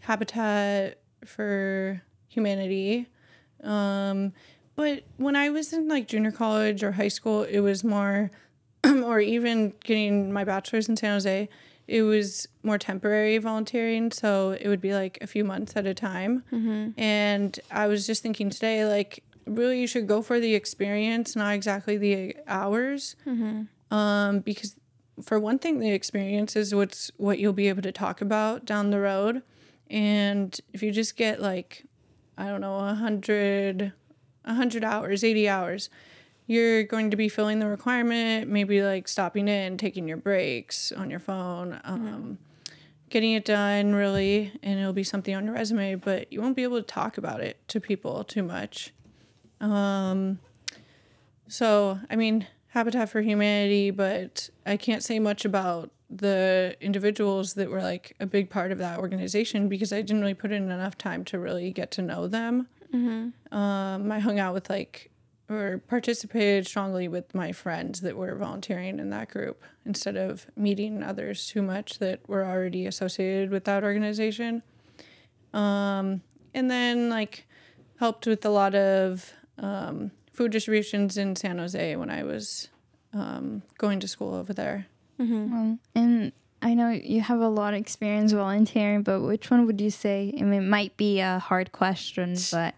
Habitat 0.00 0.98
for 1.24 2.00
Humanity. 2.28 3.08
Um, 3.62 4.32
but 4.76 5.04
when 5.16 5.36
I 5.36 5.50
was 5.50 5.72
in 5.72 5.88
like 5.88 6.08
junior 6.08 6.32
college 6.32 6.82
or 6.82 6.92
high 6.92 7.08
school, 7.08 7.42
it 7.42 7.60
was 7.60 7.84
more, 7.84 8.30
or 8.84 9.20
even 9.20 9.72
getting 9.84 10.32
my 10.32 10.44
bachelor's 10.44 10.88
in 10.88 10.96
San 10.96 11.12
Jose, 11.12 11.48
it 11.88 12.02
was 12.02 12.48
more 12.62 12.78
temporary 12.78 13.38
volunteering. 13.38 14.10
So 14.12 14.56
it 14.58 14.68
would 14.68 14.80
be 14.80 14.94
like 14.94 15.18
a 15.20 15.26
few 15.26 15.44
months 15.44 15.76
at 15.76 15.86
a 15.86 15.94
time. 15.94 16.44
And 16.96 17.58
I 17.70 17.86
was 17.86 18.06
just 18.06 18.22
thinking 18.22 18.50
today, 18.50 18.86
like, 18.86 19.22
really, 19.46 19.80
you 19.80 19.86
should 19.86 20.06
go 20.06 20.22
for 20.22 20.38
the 20.40 20.54
experience, 20.54 21.34
not 21.36 21.54
exactly 21.54 21.96
the 21.98 22.36
hours. 22.46 23.16
Um, 23.90 24.40
because 24.40 24.76
for 25.22 25.38
one 25.38 25.58
thing, 25.58 25.80
the 25.80 25.90
experience 25.90 26.56
is 26.56 26.74
what's 26.74 27.10
what 27.18 27.38
you'll 27.38 27.52
be 27.52 27.68
able 27.68 27.82
to 27.82 27.92
talk 27.92 28.20
about 28.22 28.64
down 28.64 28.90
the 28.90 29.00
road. 29.00 29.42
And 29.90 30.58
if 30.72 30.82
you 30.82 30.90
just 30.92 31.16
get 31.16 31.42
like, 31.42 31.84
I 32.38 32.46
don't 32.48 32.62
know, 32.62 32.78
a 32.78 32.94
hundred, 32.94 33.92
a 34.44 34.54
hundred 34.54 34.84
hours, 34.84 35.22
eighty 35.24 35.48
hours, 35.48 35.90
you're 36.46 36.82
going 36.84 37.10
to 37.10 37.16
be 37.16 37.28
filling 37.28 37.58
the 37.58 37.66
requirement. 37.66 38.48
Maybe 38.48 38.82
like 38.82 39.08
stopping 39.08 39.48
in, 39.48 39.76
taking 39.76 40.08
your 40.08 40.16
breaks 40.16 40.92
on 40.92 41.10
your 41.10 41.20
phone, 41.20 41.80
um, 41.84 42.38
getting 43.10 43.32
it 43.32 43.44
done 43.44 43.94
really, 43.94 44.52
and 44.62 44.78
it'll 44.78 44.92
be 44.92 45.04
something 45.04 45.34
on 45.34 45.44
your 45.44 45.54
resume. 45.54 45.94
But 45.96 46.32
you 46.32 46.40
won't 46.40 46.56
be 46.56 46.62
able 46.62 46.78
to 46.78 46.86
talk 46.86 47.18
about 47.18 47.40
it 47.40 47.56
to 47.68 47.80
people 47.80 48.24
too 48.24 48.42
much. 48.42 48.92
Um, 49.60 50.40
so, 51.46 52.00
I 52.10 52.16
mean, 52.16 52.46
Habitat 52.68 53.10
for 53.10 53.20
Humanity, 53.20 53.90
but 53.90 54.48
I 54.64 54.76
can't 54.76 55.02
say 55.02 55.18
much 55.18 55.44
about 55.44 55.90
the 56.08 56.76
individuals 56.80 57.54
that 57.54 57.70
were 57.70 57.82
like 57.82 58.14
a 58.20 58.26
big 58.26 58.50
part 58.50 58.72
of 58.72 58.78
that 58.78 58.98
organization 58.98 59.68
because 59.68 59.92
I 59.92 60.02
didn't 60.02 60.20
really 60.20 60.34
put 60.34 60.52
in 60.52 60.70
enough 60.70 60.96
time 60.98 61.24
to 61.26 61.38
really 61.38 61.70
get 61.70 61.90
to 61.92 62.02
know 62.02 62.26
them. 62.28 62.68
Um, 63.50 64.12
I 64.12 64.18
hung 64.18 64.38
out 64.38 64.54
with 64.54 64.68
like 64.70 65.10
or 65.48 65.78
participated 65.86 66.66
strongly 66.66 67.08
with 67.08 67.34
my 67.34 67.52
friends 67.52 68.00
that 68.00 68.16
were 68.16 68.34
volunteering 68.34 68.98
in 68.98 69.10
that 69.10 69.28
group 69.28 69.62
instead 69.84 70.16
of 70.16 70.46
meeting 70.56 71.02
others 71.02 71.46
too 71.46 71.60
much 71.62 71.98
that 71.98 72.26
were 72.28 72.44
already 72.44 72.86
associated 72.86 73.50
with 73.50 73.64
that 73.64 73.84
organization. 73.84 74.62
Um, 75.52 76.22
and 76.54 76.70
then 76.70 77.10
like 77.10 77.46
helped 77.98 78.26
with 78.26 78.44
a 78.44 78.50
lot 78.50 78.74
of 78.74 79.32
um, 79.58 80.10
food 80.32 80.52
distributions 80.52 81.16
in 81.16 81.36
San 81.36 81.58
Jose 81.58 81.96
when 81.96 82.08
I 82.10 82.22
was 82.22 82.68
um, 83.12 83.62
going 83.78 84.00
to 84.00 84.08
school 84.08 84.34
over 84.34 84.52
there. 84.54 84.86
Um, 85.52 85.80
and 85.94 86.32
I 86.62 86.74
know 86.74 86.90
you 86.90 87.20
have 87.20 87.40
a 87.40 87.48
lot 87.48 87.74
of 87.74 87.80
experience 87.80 88.30
volunteering, 88.30 89.02
but 89.02 89.20
which 89.20 89.50
one 89.50 89.66
would 89.66 89.80
you 89.80 89.90
say? 89.90 90.32
I 90.38 90.42
mean, 90.42 90.62
it 90.62 90.66
might 90.66 90.96
be 90.96 91.18
a 91.18 91.40
hard 91.40 91.72
question, 91.72 92.36
but 92.52 92.74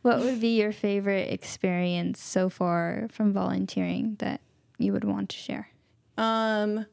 what 0.00 0.20
would 0.20 0.40
be 0.40 0.58
your 0.58 0.72
favorite 0.72 1.30
experience 1.30 2.22
so 2.22 2.48
far 2.48 3.06
from 3.12 3.34
volunteering 3.34 4.16
that 4.20 4.40
you 4.78 4.94
would 4.94 5.04
want 5.04 5.28
to 5.28 5.36
share? 5.36 5.68
Um, 6.16 6.86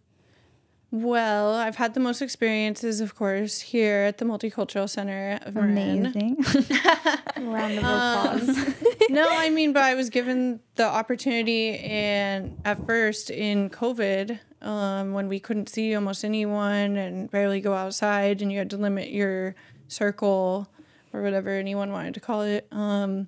well, 0.91 1.55
I've 1.55 1.77
had 1.77 1.93
the 1.93 1.99
most 1.99 2.21
experiences, 2.21 3.01
of 3.01 3.15
course, 3.15 3.61
here 3.61 4.03
at 4.03 4.17
the 4.17 4.25
Multicultural 4.25 4.89
Center 4.89 5.39
of 5.41 5.55
Marin. 5.55 6.05
Amazing. 6.05 6.37
Round 7.37 7.77
of 7.77 7.83
applause. 7.83 8.75
no, 9.09 9.25
I 9.29 9.49
mean, 9.49 9.71
but 9.71 9.83
I 9.83 9.95
was 9.95 10.09
given 10.09 10.59
the 10.75 10.85
opportunity, 10.85 11.77
and 11.79 12.59
at 12.65 12.85
first 12.85 13.29
in 13.29 13.69
COVID, 13.69 14.39
um, 14.65 15.13
when 15.13 15.27
we 15.27 15.39
couldn't 15.39 15.69
see 15.69 15.95
almost 15.95 16.25
anyone 16.25 16.97
and 16.97 17.31
barely 17.31 17.61
go 17.61 17.73
outside, 17.73 18.41
and 18.41 18.51
you 18.51 18.57
had 18.57 18.69
to 18.71 18.77
limit 18.77 19.09
your 19.09 19.55
circle 19.87 20.67
or 21.13 21.21
whatever 21.21 21.49
anyone 21.49 21.91
wanted 21.91 22.13
to 22.15 22.19
call 22.19 22.41
it. 22.41 22.67
Um, 22.71 23.27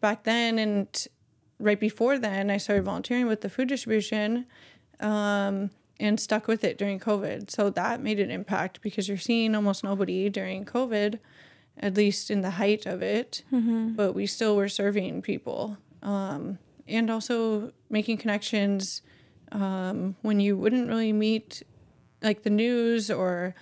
back 0.00 0.24
then, 0.24 0.58
and 0.58 1.06
right 1.58 1.80
before 1.80 2.18
then, 2.18 2.50
I 2.50 2.58
started 2.58 2.84
volunteering 2.84 3.26
with 3.26 3.40
the 3.40 3.48
food 3.48 3.68
distribution. 3.68 4.46
Um, 5.00 5.70
and 6.00 6.18
stuck 6.18 6.48
with 6.48 6.64
it 6.64 6.76
during 6.78 6.98
COVID. 6.98 7.48
So 7.48 7.70
that 7.70 8.00
made 8.02 8.18
an 8.18 8.30
impact 8.30 8.82
because 8.82 9.08
you're 9.08 9.18
seeing 9.18 9.54
almost 9.54 9.84
nobody 9.84 10.28
during 10.28 10.64
COVID, 10.64 11.20
at 11.78 11.94
least 11.94 12.28
in 12.28 12.40
the 12.40 12.50
height 12.50 12.86
of 12.86 13.02
it. 13.02 13.44
But 13.94 14.12
we 14.12 14.26
still 14.26 14.56
were 14.56 14.68
serving 14.68 15.22
people 15.22 15.76
um, 16.02 16.58
and 16.88 17.08
also 17.08 17.72
making 17.88 18.16
connections 18.16 19.02
um, 19.52 20.16
when 20.22 20.40
you 20.40 20.56
wouldn't 20.56 20.88
really 20.88 21.12
meet, 21.12 21.62
like 22.22 22.42
the 22.42 22.50
news 22.50 23.10
or 23.10 23.54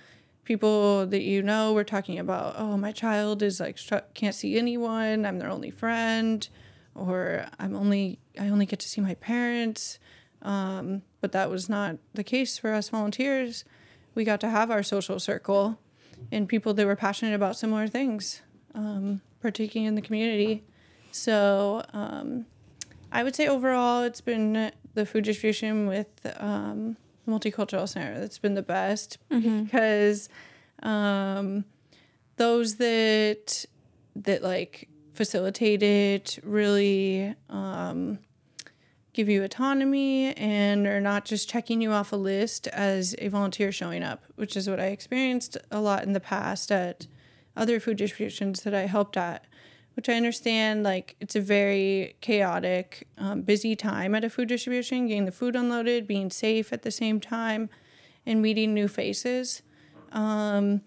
people 0.43 1.05
that 1.07 1.21
you 1.21 1.43
know 1.43 1.73
were 1.73 1.83
talking 1.83 2.17
about. 2.17 2.55
Oh, 2.57 2.77
my 2.77 2.91
child 2.91 3.43
is 3.43 3.59
like 3.59 3.77
str- 3.77 4.07
can't 4.13 4.35
see 4.35 4.57
anyone. 4.57 5.25
I'm 5.25 5.39
their 5.39 5.49
only 5.49 5.71
friend, 5.71 6.47
or 6.95 7.45
I'm 7.59 7.75
only 7.75 8.19
I 8.39 8.49
only 8.49 8.65
get 8.65 8.79
to 8.79 8.87
see 8.87 9.01
my 9.01 9.15
parents. 9.15 9.99
Um, 10.41 11.03
but 11.19 11.33
that 11.33 11.49
was 11.49 11.69
not 11.69 11.97
the 12.13 12.23
case 12.23 12.57
for 12.57 12.73
us 12.73 12.89
volunteers. 12.89 13.63
We 14.15 14.23
got 14.23 14.41
to 14.41 14.49
have 14.49 14.71
our 14.71 14.83
social 14.83 15.19
circle 15.19 15.77
and 16.31 16.47
people 16.47 16.73
that 16.73 16.85
were 16.85 16.95
passionate 16.95 17.35
about 17.35 17.55
similar 17.55 17.87
things, 17.87 18.41
um, 18.73 19.21
partaking 19.41 19.85
in 19.85 19.95
the 19.95 20.01
community. 20.01 20.63
So 21.11 21.83
um, 21.93 22.45
I 23.11 23.23
would 23.23 23.35
say 23.35 23.47
overall, 23.47 24.03
it's 24.03 24.21
been 24.21 24.71
the 24.93 25.05
food 25.05 25.23
distribution 25.25 25.87
with 25.87 26.07
um, 26.37 26.97
the 27.25 27.31
Multicultural 27.31 27.87
Center 27.87 28.19
that's 28.19 28.39
been 28.39 28.55
the 28.55 28.61
best 28.61 29.17
because 29.65 30.29
um, 30.83 31.65
those 32.37 32.75
that 32.75 33.65
that 34.15 34.41
like 34.43 34.87
facilitate 35.13 35.83
it 35.83 36.39
really 36.43 37.35
um, 37.49 38.19
give 39.13 39.27
you 39.29 39.43
autonomy 39.43 40.33
and 40.35 40.87
are 40.87 41.01
not 41.01 41.25
just 41.25 41.49
checking 41.49 41.81
you 41.81 41.91
off 41.91 42.11
a 42.13 42.15
list 42.15 42.67
as 42.67 43.13
a 43.19 43.27
volunteer 43.27 43.71
showing 43.71 44.03
up, 44.03 44.23
which 44.35 44.55
is 44.55 44.69
what 44.69 44.79
I 44.79 44.85
experienced 44.87 45.57
a 45.69 45.81
lot 45.81 46.03
in 46.03 46.13
the 46.13 46.19
past 46.19 46.71
at 46.71 47.07
other 47.55 47.79
food 47.79 47.97
distributions 47.97 48.61
that 48.61 48.73
I 48.73 48.85
helped 48.85 49.17
at. 49.17 49.45
Which 49.95 50.07
I 50.07 50.13
understand, 50.13 50.83
like 50.83 51.15
it's 51.19 51.35
a 51.35 51.41
very 51.41 52.15
chaotic, 52.21 53.07
um, 53.17 53.41
busy 53.41 53.75
time 53.75 54.15
at 54.15 54.23
a 54.23 54.29
food 54.29 54.47
distribution, 54.47 55.07
getting 55.07 55.25
the 55.25 55.31
food 55.31 55.55
unloaded, 55.55 56.07
being 56.07 56.29
safe 56.29 56.71
at 56.71 56.83
the 56.83 56.91
same 56.91 57.19
time, 57.19 57.69
and 58.25 58.41
meeting 58.41 58.73
new 58.73 58.87
faces. 58.87 59.61
Um, 60.13 60.81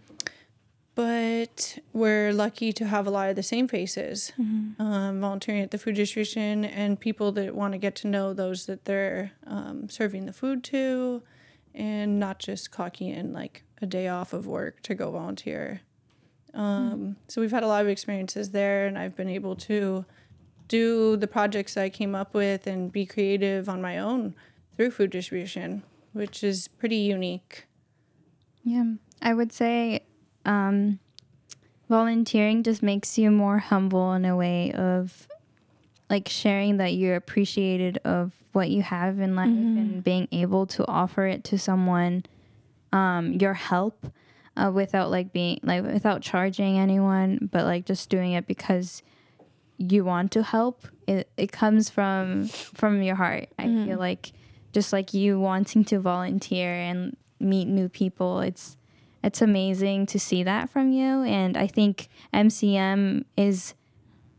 but 0.95 1.79
we're 1.93 2.33
lucky 2.33 2.73
to 2.73 2.87
have 2.87 3.07
a 3.07 3.11
lot 3.11 3.29
of 3.29 3.37
the 3.37 3.43
same 3.43 3.67
faces 3.67 4.33
um, 4.79 5.21
volunteering 5.21 5.63
at 5.63 5.71
the 5.71 5.79
food 5.79 5.97
distribution 5.97 6.65
and 6.65 7.01
people 7.01 7.33
that 7.33 7.55
want 7.55 7.73
to 7.73 7.79
get 7.79 7.97
to 7.97 8.07
know 8.07 8.33
those 8.33 8.67
that 8.67 8.85
they're 8.85 9.33
um, 9.47 9.89
serving 9.89 10.27
the 10.27 10.33
food 10.33 10.63
to 10.65 11.23
and 11.75 12.21
not 12.21 12.39
just 12.39 12.71
clocking 12.71 13.13
in 13.15 13.33
like 13.33 13.65
a 13.83 13.87
day 13.87 14.07
off 14.07 14.33
of 14.33 14.47
work 14.47 14.83
to 14.83 14.95
go 14.95 15.11
volunteer 15.11 15.81
um, 16.55 17.17
so 17.29 17.41
we've 17.41 17.51
had 17.51 17.63
a 17.63 17.67
lot 17.67 17.83
of 17.83 17.89
experiences 17.89 18.51
there 18.51 18.87
and 18.87 18.99
i've 18.99 19.17
been 19.17 19.29
able 19.29 19.57
to 19.57 20.05
do 20.69 21.17
the 21.17 21.27
projects 21.27 21.77
i 21.77 21.89
came 21.89 22.15
up 22.15 22.35
with 22.35 22.67
and 22.67 22.93
be 22.93 23.05
creative 23.05 23.69
on 23.69 23.83
my 23.83 23.99
own 23.99 24.35
through 24.77 24.91
food 24.91 25.11
distribution 25.11 25.83
which 26.15 26.43
is 26.43 26.69
pretty 26.69 26.97
unique. 26.97 27.67
Yeah, 28.63 28.85
I 29.21 29.35
would 29.35 29.53
say 29.53 30.05
um, 30.47 30.99
volunteering 31.91 32.63
just 32.63 32.83
makes 32.83 33.19
you 33.19 33.31
more 33.31 33.59
humble 33.59 34.15
in 34.15 34.25
a 34.25 34.35
way 34.35 34.73
of 34.73 35.29
like 36.09 36.29
sharing 36.29 36.79
that 36.79 36.95
you're 36.95 37.17
appreciated 37.17 37.99
of 38.05 38.33
what 38.53 38.71
you 38.71 38.83
have 38.83 39.19
in 39.19 39.35
life 39.35 39.49
and 39.49 40.05
being 40.05 40.29
able 40.31 40.65
to 40.67 40.87
offer 40.87 41.27
it 41.27 41.43
to 41.45 41.59
someone 41.59 42.25
um, 42.93 43.33
your 43.33 43.55
help 43.55 44.07
uh, 44.57 44.71
without 44.73 45.11
like 45.11 45.33
being 45.33 45.59
like 45.63 45.83
without 45.83 46.23
charging 46.23 46.79
anyone 46.79 47.49
but 47.53 47.65
like 47.65 47.85
just 47.85 48.09
doing 48.09 48.33
it 48.33 48.47
because 48.47 49.03
you 49.79 50.05
want 50.05 50.31
to 50.33 50.43
help 50.43 50.87
it, 51.07 51.29
it 51.37 51.51
comes 51.51 51.91
from 51.91 52.47
from 52.47 53.03
your 53.03 53.17
heart 53.17 53.49
i 53.59 53.65
feel 53.65 53.99
like. 53.99 54.33
Just 54.73 54.93
like 54.93 55.15
you 55.15 55.39
wanting 55.39 55.85
to 55.85 56.01
volunteer 56.01 56.73
and 56.73 57.17
meet 57.39 57.67
new 57.67 57.89
people 57.89 58.41
it's 58.41 58.77
it's 59.23 59.41
amazing 59.41 60.05
to 60.07 60.19
see 60.19 60.43
that 60.43 60.69
from 60.69 60.91
you 60.91 61.23
and 61.23 61.57
i 61.57 61.69
think 61.69 62.09
MCM 62.33 63.25
is 63.37 63.75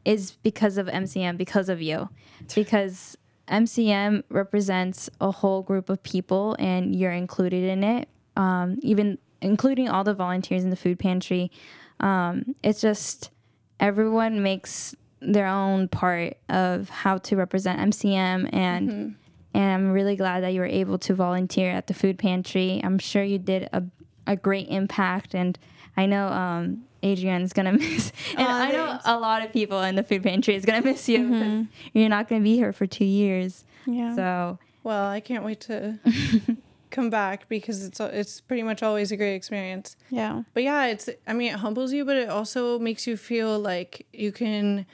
is 0.05 0.33
because 0.43 0.77
of 0.77 0.87
MCM 0.87 1.35
because 1.35 1.67
of 1.67 1.81
you. 1.81 2.09
Because 2.53 3.17
MCM 3.47 4.23
represents 4.29 5.09
a 5.19 5.31
whole 5.31 5.63
group 5.63 5.89
of 5.89 6.01
people 6.03 6.55
and 6.59 6.95
you're 6.95 7.11
included 7.11 7.63
in 7.63 7.83
it. 7.83 8.07
Um, 8.37 8.77
even 8.81 9.17
including 9.41 9.89
all 9.89 10.03
the 10.03 10.13
volunteers 10.13 10.63
in 10.63 10.69
the 10.69 10.75
food 10.75 10.97
pantry 10.99 11.51
um, 11.99 12.55
it's 12.63 12.81
just 12.81 13.31
everyone 13.79 14.41
makes 14.43 14.95
their 15.21 15.47
own 15.47 15.87
part 15.87 16.37
of 16.49 16.89
how 16.89 17.17
to 17.17 17.35
represent 17.35 17.79
MCM 17.79 18.49
and 18.53 18.89
Mm-hmm. 18.89 19.09
and 19.53 19.73
I'm 19.73 19.91
really 19.91 20.15
glad 20.17 20.43
that 20.43 20.49
you 20.53 20.59
were 20.59 20.65
able 20.65 20.97
to 20.99 21.13
volunteer 21.13 21.71
at 21.71 21.87
the 21.87 21.93
food 21.93 22.19
pantry. 22.19 22.81
I'm 22.83 22.99
sure 22.99 23.23
you 23.23 23.39
did 23.39 23.69
a, 23.71 23.83
a 24.27 24.35
great 24.35 24.67
impact 24.69 25.33
and 25.33 25.57
I 25.97 26.05
know 26.05 26.27
um, 26.27 26.83
Adrian's 27.01 27.53
gonna 27.53 27.71
miss 27.77 28.11
and 28.37 28.45
Aw, 28.47 28.61
I 28.61 28.71
know 28.71 28.99
a 29.05 29.17
lot 29.19 29.41
of 29.43 29.53
people 29.53 29.81
in 29.81 29.95
the 29.95 30.03
food 30.03 30.21
pantry 30.23 30.55
is 30.55 30.65
gonna 30.65 30.81
miss 30.81 31.07
you 31.07 31.27
because 31.29 31.65
you're 31.93 32.09
not 32.09 32.27
gonna 32.27 32.41
be 32.43 32.55
here 32.55 32.73
for 32.73 32.85
two 32.85 33.05
years. 33.05 33.63
Yeah. 33.85 34.15
So 34.15 34.59
Well, 34.83 35.07
I 35.07 35.21
can't 35.21 35.43
wait 35.45 35.61
to 35.61 35.97
come 36.95 37.09
back 37.09 37.47
because 37.49 37.83
it's 37.83 37.99
it's 37.99 38.41
pretty 38.41 38.63
much 38.63 38.81
always 38.81 39.11
a 39.11 39.17
great 39.17 39.35
experience. 39.35 39.97
yeah. 40.09 40.43
But 40.53 40.63
yeah, 40.63 40.85
it's 40.85 41.09
I 41.27 41.33
mean 41.33 41.53
it 41.53 41.59
humbles 41.59 41.91
you, 41.93 42.05
but 42.05 42.15
it 42.15 42.29
also 42.29 42.79
makes 42.79 43.05
you 43.05 43.17
feel 43.17 43.59
like 43.59 44.07
you 44.13 44.31
can 44.31 44.85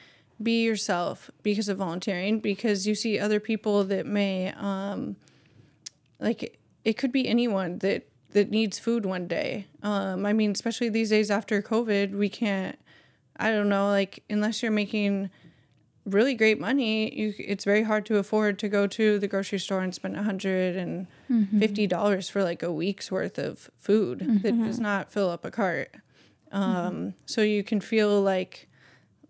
be 0.41 0.64
yourself 0.64 1.30
because 1.43 1.70
of 1.70 1.78
volunteering 1.78 2.39
because 2.39 2.88
you 2.88 2.95
see 2.95 3.20
other 3.20 3.39
people 3.39 3.84
that 3.84 4.06
may 4.08 4.52
um 4.58 5.16
like 6.20 6.58
it 6.84 6.93
could 6.93 7.12
be 7.12 7.28
anyone 7.28 7.78
that 7.80 8.08
that 8.32 8.49
needs 8.49 8.80
food 8.80 9.06
one 9.06 9.28
day. 9.28 9.68
Um 9.84 10.26
I 10.26 10.34
mean 10.34 10.52
especially 10.52 10.89
these 10.89 11.10
days 11.12 11.30
after 11.30 11.62
COVID, 11.62 12.18
we 12.18 12.30
can't 12.30 12.78
I 13.38 13.52
don't 13.52 13.70
know 13.70 13.88
like 13.88 14.24
unless 14.30 14.64
you're 14.64 14.72
making 14.72 15.30
really 16.06 16.34
great 16.34 16.60
money, 16.60 17.14
you 17.14 17.34
it's 17.38 17.64
very 17.64 17.84
hard 17.84 18.06
to 18.08 18.18
afford 18.18 18.60
to 18.60 18.70
go 18.70 18.88
to 18.88 19.20
the 19.20 19.28
grocery 19.28 19.60
store 19.60 19.82
and 19.82 19.93
spend 19.93 20.16
a 20.16 20.24
hundred 20.24 20.76
and 20.76 21.08
mm-hmm. 21.30 21.60
fifty 21.60 21.88
dollars 21.88 22.30
for 22.30 22.43
like 22.43 22.64
a 22.64 22.72
week's 22.72 23.12
worth 23.12 23.38
of 23.38 23.70
food 23.78 24.20
mm-hmm. 24.20 24.38
that 24.39 24.58
does 24.58 24.76
mm-hmm. 24.76 24.84
not 24.84 25.12
fill 25.12 25.30
up 25.30 25.45
a 25.45 25.52
cart. 25.52 25.95
Um, 26.52 27.14
So 27.26 27.41
you 27.41 27.64
can 27.64 27.80
feel 27.80 28.22
like 28.22 28.68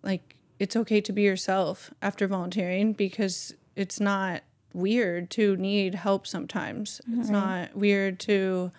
like 0.03 0.36
it's 0.59 0.76
okay 0.76 1.01
to 1.01 1.11
be 1.11 1.24
yourself 1.24 1.91
after 2.01 2.28
volunteering 2.28 2.93
because 2.93 3.53
it's 3.76 3.99
not 3.99 4.43
weird 4.74 5.30
to 5.32 5.55
need 5.57 5.95
help 5.95 6.26
sometimes. 6.26 7.01
It's 7.19 7.30
not 7.30 7.76
weird 7.76 8.19
to 8.22 8.72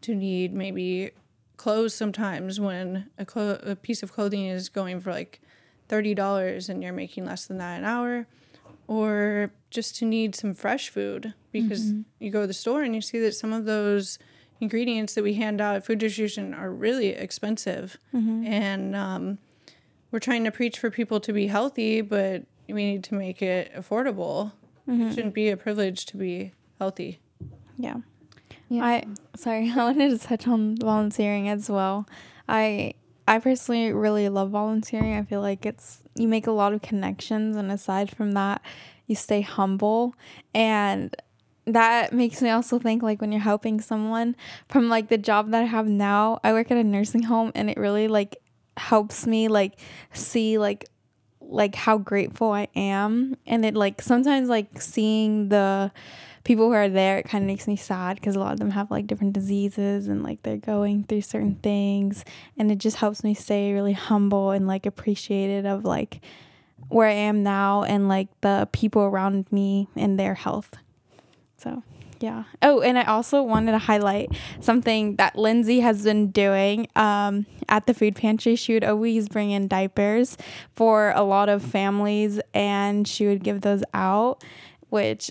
to 0.00 0.14
need 0.14 0.52
maybe 0.52 1.10
clothes 1.56 1.94
sometimes 1.94 2.60
when 2.60 3.10
a, 3.18 3.24
clo- 3.24 3.58
a 3.62 3.74
piece 3.74 4.02
of 4.02 4.12
clothing 4.12 4.46
is 4.46 4.68
going 4.68 5.00
for 5.00 5.10
like 5.10 5.40
$30 5.88 6.68
and 6.68 6.82
you're 6.82 6.92
making 6.92 7.24
less 7.24 7.46
than 7.46 7.58
that 7.58 7.78
an 7.78 7.84
hour 7.84 8.26
or 8.86 9.52
just 9.70 9.96
to 9.96 10.04
need 10.04 10.34
some 10.34 10.54
fresh 10.54 10.88
food 10.88 11.34
because 11.52 11.92
mm-hmm. 11.92 12.02
you 12.18 12.30
go 12.30 12.42
to 12.42 12.46
the 12.46 12.54
store 12.54 12.82
and 12.82 12.94
you 12.94 13.00
see 13.00 13.18
that 13.18 13.34
some 13.34 13.52
of 13.52 13.64
those 13.64 14.18
ingredients 14.60 15.14
that 15.14 15.22
we 15.22 15.34
hand 15.34 15.60
out 15.60 15.76
at 15.76 15.84
food 15.84 15.98
distribution 15.98 16.54
are 16.54 16.70
really 16.70 17.08
expensive 17.08 17.98
mm-hmm. 18.14 18.46
and 18.46 18.96
um, 18.96 19.38
we're 20.10 20.18
trying 20.18 20.44
to 20.44 20.50
preach 20.50 20.78
for 20.78 20.90
people 20.90 21.20
to 21.20 21.32
be 21.32 21.46
healthy 21.46 22.00
but 22.00 22.42
we 22.68 22.84
need 22.84 23.04
to 23.04 23.14
make 23.14 23.40
it 23.42 23.72
affordable 23.74 24.52
it 24.86 24.90
mm-hmm. 24.90 25.10
shouldn't 25.10 25.34
be 25.34 25.48
a 25.48 25.56
privilege 25.56 26.06
to 26.06 26.16
be 26.16 26.52
healthy 26.78 27.20
Yeah. 27.78 27.98
Yeah. 28.68 28.84
I 28.84 29.04
sorry, 29.36 29.70
I 29.74 29.76
wanted 29.76 30.20
to 30.20 30.26
touch 30.26 30.46
on 30.46 30.76
volunteering 30.76 31.48
as 31.48 31.70
well. 31.70 32.06
I 32.48 32.94
I 33.28 33.38
personally 33.40 33.92
really 33.92 34.28
love 34.30 34.50
volunteering. 34.50 35.14
I 35.14 35.22
feel 35.22 35.42
like 35.42 35.66
it's 35.66 36.00
you 36.14 36.26
make 36.26 36.46
a 36.46 36.50
lot 36.50 36.72
of 36.72 36.80
connections 36.80 37.56
and 37.56 37.70
aside 37.70 38.10
from 38.16 38.32
that, 38.32 38.62
you 39.06 39.14
stay 39.14 39.42
humble 39.42 40.14
and 40.54 41.14
that 41.66 42.14
makes 42.14 42.40
me 42.40 42.48
also 42.48 42.78
think 42.78 43.02
like 43.02 43.20
when 43.20 43.30
you're 43.30 43.42
helping 43.42 43.82
someone 43.82 44.34
from 44.70 44.88
like 44.88 45.08
the 45.08 45.18
job 45.18 45.50
that 45.50 45.62
I 45.62 45.66
have 45.66 45.86
now, 45.86 46.40
I 46.42 46.54
work 46.54 46.70
at 46.70 46.78
a 46.78 46.84
nursing 46.84 47.24
home 47.24 47.52
and 47.54 47.68
it 47.68 47.76
really 47.76 48.08
like 48.08 48.38
helps 48.78 49.26
me 49.26 49.48
like 49.48 49.78
see 50.14 50.56
like 50.56 50.88
like 51.42 51.74
how 51.74 51.98
grateful 51.98 52.52
I 52.52 52.68
am 52.74 53.36
and 53.46 53.64
it 53.64 53.74
like 53.74 54.00
sometimes 54.00 54.48
like 54.48 54.80
seeing 54.80 55.50
the 55.50 55.92
people 56.48 56.68
who 56.68 56.74
are 56.74 56.88
there 56.88 57.18
it 57.18 57.28
kind 57.28 57.44
of 57.44 57.46
makes 57.46 57.68
me 57.68 57.76
sad 57.76 58.16
because 58.16 58.34
a 58.34 58.38
lot 58.38 58.54
of 58.54 58.58
them 58.58 58.70
have 58.70 58.90
like 58.90 59.06
different 59.06 59.34
diseases 59.34 60.08
and 60.08 60.22
like 60.22 60.42
they're 60.44 60.56
going 60.56 61.04
through 61.04 61.20
certain 61.20 61.56
things 61.56 62.24
and 62.56 62.72
it 62.72 62.78
just 62.78 62.96
helps 62.96 63.22
me 63.22 63.34
stay 63.34 63.74
really 63.74 63.92
humble 63.92 64.52
and 64.52 64.66
like 64.66 64.86
appreciated 64.86 65.66
of 65.66 65.84
like 65.84 66.22
where 66.88 67.06
I 67.06 67.12
am 67.12 67.42
now 67.42 67.82
and 67.82 68.08
like 68.08 68.28
the 68.40 68.66
people 68.72 69.02
around 69.02 69.44
me 69.52 69.88
and 69.94 70.18
their 70.18 70.32
health. 70.32 70.72
So, 71.58 71.82
yeah. 72.18 72.44
Oh, 72.62 72.80
and 72.80 72.98
I 72.98 73.02
also 73.02 73.42
wanted 73.42 73.72
to 73.72 73.78
highlight 73.78 74.30
something 74.60 75.16
that 75.16 75.36
Lindsey 75.36 75.80
has 75.80 76.02
been 76.02 76.30
doing 76.30 76.88
um, 76.96 77.44
at 77.68 77.86
the 77.86 77.92
food 77.92 78.16
pantry. 78.16 78.56
She 78.56 78.72
would 78.72 78.84
always 78.84 79.28
bring 79.28 79.50
in 79.50 79.68
diapers 79.68 80.38
for 80.74 81.12
a 81.14 81.22
lot 81.24 81.50
of 81.50 81.62
families, 81.62 82.40
and 82.54 83.06
she 83.06 83.26
would 83.26 83.44
give 83.44 83.60
those 83.60 83.82
out, 83.92 84.42
which 84.88 85.30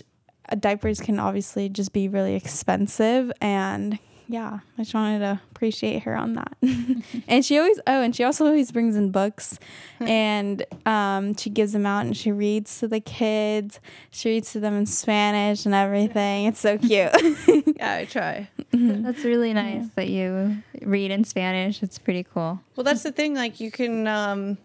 diapers 0.56 1.00
can 1.00 1.18
obviously 1.18 1.68
just 1.68 1.92
be 1.92 2.08
really 2.08 2.34
expensive. 2.34 3.32
And 3.40 3.98
yeah, 4.30 4.58
I 4.76 4.82
just 4.82 4.92
wanted 4.92 5.20
to 5.20 5.40
appreciate 5.50 6.02
her 6.02 6.14
on 6.14 6.34
that. 6.34 6.56
and 7.28 7.44
she 7.44 7.58
always, 7.58 7.80
oh, 7.86 8.02
and 8.02 8.14
she 8.14 8.24
also 8.24 8.44
always 8.44 8.70
brings 8.70 8.94
in 8.94 9.10
books 9.10 9.58
and 10.00 10.64
um, 10.84 11.34
she 11.34 11.48
gives 11.48 11.72
them 11.72 11.86
out 11.86 12.04
and 12.04 12.14
she 12.14 12.30
reads 12.30 12.78
to 12.80 12.88
the 12.88 13.00
kids. 13.00 13.80
She 14.10 14.28
reads 14.28 14.52
to 14.52 14.60
them 14.60 14.74
in 14.74 14.84
Spanish 14.84 15.64
and 15.64 15.74
everything. 15.74 16.44
It's 16.44 16.60
so 16.60 16.76
cute. 16.78 16.90
yeah 16.90 17.94
i 17.94 18.04
try 18.04 18.48
That's 18.72 19.24
really 19.24 19.54
nice 19.54 19.86
that 19.94 20.08
you 20.08 20.62
read 20.82 21.10
in 21.10 21.24
Spanish. 21.24 21.82
It's 21.82 21.98
pretty 21.98 22.22
cool. 22.22 22.60
Well, 22.76 22.84
that's 22.84 23.02
the 23.02 23.12
thing. 23.12 23.34
Like, 23.34 23.60
you 23.60 23.70
can, 23.70 24.06
um, 24.06 24.58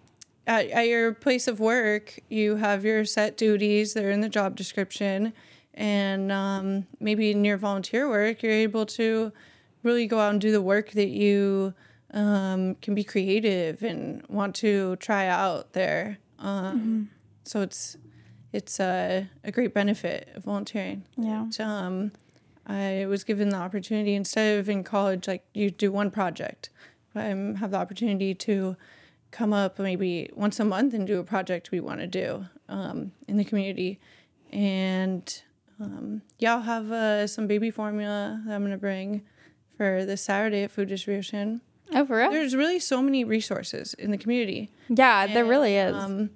at, 0.46 0.68
at 0.72 0.88
your 0.90 1.14
place 1.14 1.48
of 1.48 1.62
work, 1.62 2.20
you 2.28 2.58
have 2.58 2.84
your 2.84 3.06
set 3.06 3.38
duties, 3.38 3.94
they're 3.94 4.12
in 4.12 4.20
the 4.20 4.28
job 4.30 4.58
description. 4.58 5.32
And 5.74 6.32
um, 6.32 6.88
maybe 7.00 7.32
in 7.32 7.44
your 7.44 7.58
volunteer 7.58 8.08
work, 8.08 8.44
you're 8.44 8.52
able 8.52 8.86
to 8.86 9.32
really 9.82 10.08
go 10.08 10.20
out 10.20 10.32
and 10.32 10.42
do 10.42 10.52
the 10.52 10.62
work 10.62 10.92
that 10.92 11.10
you 11.10 11.74
um, 12.12 12.76
can 12.76 12.94
be 12.94 13.04
creative 13.04 13.82
and 13.84 14.24
want 14.28 14.56
to 14.58 14.96
try 14.98 15.28
out 15.28 15.74
there. 15.74 16.20
Um, 16.40 17.10
So 17.46 17.62
it's 17.62 17.98
it's 18.54 18.80
a, 18.80 19.28
a 19.44 19.52
great 19.52 19.74
benefit 19.74 20.30
of 20.36 20.44
volunteering. 20.44 21.04
Yeah. 21.18 21.48
It, 21.48 21.60
um, 21.60 22.12
I 22.68 23.06
was 23.08 23.24
given 23.24 23.50
the 23.50 23.58
opportunity 23.58 24.14
instead 24.14 24.60
of 24.60 24.70
in 24.70 24.84
college, 24.84 25.28
like 25.28 25.44
you 25.54 25.72
do 25.72 25.92
one 25.92 26.12
project. 26.12 26.70
I 27.16 27.24
have 27.60 27.72
the 27.72 27.78
opportunity 27.78 28.34
to 28.36 28.78
come 29.32 29.54
up 29.54 29.80
maybe 29.80 30.30
once 30.36 30.60
a 30.60 30.66
month 30.66 30.94
and 30.94 31.08
do 31.08 31.20
a 31.20 31.24
project 31.24 31.72
we 31.72 31.80
want 31.80 32.00
to 32.00 32.08
do 32.08 32.46
um, 32.70 33.12
in 33.28 33.38
the 33.38 33.44
community. 33.44 34.00
And 34.52 35.42
um, 35.80 36.22
yeah, 36.40 36.56
I'll 36.56 36.62
have 36.62 36.92
uh, 36.92 37.28
some 37.28 37.48
baby 37.48 37.72
formula 37.72 38.42
that 38.46 38.54
I'm 38.54 38.62
going 38.62 38.72
to 38.72 38.78
bring 38.78 39.24
for 39.78 40.06
this 40.06 40.22
Saturday 40.22 40.64
at 40.64 40.72
food 40.72 40.88
distribution. 40.90 41.62
oh, 41.94 42.06
for 42.06 42.18
real? 42.18 42.32
There's 42.32 42.56
really 42.56 42.80
so 42.80 43.02
many 43.02 43.24
resources 43.24 43.94
in 43.96 44.12
the 44.12 44.18
community. 44.18 44.72
Yeah, 44.90 45.28
there 45.28 45.46
really 45.46 45.76
is. 45.76 45.96
Um, 45.96 46.30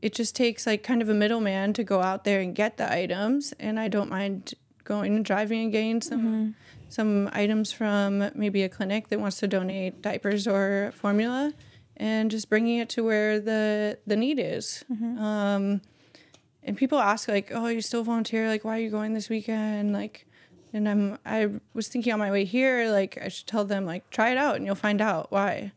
it 0.00 0.12
just 0.14 0.34
takes 0.34 0.66
like 0.66 0.82
kind 0.82 1.00
of 1.00 1.08
a 1.08 1.14
middleman 1.14 1.72
to 1.74 1.84
go 1.84 2.02
out 2.02 2.24
there 2.24 2.40
and 2.40 2.54
get 2.54 2.76
the 2.76 2.92
items, 2.92 3.52
and 3.60 3.78
I 3.78 3.88
don't 3.88 4.10
mind 4.10 4.54
going 4.84 5.14
and 5.16 5.24
driving 5.24 5.62
and 5.62 5.72
getting 5.72 6.00
some 6.02 6.54
some 6.88 7.30
items 7.32 7.72
from 7.72 8.30
maybe 8.34 8.62
a 8.64 8.68
clinic 8.68 9.08
that 9.08 9.18
wants 9.20 9.38
to 9.38 9.46
donate 9.48 10.02
diapers 10.02 10.46
or 10.46 10.92
formula, 10.94 11.52
and 11.96 12.30
just 12.30 12.50
bringing 12.50 12.78
it 12.78 12.88
to 12.90 13.04
where 13.04 13.38
the 13.40 13.98
the 14.06 14.16
need 14.16 14.38
is. 14.40 14.84
Um, 15.20 15.80
and 16.64 16.76
people 16.76 16.98
ask 16.98 17.28
like, 17.28 17.50
"Oh, 17.52 17.66
you 17.66 17.80
still 17.80 18.04
volunteer? 18.04 18.48
Like, 18.48 18.64
why 18.64 18.78
are 18.78 18.80
you 18.82 18.90
going 18.90 19.14
this 19.14 19.28
weekend?" 19.28 19.92
Like, 19.92 20.26
and 20.72 20.88
I'm 20.88 21.18
I 21.24 21.48
was 21.74 21.88
thinking 21.88 22.12
on 22.12 22.18
my 22.18 22.30
way 22.30 22.44
here, 22.44 22.90
like 22.90 23.18
I 23.22 23.28
should 23.28 23.46
tell 23.46 23.64
them 23.64 23.84
like, 23.84 24.08
try 24.10 24.30
it 24.30 24.38
out, 24.38 24.56
and 24.56 24.66
you'll 24.66 24.74
find 24.74 25.00
out 25.00 25.30
why. 25.30 25.72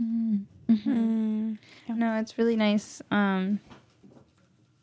Mm-hmm. 0.00 1.54
No, 1.88 2.18
it's 2.18 2.38
really 2.38 2.56
nice 2.56 3.02
um, 3.10 3.60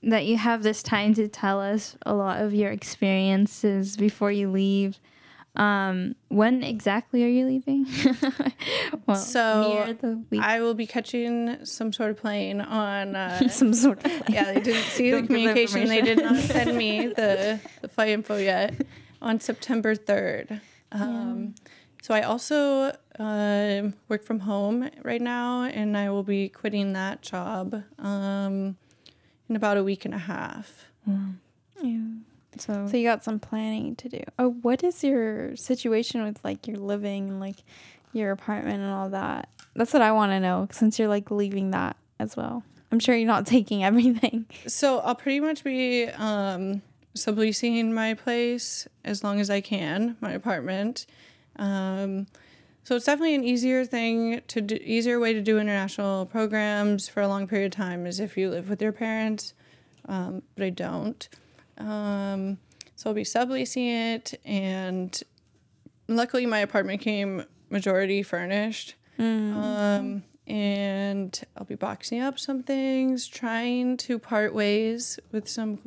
that 0.04 0.26
you 0.26 0.38
have 0.38 0.64
this 0.64 0.84
time 0.84 1.14
to 1.16 1.28
tell 1.28 1.62
us 1.62 1.96
a 2.06 2.14
lot 2.14 2.42
of 2.42 2.54
your 2.54 2.72
experiences 2.72 3.96
before 3.96 4.32
you 4.32 4.50
leave. 4.50 5.00
Um, 5.58 6.16
when 6.28 6.62
exactly 6.62 7.24
are 7.24 7.28
you 7.28 7.48
leaving? 7.48 7.88
well, 9.08 9.18
So, 9.18 9.84
near 9.86 9.94
the. 9.94 10.40
I 10.40 10.62
will 10.62 10.76
be 10.76 10.86
catching 10.86 11.66
some 11.66 11.92
sort 11.92 12.12
of 12.12 12.18
plane 12.18 12.62
on. 12.62 13.16
Uh, 13.18 13.48
Some 13.50 13.74
sort 13.74 14.06
of 14.06 14.12
like, 14.12 14.30
yeah, 14.30 14.54
they 14.54 14.62
didn't 14.62 14.84
see 14.98 15.10
the 15.12 15.24
communication. 15.24 15.88
They 15.88 16.02
did 16.02 16.20
not 16.20 16.38
send 16.38 16.78
me 16.78 17.08
the, 17.08 17.60
the 17.82 17.88
flight 17.88 18.10
info 18.10 18.38
yet 18.38 18.76
on 19.22 19.40
September 19.40 19.96
3rd. 19.96 20.62
Um, 20.92 21.56
So 22.04 22.14
I 22.14 22.22
also 22.22 22.94
uh, 23.20 23.90
work 24.08 24.24
from 24.24 24.40
home 24.42 24.90
right 25.04 25.22
now, 25.22 25.64
and 25.64 25.98
I 25.98 26.10
will 26.12 26.24
be 26.24 26.48
quitting 26.50 26.94
that 26.94 27.22
job 27.24 27.84
um, 27.98 28.78
in 29.50 29.56
about 29.56 29.78
a 29.78 29.84
week 29.84 30.06
and 30.06 30.14
a 30.14 30.20
half. 30.20 30.86
Yeah. 31.82 31.98
So, 32.62 32.88
So 32.88 32.98
you 32.98 33.08
got 33.08 33.24
some 33.24 33.40
planning 33.40 33.96
to 33.98 34.10
do. 34.10 34.22
Oh, 34.38 34.50
what 34.62 34.84
is 34.84 35.04
your 35.04 35.56
situation 35.56 36.24
with 36.24 36.44
like 36.44 36.68
your 36.68 36.78
living 36.78 37.30
and 37.30 37.40
like 37.40 37.58
your 38.14 38.32
apartment 38.32 38.82
and 38.82 38.92
all 38.92 39.10
that? 39.10 39.50
That's 39.76 39.94
what 39.94 40.02
I 40.02 40.12
want 40.12 40.32
to 40.32 40.40
know 40.40 40.68
since 40.72 40.98
you're 40.98 41.08
like 41.08 41.32
leaving 41.32 41.72
that 41.72 41.98
as 42.20 42.36
well. 42.36 42.64
I'm 42.92 43.00
sure 43.00 43.16
you're 43.16 43.28
not 43.28 43.46
taking 43.48 43.84
everything. 43.84 44.46
So 44.68 45.00
I'll 45.00 45.16
pretty 45.16 45.40
much 45.40 45.64
be 45.64 46.06
um, 46.06 46.82
subleasing 47.16 47.92
my 47.92 48.14
place 48.14 48.88
as 49.04 49.24
long 49.24 49.40
as 49.40 49.50
I 49.50 49.62
can, 49.62 50.18
my 50.22 50.32
apartment. 50.32 51.06
Um, 51.58 52.28
so 52.84 52.96
it's 52.96 53.06
definitely 53.06 53.36
an 53.36 53.44
easier 53.44 53.84
thing 53.84 54.42
to 54.48 54.62
do, 54.62 54.76
easier 54.82 55.20
way 55.20 55.34
to 55.34 55.42
do 55.42 55.60
international 55.60 56.26
programs 56.26 57.10
for 57.10 57.22
a 57.22 57.28
long 57.28 57.46
period 57.46 57.74
of 57.74 57.78
time 57.78 58.06
is 58.06 58.22
if 58.22 58.38
you 58.38 58.50
live 58.50 58.70
with 58.70 58.82
your 58.82 58.94
parents, 58.94 59.54
um, 60.08 60.42
but 60.56 60.64
I 60.64 60.70
don't. 60.70 61.28
Um, 61.78 62.58
so 62.96 63.10
I'll 63.10 63.14
be 63.16 63.24
subleasing 63.24 64.16
it, 64.16 64.40
and 64.44 65.20
luckily 66.08 66.46
my 66.46 66.60
apartment 66.60 67.02
came 67.02 67.44
majority 67.70 68.24
furnished. 68.24 68.96
Um, 69.20 70.24
and 70.48 71.40
I'll 71.58 71.66
be 71.66 71.76
boxing 71.76 72.22
up 72.22 72.40
some 72.40 72.64
things, 72.64 73.28
trying 73.28 73.98
to 73.98 74.18
part 74.20 74.54
ways 74.54 75.20
with 75.32 75.48
some 75.48 75.80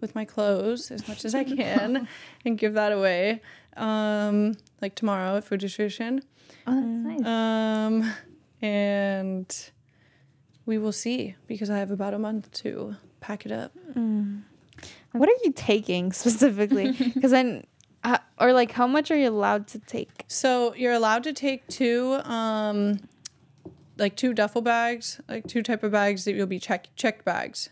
with 0.00 0.14
my 0.14 0.24
clothes 0.24 0.90
as 0.90 1.06
much 1.08 1.24
as 1.24 1.34
I 1.34 1.44
can, 1.56 2.08
and 2.44 2.58
give 2.58 2.74
that 2.74 2.92
away. 2.92 3.40
Um, 3.76 4.54
like 4.82 4.94
tomorrow 4.94 5.36
at 5.36 5.44
food 5.44 5.60
distribution. 5.60 6.22
Oh, 6.66 6.74
that's 6.74 7.22
nice. 7.22 7.26
Um, 7.26 8.12
and 8.60 9.70
we 10.66 10.78
will 10.78 10.92
see 10.92 11.36
because 11.46 11.70
I 11.70 11.78
have 11.78 11.90
about 11.90 12.12
a 12.14 12.18
month 12.18 12.50
to 12.62 12.96
pack 13.20 13.46
it 13.46 13.52
up. 13.52 13.72
What 15.12 15.28
are 15.28 15.36
you 15.44 15.52
taking 15.52 16.12
specifically? 16.22 16.92
Because 17.14 17.30
then, 17.30 17.66
uh, 18.04 18.18
or 18.38 18.52
like, 18.52 18.72
how 18.72 18.86
much 18.86 19.10
are 19.10 19.16
you 19.16 19.28
allowed 19.28 19.66
to 19.68 19.78
take? 19.78 20.24
So 20.28 20.74
you're 20.74 20.92
allowed 20.92 21.24
to 21.24 21.32
take 21.32 21.66
two, 21.68 22.14
um, 22.24 23.00
like 23.96 24.16
two 24.16 24.32
duffel 24.34 24.62
bags, 24.62 25.20
like 25.28 25.46
two 25.48 25.62
type 25.62 25.82
of 25.82 25.92
bags 25.92 26.24
that 26.24 26.34
you'll 26.34 26.46
be 26.46 26.60
check 26.60 26.88
checked 26.94 27.24
bags, 27.24 27.70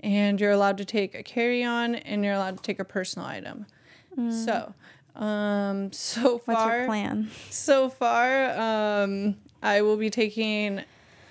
and 0.00 0.40
you're 0.40 0.52
allowed 0.52 0.78
to 0.78 0.84
take 0.84 1.14
a 1.14 1.22
carry 1.22 1.62
on, 1.62 1.94
and 1.96 2.24
you're 2.24 2.34
allowed 2.34 2.56
to 2.56 2.62
take 2.62 2.78
a 2.78 2.84
personal 2.84 3.26
item. 3.28 3.66
So, 4.30 4.72
um, 5.14 5.92
so 5.92 6.40
What's 6.46 6.64
your 6.64 6.86
plan? 6.86 7.30
so 7.50 7.90
far, 7.90 8.50
um, 8.58 9.36
I 9.62 9.82
will 9.82 9.98
be 9.98 10.08
taking 10.08 10.84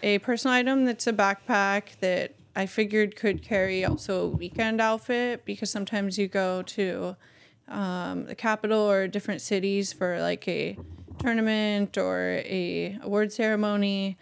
a 0.03 0.19
personal 0.19 0.53
item 0.53 0.85
that's 0.85 1.07
a 1.07 1.13
backpack 1.13 1.97
that 2.01 2.34
I 2.55 2.65
figured 2.65 3.15
could 3.15 3.41
carry 3.41 3.83
also 3.83 4.25
a 4.25 4.27
weekend 4.27 4.79
outfit 4.79 5.43
because 5.45 5.69
sometimes 5.69 6.17
you 6.17 6.27
go 6.27 6.61
to 6.61 7.15
um, 7.67 8.25
the 8.25 8.35
capital 8.35 8.79
or 8.79 9.07
different 9.07 9.41
cities 9.41 9.91
for 9.91 10.21
like 10.21 10.47
a 10.47 10.77
tournament 11.19 11.97
or 11.97 12.41
a 12.45 12.97
award 13.01 13.33
ceremony. 13.33 14.17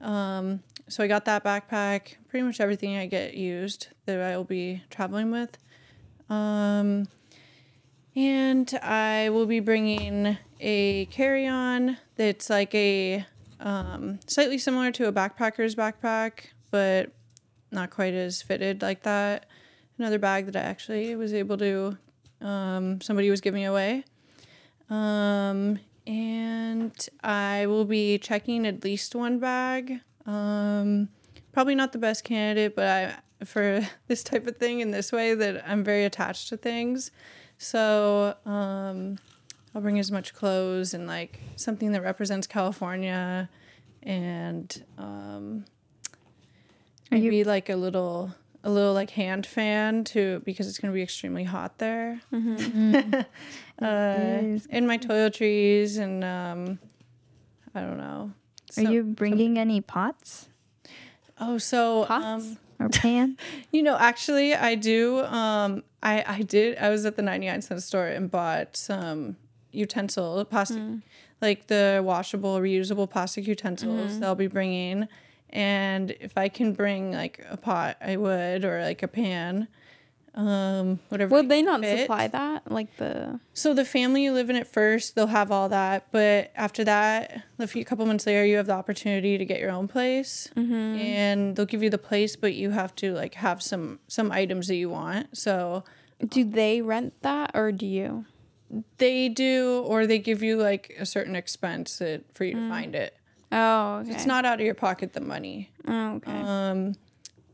Um, 0.00 0.62
so 0.88 1.02
I 1.02 1.08
got 1.08 1.24
that 1.26 1.44
backpack, 1.44 2.16
pretty 2.28 2.44
much 2.44 2.60
everything 2.60 2.96
I 2.96 3.06
get 3.06 3.34
used 3.34 3.88
that 4.06 4.20
I 4.20 4.36
will 4.36 4.44
be 4.44 4.82
traveling 4.90 5.30
with. 5.30 5.58
Um, 6.30 7.08
and 8.16 8.72
I 8.82 9.30
will 9.30 9.46
be 9.46 9.60
bringing 9.60 10.38
a 10.60 11.06
carry 11.06 11.46
on 11.46 11.98
that's 12.16 12.48
like 12.48 12.74
a 12.74 13.26
um, 13.60 14.20
slightly 14.26 14.58
similar 14.58 14.90
to 14.92 15.08
a 15.08 15.12
backpacker's 15.12 15.74
backpack, 15.74 16.46
but 16.70 17.12
not 17.74 17.90
quite 17.90 18.14
as 18.14 18.40
fitted 18.40 18.82
like 18.82 19.02
that. 19.02 19.46
Another 19.98 20.18
bag 20.18 20.46
that 20.46 20.56
I 20.56 20.60
actually 20.60 21.14
was 21.16 21.34
able 21.34 21.58
to, 21.58 21.98
um, 22.40 23.00
somebody 23.00 23.30
was 23.30 23.40
giving 23.40 23.64
away. 23.66 24.04
Um, 24.90 25.78
and 26.06 27.08
I 27.22 27.66
will 27.66 27.84
be 27.84 28.18
checking 28.18 28.66
at 28.66 28.84
least 28.84 29.14
one 29.14 29.38
bag. 29.38 30.00
Um, 30.26 31.08
probably 31.52 31.74
not 31.74 31.92
the 31.92 31.98
best 31.98 32.24
candidate, 32.24 32.74
but 32.74 32.86
I 32.86 33.14
for 33.44 33.86
this 34.06 34.22
type 34.22 34.46
of 34.46 34.56
thing 34.56 34.80
in 34.80 34.90
this 34.90 35.12
way 35.12 35.34
that 35.34 35.64
I'm 35.66 35.84
very 35.84 36.04
attached 36.04 36.48
to 36.50 36.56
things. 36.56 37.10
So 37.58 38.36
um, 38.44 39.18
I'll 39.74 39.80
bring 39.82 39.98
as 39.98 40.10
much 40.10 40.34
clothes 40.34 40.94
and 40.94 41.06
like 41.06 41.40
something 41.56 41.92
that 41.92 42.02
represents 42.02 42.46
California, 42.46 43.48
and 44.02 44.84
um, 44.98 45.64
Are 47.12 47.16
you- 47.16 47.24
maybe 47.24 47.44
like 47.44 47.68
a 47.68 47.76
little 47.76 48.34
a 48.66 48.70
little 48.70 48.94
like 48.94 49.10
hand 49.10 49.46
fan 49.46 50.04
to 50.04 50.40
because 50.46 50.66
it's 50.68 50.78
gonna 50.78 50.94
be 50.94 51.02
extremely 51.02 51.44
hot 51.44 51.78
there. 51.78 52.20
uh, 52.32 53.24
Yes. 53.82 54.66
and 54.70 54.86
my 54.86 54.98
toiletries 54.98 55.98
and 55.98 56.24
um, 56.24 56.78
I 57.74 57.80
don't 57.80 57.98
know. 57.98 58.32
Are 58.76 58.82
you 58.82 59.02
bringing 59.04 59.58
any 59.58 59.80
pots 59.80 60.48
Oh, 61.40 61.58
so 61.58 62.04
Pots? 62.06 62.24
um, 62.24 62.58
or 62.80 62.88
pans? 62.88 63.38
You 63.72 63.82
know, 63.82 63.96
actually, 63.98 64.54
I 64.54 64.74
do. 64.76 65.20
Um, 65.24 65.82
I 66.02 66.24
I 66.26 66.42
did. 66.42 66.78
I 66.78 66.88
was 66.90 67.04
at 67.04 67.16
the 67.16 67.22
ninety 67.22 67.46
nine 67.48 67.60
cent 67.60 67.82
store 67.82 68.06
and 68.06 68.30
bought 68.30 68.76
some 68.76 69.36
utensil 69.72 70.44
plastic, 70.44 70.80
like 71.42 71.66
the 71.66 72.00
washable, 72.04 72.58
reusable 72.60 73.10
plastic 73.10 73.46
utensils. 73.48 74.20
that 74.20 74.26
I'll 74.26 74.34
be 74.36 74.46
bringing, 74.46 75.08
and 75.54 76.10
if 76.20 76.36
I 76.36 76.48
can 76.48 76.72
bring 76.72 77.12
like 77.12 77.44
a 77.48 77.56
pot, 77.56 77.96
I 78.00 78.16
would, 78.16 78.64
or 78.64 78.82
like 78.82 79.02
a 79.02 79.08
pan, 79.08 79.68
um, 80.34 80.98
whatever. 81.10 81.34
Would 81.36 81.48
they 81.48 81.62
not 81.62 81.80
fit. 81.80 82.00
supply 82.00 82.26
that? 82.26 82.70
Like 82.70 82.96
the 82.96 83.38
So 83.52 83.72
the 83.72 83.84
family 83.84 84.24
you 84.24 84.32
live 84.32 84.50
in 84.50 84.56
at 84.56 84.66
first, 84.66 85.14
they'll 85.14 85.28
have 85.28 85.52
all 85.52 85.68
that, 85.68 86.08
but 86.10 86.50
after 86.56 86.82
that, 86.84 87.44
a 87.58 87.66
few 87.68 87.84
couple 87.84 88.04
months 88.04 88.26
later, 88.26 88.44
you 88.44 88.56
have 88.56 88.66
the 88.66 88.72
opportunity 88.72 89.38
to 89.38 89.44
get 89.44 89.60
your 89.60 89.70
own 89.70 89.86
place, 89.86 90.50
and 90.56 91.54
they'll 91.54 91.66
give 91.66 91.82
you 91.84 91.90
the 91.90 91.98
place, 91.98 92.34
but 92.36 92.54
you 92.54 92.70
have 92.70 92.94
to 92.96 93.14
like 93.14 93.34
have 93.34 93.62
some 93.62 94.00
some 94.08 94.32
items 94.32 94.66
that 94.66 94.76
you 94.76 94.90
want. 94.90 95.36
So 95.38 95.84
do 96.28 96.44
they 96.44 96.82
rent 96.82 97.14
that 97.22 97.52
or 97.54 97.70
do 97.72 97.86
you? 97.86 98.26
they 98.98 99.28
do, 99.28 99.84
or 99.86 100.04
they 100.04 100.18
give 100.18 100.42
you 100.42 100.56
like 100.56 100.96
a 100.98 101.06
certain 101.06 101.36
expense 101.36 101.98
that, 101.98 102.24
for 102.34 102.42
you 102.44 102.54
to 102.54 102.68
find 102.68 102.96
it. 102.96 103.16
Oh, 103.56 103.98
okay. 104.02 104.10
It's 104.10 104.26
not 104.26 104.44
out 104.44 104.58
of 104.60 104.66
your 104.66 104.74
pocket 104.74 105.12
the 105.12 105.20
money. 105.20 105.70
Oh, 105.86 106.14
okay. 106.16 106.32
Um, 106.32 106.96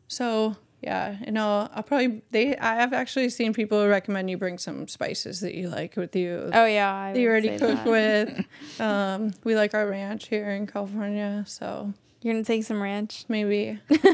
so 0.09 0.57
yeah, 0.83 1.17
and 1.25 1.39
I'll, 1.39 1.69
I'll 1.75 1.83
probably 1.83 2.23
they 2.31 2.57
I 2.57 2.77
have 2.77 2.95
actually 2.95 3.29
seen 3.29 3.53
people 3.53 3.87
recommend 3.87 4.31
you 4.31 4.39
bring 4.39 4.57
some 4.57 4.89
spices 4.89 5.41
that 5.41 5.55
you 5.55 5.69
like 5.69 5.97
with 5.97 6.17
you. 6.17 6.49
oh 6.55 6.65
yeah, 6.65 6.91
I 6.93 7.13
that 7.13 7.21
you 7.21 7.29
already 7.29 7.59
cook 7.59 7.85
that. 7.85 7.87
with. 7.87 8.47
Um, 8.81 9.33
we 9.45 9.55
like 9.57 9.75
our 9.75 9.87
ranch 9.87 10.29
here 10.29 10.49
in 10.53 10.67
California, 10.67 11.45
so 11.47 11.93
You're 12.23 12.33
gonna 12.33 12.45
take 12.45 12.65
some 12.65 12.81
ranch. 12.83 13.27
maybe. 13.29 13.79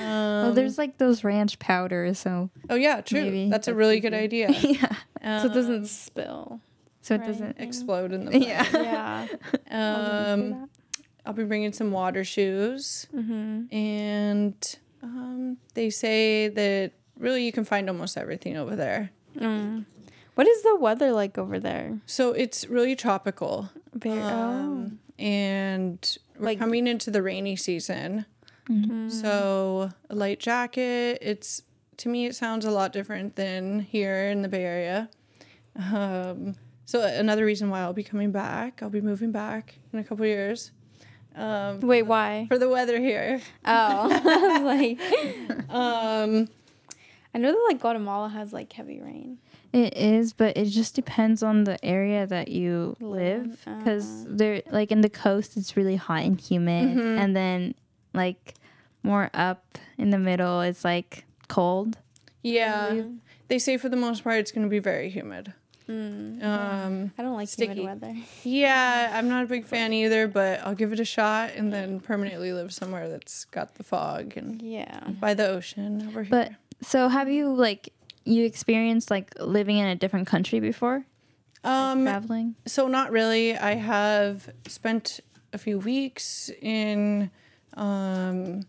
well, 0.00 0.52
there's 0.52 0.78
like 0.78 0.98
those 0.98 1.24
ranch 1.24 1.58
powders, 1.58 2.18
so 2.20 2.50
Oh 2.70 2.76
yeah, 2.76 3.00
true. 3.00 3.22
Maybe 3.24 3.50
That's 3.50 3.66
a 3.66 3.74
really 3.74 3.94
easy. 3.96 4.02
good 4.02 4.14
idea. 4.14 4.50
yeah, 4.62 4.88
so 5.40 5.46
it 5.46 5.48
Um, 5.48 5.52
doesn't 5.54 5.86
spill. 5.86 6.60
so 7.02 7.14
it 7.16 7.18
Right. 7.18 7.26
doesn't. 7.26 7.56
explode 7.58 8.12
in 8.12 8.26
the 8.26 8.30
mud. 8.30 8.42
Yeah. 8.44 9.26
Yeah. 9.68 10.32
Um, 10.32 10.68
I'll 11.26 11.32
be 11.34 11.44
bringing 11.44 11.72
some 11.72 11.90
water 11.90 12.24
shoes, 12.24 13.06
Mm-hmm. 13.14 13.74
and 13.74 14.76
um, 15.02 15.56
they 15.74 15.90
say 15.90 16.48
that 16.48 16.92
really 17.18 17.44
you 17.44 17.52
can 17.52 17.64
find 17.64 17.88
almost 17.88 18.16
everything 18.16 18.56
over 18.56 18.76
there. 18.76 19.10
Mm. 19.36 19.84
What 20.34 20.46
is 20.46 20.62
the 20.62 20.76
weather 20.76 21.12
like 21.12 21.36
over 21.38 21.58
there? 21.58 21.98
So 22.06 22.32
it's 22.32 22.66
really 22.68 22.94
tropical. 22.96 23.70
Very, 23.94 24.20
Um, 24.20 24.98
and 25.18 26.18
we're 26.38 26.46
Like- 26.46 26.58
coming 26.58 26.86
into 26.86 27.10
the 27.10 27.22
rainy 27.22 27.56
season. 27.56 28.26
oh. 28.70 29.08
So 29.08 29.90
a 30.10 30.14
light 30.14 30.38
jacket. 30.40 31.18
It's 31.22 31.62
to 31.98 32.08
me, 32.10 32.26
it 32.26 32.34
sounds 32.36 32.64
a 32.66 32.70
lot 32.70 32.92
different 32.92 33.36
than 33.36 33.80
here 33.80 34.28
in 34.28 34.42
the 34.42 34.48
Bay 34.48 34.64
Area. 34.64 35.08
Um, 35.76 36.54
so 36.84 37.02
another 37.02 37.44
reason 37.46 37.70
why 37.70 37.80
I'll 37.80 37.92
be 37.94 38.04
coming 38.04 38.32
back. 38.32 38.82
I'll 38.82 38.90
be 38.90 39.00
moving 39.00 39.32
back 39.32 39.78
in 39.92 39.98
a 39.98 40.04
couple 40.04 40.26
years. 40.26 40.70
Um, 41.36 41.80
Wait, 41.80 42.02
why? 42.04 42.46
for 42.48 42.58
the 42.58 42.68
weather 42.68 42.98
here. 42.98 43.40
Oh, 43.64 44.08
like, 44.64 44.98
Um, 45.70 46.48
I 47.34 47.38
know 47.38 47.52
that 47.52 47.64
like 47.68 47.80
Guatemala 47.80 48.28
has 48.30 48.52
like 48.52 48.72
heavy 48.72 49.00
rain. 49.00 49.38
It 49.72 49.94
is, 49.96 50.32
but 50.32 50.56
it 50.56 50.66
just 50.66 50.94
depends 50.94 51.42
on 51.42 51.64
the 51.64 51.82
area 51.84 52.26
that 52.26 52.48
you 52.48 52.96
live. 53.00 53.58
Live, 53.66 53.78
Because 53.78 54.24
they're 54.26 54.62
like 54.70 54.90
in 54.90 55.02
the 55.02 55.10
coast, 55.10 55.56
it's 55.58 55.76
really 55.76 55.96
hot 55.96 56.22
and 56.22 56.40
humid, 56.40 56.96
Mm-hmm. 56.96 57.18
and 57.18 57.36
then 57.36 57.74
like 58.14 58.54
more 59.02 59.28
up 59.34 59.76
in 59.98 60.10
the 60.10 60.18
middle, 60.18 60.62
it's 60.62 60.84
like 60.84 61.24
cold. 61.48 61.98
yeah, 62.42 63.02
they 63.48 63.58
say 63.58 63.76
for 63.76 63.88
the 63.90 63.96
most 63.96 64.24
part 64.24 64.38
it's 64.38 64.50
going 64.50 64.64
to 64.64 64.70
be 64.70 64.78
very 64.78 65.10
humid. 65.10 65.52
Mm. 65.88 66.42
Um, 66.42 67.12
I 67.16 67.22
don't 67.22 67.36
like 67.36 67.48
Sticky. 67.48 67.74
humid 67.74 68.00
weather. 68.02 68.14
yeah, 68.42 69.12
I'm 69.14 69.28
not 69.28 69.44
a 69.44 69.46
big 69.46 69.66
fan 69.66 69.92
either, 69.92 70.26
but 70.26 70.60
I'll 70.64 70.74
give 70.74 70.92
it 70.92 70.98
a 71.00 71.04
shot 71.04 71.50
and 71.54 71.72
then 71.72 72.00
permanently 72.00 72.52
live 72.52 72.72
somewhere 72.72 73.08
that's 73.08 73.44
got 73.46 73.76
the 73.76 73.84
fog 73.84 74.32
and 74.36 74.60
Yeah. 74.60 75.10
by 75.20 75.34
the 75.34 75.46
ocean 75.48 76.06
over 76.08 76.22
here. 76.24 76.30
But 76.30 76.52
so, 76.82 77.08
have 77.08 77.28
you 77.28 77.54
like 77.54 77.92
you 78.24 78.44
experienced 78.44 79.10
like 79.10 79.34
living 79.38 79.78
in 79.78 79.86
a 79.86 79.94
different 79.94 80.26
country 80.26 80.58
before? 80.60 81.04
um, 81.62 82.02
Traveling? 82.04 82.56
So 82.66 82.88
not 82.88 83.10
really. 83.12 83.56
I 83.56 83.74
have 83.74 84.50
spent 84.66 85.20
a 85.52 85.58
few 85.58 85.78
weeks 85.78 86.50
in 86.60 87.30
um 87.74 88.62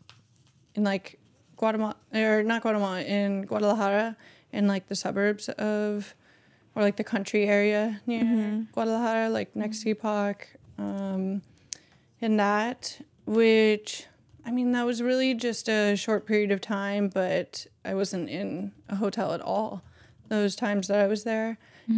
in 0.76 0.84
like 0.84 1.20
Guatemala 1.57 1.95
or 2.13 2.43
not 2.43 2.61
Guatemala 2.61 3.01
in 3.01 3.41
Guadalajara 3.43 4.15
in 4.51 4.68
like 4.68 4.88
the 4.88 4.95
suburbs 4.95 5.49
of 5.49 6.13
or 6.78 6.84
like 6.84 6.95
the 6.95 7.03
country 7.03 7.45
area 7.45 7.99
near 8.05 8.21
Guadalajara, 8.71 9.30
like 9.30 9.55
next 9.55 9.82
to 9.82 9.89
Epoch, 9.89 10.47
um, 10.78 11.41
and 12.21 12.39
that, 12.39 13.01
which 13.25 14.05
I 14.45 14.51
mean, 14.51 14.71
that 14.73 14.86
was 14.86 15.01
really 15.01 15.34
just 15.34 15.67
a 15.67 15.95
short 15.95 16.28
period 16.28 16.51
of 16.51 16.61
time, 16.61 17.09
but 17.09 17.65
I 17.84 17.95
wasn't 17.95 18.30
in 18.30 18.71
a 18.89 18.95
hotel 18.95 19.34
at 19.34 19.41
all 19.41 19.82
those 20.30 20.55
times 20.55 20.88
that 20.88 20.99
I 20.99 21.07
was 21.07 21.23
there. 21.23 21.57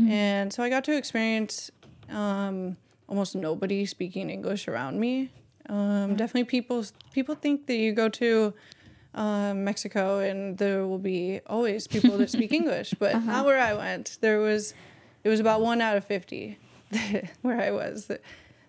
And 0.09 0.53
so 0.53 0.63
I 0.63 0.69
got 0.69 0.83
to 0.85 0.95
experience 0.95 1.71
um, 2.09 2.77
almost 3.07 3.35
nobody 3.35 3.85
speaking 3.85 4.29
English 4.29 4.67
around 4.67 4.99
me. 4.99 5.29
Um, 5.67 6.15
definitely 6.15 6.45
people 6.45 6.85
people 7.13 7.35
think 7.35 7.67
that 7.67 7.75
you 7.75 7.91
go 7.91 8.07
to 8.09 8.53
um, 9.15 9.63
Mexico 9.63 10.19
and 10.19 10.57
there 10.57 10.85
will 10.85 10.99
be 10.99 11.41
always 11.47 11.87
people 11.87 12.17
that 12.17 12.29
speak 12.29 12.51
English, 12.61 12.93
but 12.99 13.23
not 13.25 13.45
where 13.45 13.59
I 13.59 13.73
went. 13.73 14.17
There 14.21 14.39
was 14.39 14.73
it 15.23 15.29
was 15.29 15.39
about 15.39 15.61
one 15.61 15.81
out 15.81 15.97
of 15.97 16.05
50 16.05 16.57
where 17.41 17.59
I 17.59 17.71
was. 17.71 18.11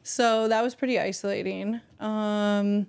So 0.03 0.49
that 0.49 0.63
was 0.63 0.75
pretty 0.75 0.99
isolating. 0.99 1.81
Um, 2.01 2.87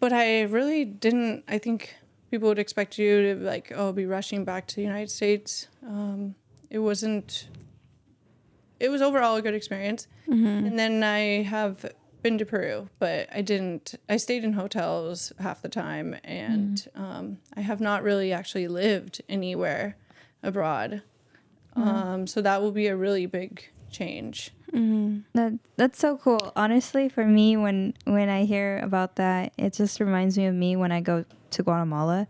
but 0.00 0.12
I 0.12 0.42
really 0.42 0.84
didn't. 0.84 1.44
I 1.48 1.58
think 1.58 1.94
people 2.30 2.48
would 2.48 2.58
expect 2.58 2.98
you 2.98 3.34
to 3.34 3.40
like, 3.44 3.72
oh, 3.74 3.92
be 3.92 4.06
rushing 4.06 4.44
back 4.44 4.66
to 4.68 4.76
the 4.76 4.82
United 4.82 5.10
States. 5.10 5.68
Um, 5.86 6.34
it 6.70 6.78
wasn't. 6.78 7.48
It 8.78 8.88
was 8.88 9.02
overall 9.02 9.36
a 9.36 9.42
good 9.42 9.54
experience, 9.54 10.08
and 10.66 10.78
then 10.78 11.02
I 11.02 11.42
have 11.42 11.84
been 12.22 12.38
to 12.38 12.44
Peru, 12.44 12.88
but 12.98 13.28
I 13.34 13.42
didn't. 13.42 13.94
I 14.08 14.16
stayed 14.16 14.44
in 14.44 14.52
hotels 14.54 15.32
half 15.38 15.62
the 15.62 15.68
time, 15.68 16.16
and 16.24 16.86
um, 16.94 17.38
I 17.56 17.60
have 17.60 17.80
not 17.80 18.02
really 18.02 18.32
actually 18.32 18.68
lived 18.68 19.22
anywhere 19.28 19.96
abroad. 20.42 21.02
Um, 21.76 22.26
so 22.26 22.42
that 22.42 22.60
will 22.60 22.72
be 22.72 22.88
a 22.88 22.96
really 22.96 23.26
big 23.26 23.70
change. 23.90 24.50
That 25.32 25.58
that's 25.76 25.98
so 25.98 26.16
cool. 26.18 26.52
Honestly, 26.56 27.08
for 27.08 27.24
me, 27.24 27.56
when 27.56 27.94
when 28.04 28.28
I 28.28 28.44
hear 28.44 28.78
about 28.82 29.16
that, 29.16 29.52
it 29.56 29.72
just 29.72 30.00
reminds 30.00 30.36
me 30.36 30.46
of 30.46 30.54
me 30.54 30.76
when 30.76 30.92
I 30.92 31.00
go 31.00 31.24
to 31.50 31.62
Guatemala. 31.62 32.26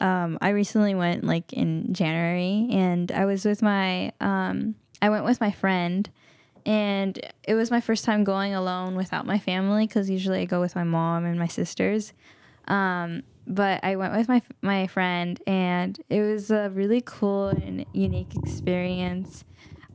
Um, 0.00 0.38
I 0.40 0.50
recently 0.50 0.94
went 0.94 1.24
like 1.24 1.52
in 1.52 1.92
January, 1.92 2.68
and 2.70 3.10
I 3.10 3.24
was 3.24 3.44
with 3.44 3.62
my 3.62 4.12
um, 4.20 4.76
I 5.02 5.08
went 5.10 5.24
with 5.24 5.40
my 5.40 5.50
friend, 5.50 6.08
and 6.66 7.20
it 7.42 7.54
was 7.54 7.70
my 7.70 7.80
first 7.80 8.04
time 8.04 8.24
going 8.24 8.54
alone 8.54 8.96
without 8.96 9.26
my 9.26 9.38
family 9.38 9.86
because 9.86 10.08
usually 10.08 10.40
I 10.40 10.44
go 10.46 10.60
with 10.60 10.74
my 10.74 10.84
mom 10.84 11.24
and 11.24 11.38
my 11.38 11.48
sisters. 11.48 12.12
Um, 12.68 13.22
but 13.46 13.84
I 13.84 13.96
went 13.96 14.14
with 14.14 14.28
my 14.28 14.40
my 14.62 14.86
friend, 14.86 15.38
and 15.46 16.00
it 16.08 16.22
was 16.22 16.50
a 16.50 16.70
really 16.70 17.02
cool 17.04 17.48
and 17.48 17.84
unique 17.92 18.34
experience. 18.42 19.44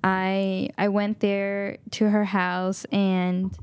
I 0.04 0.70
I 0.78 0.90
went 0.90 1.20
there 1.20 1.78
to 1.92 2.10
her 2.10 2.26
house 2.26 2.86
and 2.92 3.58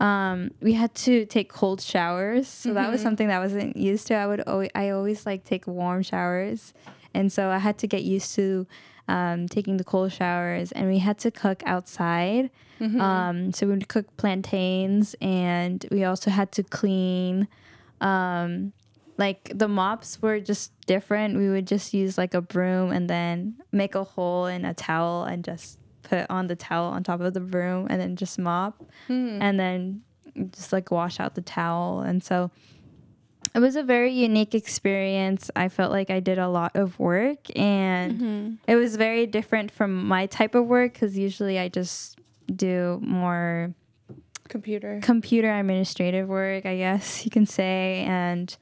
um, 0.00 0.52
we 0.60 0.74
had 0.74 0.94
to 0.94 1.24
take 1.26 1.52
cold 1.52 1.80
showers. 1.80 2.46
So 2.46 2.74
that 2.74 2.90
was 2.90 3.00
something 3.00 3.28
that 3.28 3.36
I 3.36 3.40
wasn't 3.40 3.76
used 3.76 4.06
to. 4.08 4.14
I 4.14 4.26
would 4.26 4.40
always, 4.42 4.70
I 4.74 4.90
always 4.90 5.26
like 5.26 5.44
take 5.44 5.66
warm 5.66 6.02
showers, 6.02 6.72
and 7.14 7.32
so 7.32 7.50
I 7.50 7.58
had 7.58 7.78
to 7.78 7.86
get 7.86 8.02
used 8.02 8.34
to 8.36 8.66
um, 9.08 9.48
taking 9.48 9.76
the 9.78 9.84
cold 9.84 10.12
showers. 10.12 10.70
And 10.72 10.88
we 10.88 10.98
had 10.98 11.18
to 11.18 11.30
cook 11.30 11.62
outside. 11.66 12.50
Um, 13.00 13.52
so 13.52 13.66
we 13.66 13.72
would 13.72 13.88
cook 13.88 14.16
plantains, 14.16 15.16
and 15.20 15.84
we 15.90 16.04
also 16.04 16.30
had 16.30 16.52
to 16.52 16.62
clean. 16.62 17.48
Um, 18.00 18.72
like 19.16 19.50
the 19.52 19.66
mops 19.66 20.22
were 20.22 20.38
just 20.38 20.70
different. 20.86 21.36
We 21.36 21.48
would 21.48 21.66
just 21.66 21.92
use 21.92 22.16
like 22.16 22.34
a 22.34 22.40
broom 22.40 22.92
and 22.92 23.10
then 23.10 23.56
make 23.72 23.96
a 23.96 24.04
hole 24.04 24.46
in 24.46 24.64
a 24.64 24.74
towel 24.74 25.24
and 25.24 25.42
just 25.42 25.78
put 26.04 26.24
on 26.30 26.46
the 26.46 26.54
towel 26.54 26.86
on 26.92 27.02
top 27.02 27.20
of 27.20 27.34
the 27.34 27.40
broom 27.40 27.88
and 27.90 28.00
then 28.00 28.14
just 28.14 28.38
mop 28.38 28.80
and 29.42 29.58
then 29.58 30.02
just 30.54 30.72
like 30.72 30.92
wash 30.92 31.18
out 31.18 31.34
the 31.34 31.42
towel. 31.42 32.00
And 32.00 32.22
so 32.22 32.52
it 33.54 33.60
was 33.60 33.76
a 33.76 33.82
very 33.82 34.12
unique 34.12 34.54
experience. 34.54 35.50
I 35.56 35.68
felt 35.68 35.90
like 35.92 36.10
I 36.10 36.20
did 36.20 36.38
a 36.38 36.48
lot 36.48 36.76
of 36.76 36.98
work 36.98 37.38
and 37.58 38.58
it 38.66 38.76
was 38.76 38.96
very 38.96 39.26
different 39.26 39.70
from 39.70 40.06
my 40.06 40.26
type 40.26 40.54
of 40.54 40.66
work 40.66 40.92
because 40.94 41.16
usually 41.16 41.58
I 41.58 41.68
just 41.68 42.18
do 42.54 43.00
more 43.02 43.74
Computer. 44.48 45.00
computer 45.02 45.50
administrative 45.52 46.26
work, 46.28 46.64
I 46.64 46.76
guess 46.78 47.24
you 47.24 47.30
can 47.30 47.44
say, 47.44 48.04
and 48.08 48.56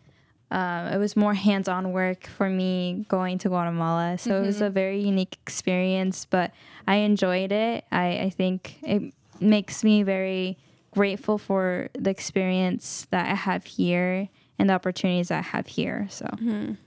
um, 0.50 0.86
it 0.88 0.98
was 0.98 1.16
more 1.16 1.34
hands-on 1.34 1.92
work 1.92 2.26
for 2.26 2.48
me 2.48 3.04
going 3.08 3.38
to 3.38 3.48
Guatemala. 3.48 4.18
So 4.18 4.42
it 4.42 4.46
was 4.46 4.60
a 4.60 4.70
very 4.70 5.00
unique 5.00 5.38
experience, 5.42 6.24
but 6.24 6.52
I 6.88 6.96
enjoyed 6.96 7.52
it. 7.52 7.84
I, 7.92 8.18
I 8.18 8.30
think 8.30 8.78
it 8.82 9.12
makes 9.40 9.84
me 9.84 10.02
very 10.02 10.58
grateful 10.92 11.38
for 11.38 11.88
the 11.94 12.10
experience 12.10 13.06
that 13.10 13.30
I 13.30 13.34
have 13.34 13.64
here 13.64 14.28
and 14.58 14.70
the 14.70 14.74
opportunities 14.74 15.30
I 15.30 15.40
have 15.40 15.66
here. 15.66 16.06
So 16.10 16.26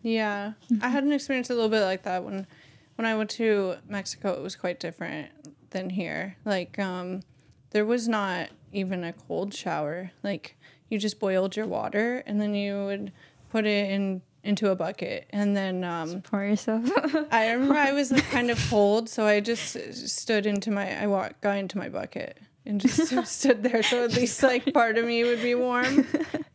Yeah, 0.02 0.54
I 0.82 0.90
had 0.90 1.04
an 1.04 1.12
experience 1.12 1.50
a 1.50 1.54
little 1.54 1.70
bit 1.70 1.82
like 1.82 2.04
that 2.04 2.24
when 2.24 2.48
when 2.96 3.06
I 3.06 3.16
went 3.16 3.30
to 3.32 3.76
Mexico. 3.88 4.34
It 4.34 4.42
was 4.42 4.56
quite 4.56 4.80
different 4.80 5.30
than 5.70 5.90
here. 5.92 6.36
Like, 6.46 6.78
um, 6.80 7.22
there 7.72 7.86
was 7.86 8.08
not 8.08 8.50
even 8.74 9.04
a 9.04 9.14
cold 9.14 9.54
shower. 9.54 10.12
Like, 10.24 10.58
you 10.90 10.98
just 11.00 11.20
boiled 11.20 11.56
your 11.56 11.68
water 11.68 12.24
and 12.26 12.42
then 12.42 12.56
you 12.56 12.86
would 12.86 13.12
put 13.50 13.66
it 13.66 13.92
in 13.92 14.22
into 14.42 14.70
a 14.70 14.76
bucket, 14.76 15.28
and 15.32 15.56
then 15.56 15.84
um, 15.84 16.22
for 16.22 16.46
yourself. 16.46 16.90
I 17.32 17.52
remember 17.52 17.76
I 17.76 17.92
was 17.92 18.10
like 18.10 18.24
kind 18.32 18.50
of 18.50 18.58
cold, 18.70 19.10
so 19.10 19.26
I 19.26 19.42
just 19.42 19.76
stood 20.08 20.46
into 20.46 20.72
my 20.72 21.02
I 21.04 21.08
walked 21.08 21.42
got 21.42 21.58
into 21.58 21.78
my 21.78 21.90
bucket 21.90 22.38
and 22.70 22.80
just 22.80 23.26
stood 23.26 23.64
there, 23.64 23.82
so 23.82 24.04
at 24.04 24.14
least 24.14 24.44
like 24.44 24.72
part 24.74 24.98
of 24.98 25.06
me 25.06 25.24
would 25.24 25.42
be 25.42 25.56
warm, 25.56 26.06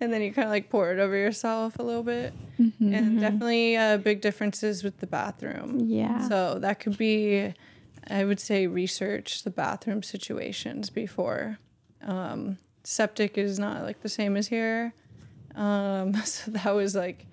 and 0.01 0.13
then 0.13 0.23
you 0.23 0.33
kind 0.33 0.47
of 0.47 0.51
like 0.51 0.71
pour 0.71 0.93
it 0.93 0.99
over 1.01 1.17
yourself 1.17 1.79
a 1.79 1.83
little 1.83 2.05
bit, 2.05 2.33
and 2.59 3.21
definitely 3.21 3.77
uh, 3.77 3.99
big 3.99 4.21
differences 4.21 4.85
with 4.85 4.99
the 5.01 5.07
bathroom. 5.07 5.81
Yeah. 5.81 6.29
So 6.29 6.59
that 6.61 6.81
could 6.81 6.97
be, 6.97 7.53
I 8.09 8.25
would 8.25 8.41
say, 8.41 8.67
research 8.67 9.43
the 9.43 9.51
bathroom 9.51 10.03
situations 10.03 10.89
before. 10.89 11.59
Um, 12.03 12.59
septic 12.85 13.37
is 13.37 13.59
not 13.59 13.83
like 13.83 14.03
the 14.03 14.09
same 14.09 14.37
as 14.37 14.49
here, 14.49 14.95
um, 15.57 16.15
so 16.25 16.53
that 16.53 16.75
was 16.75 16.95
like. 16.95 17.27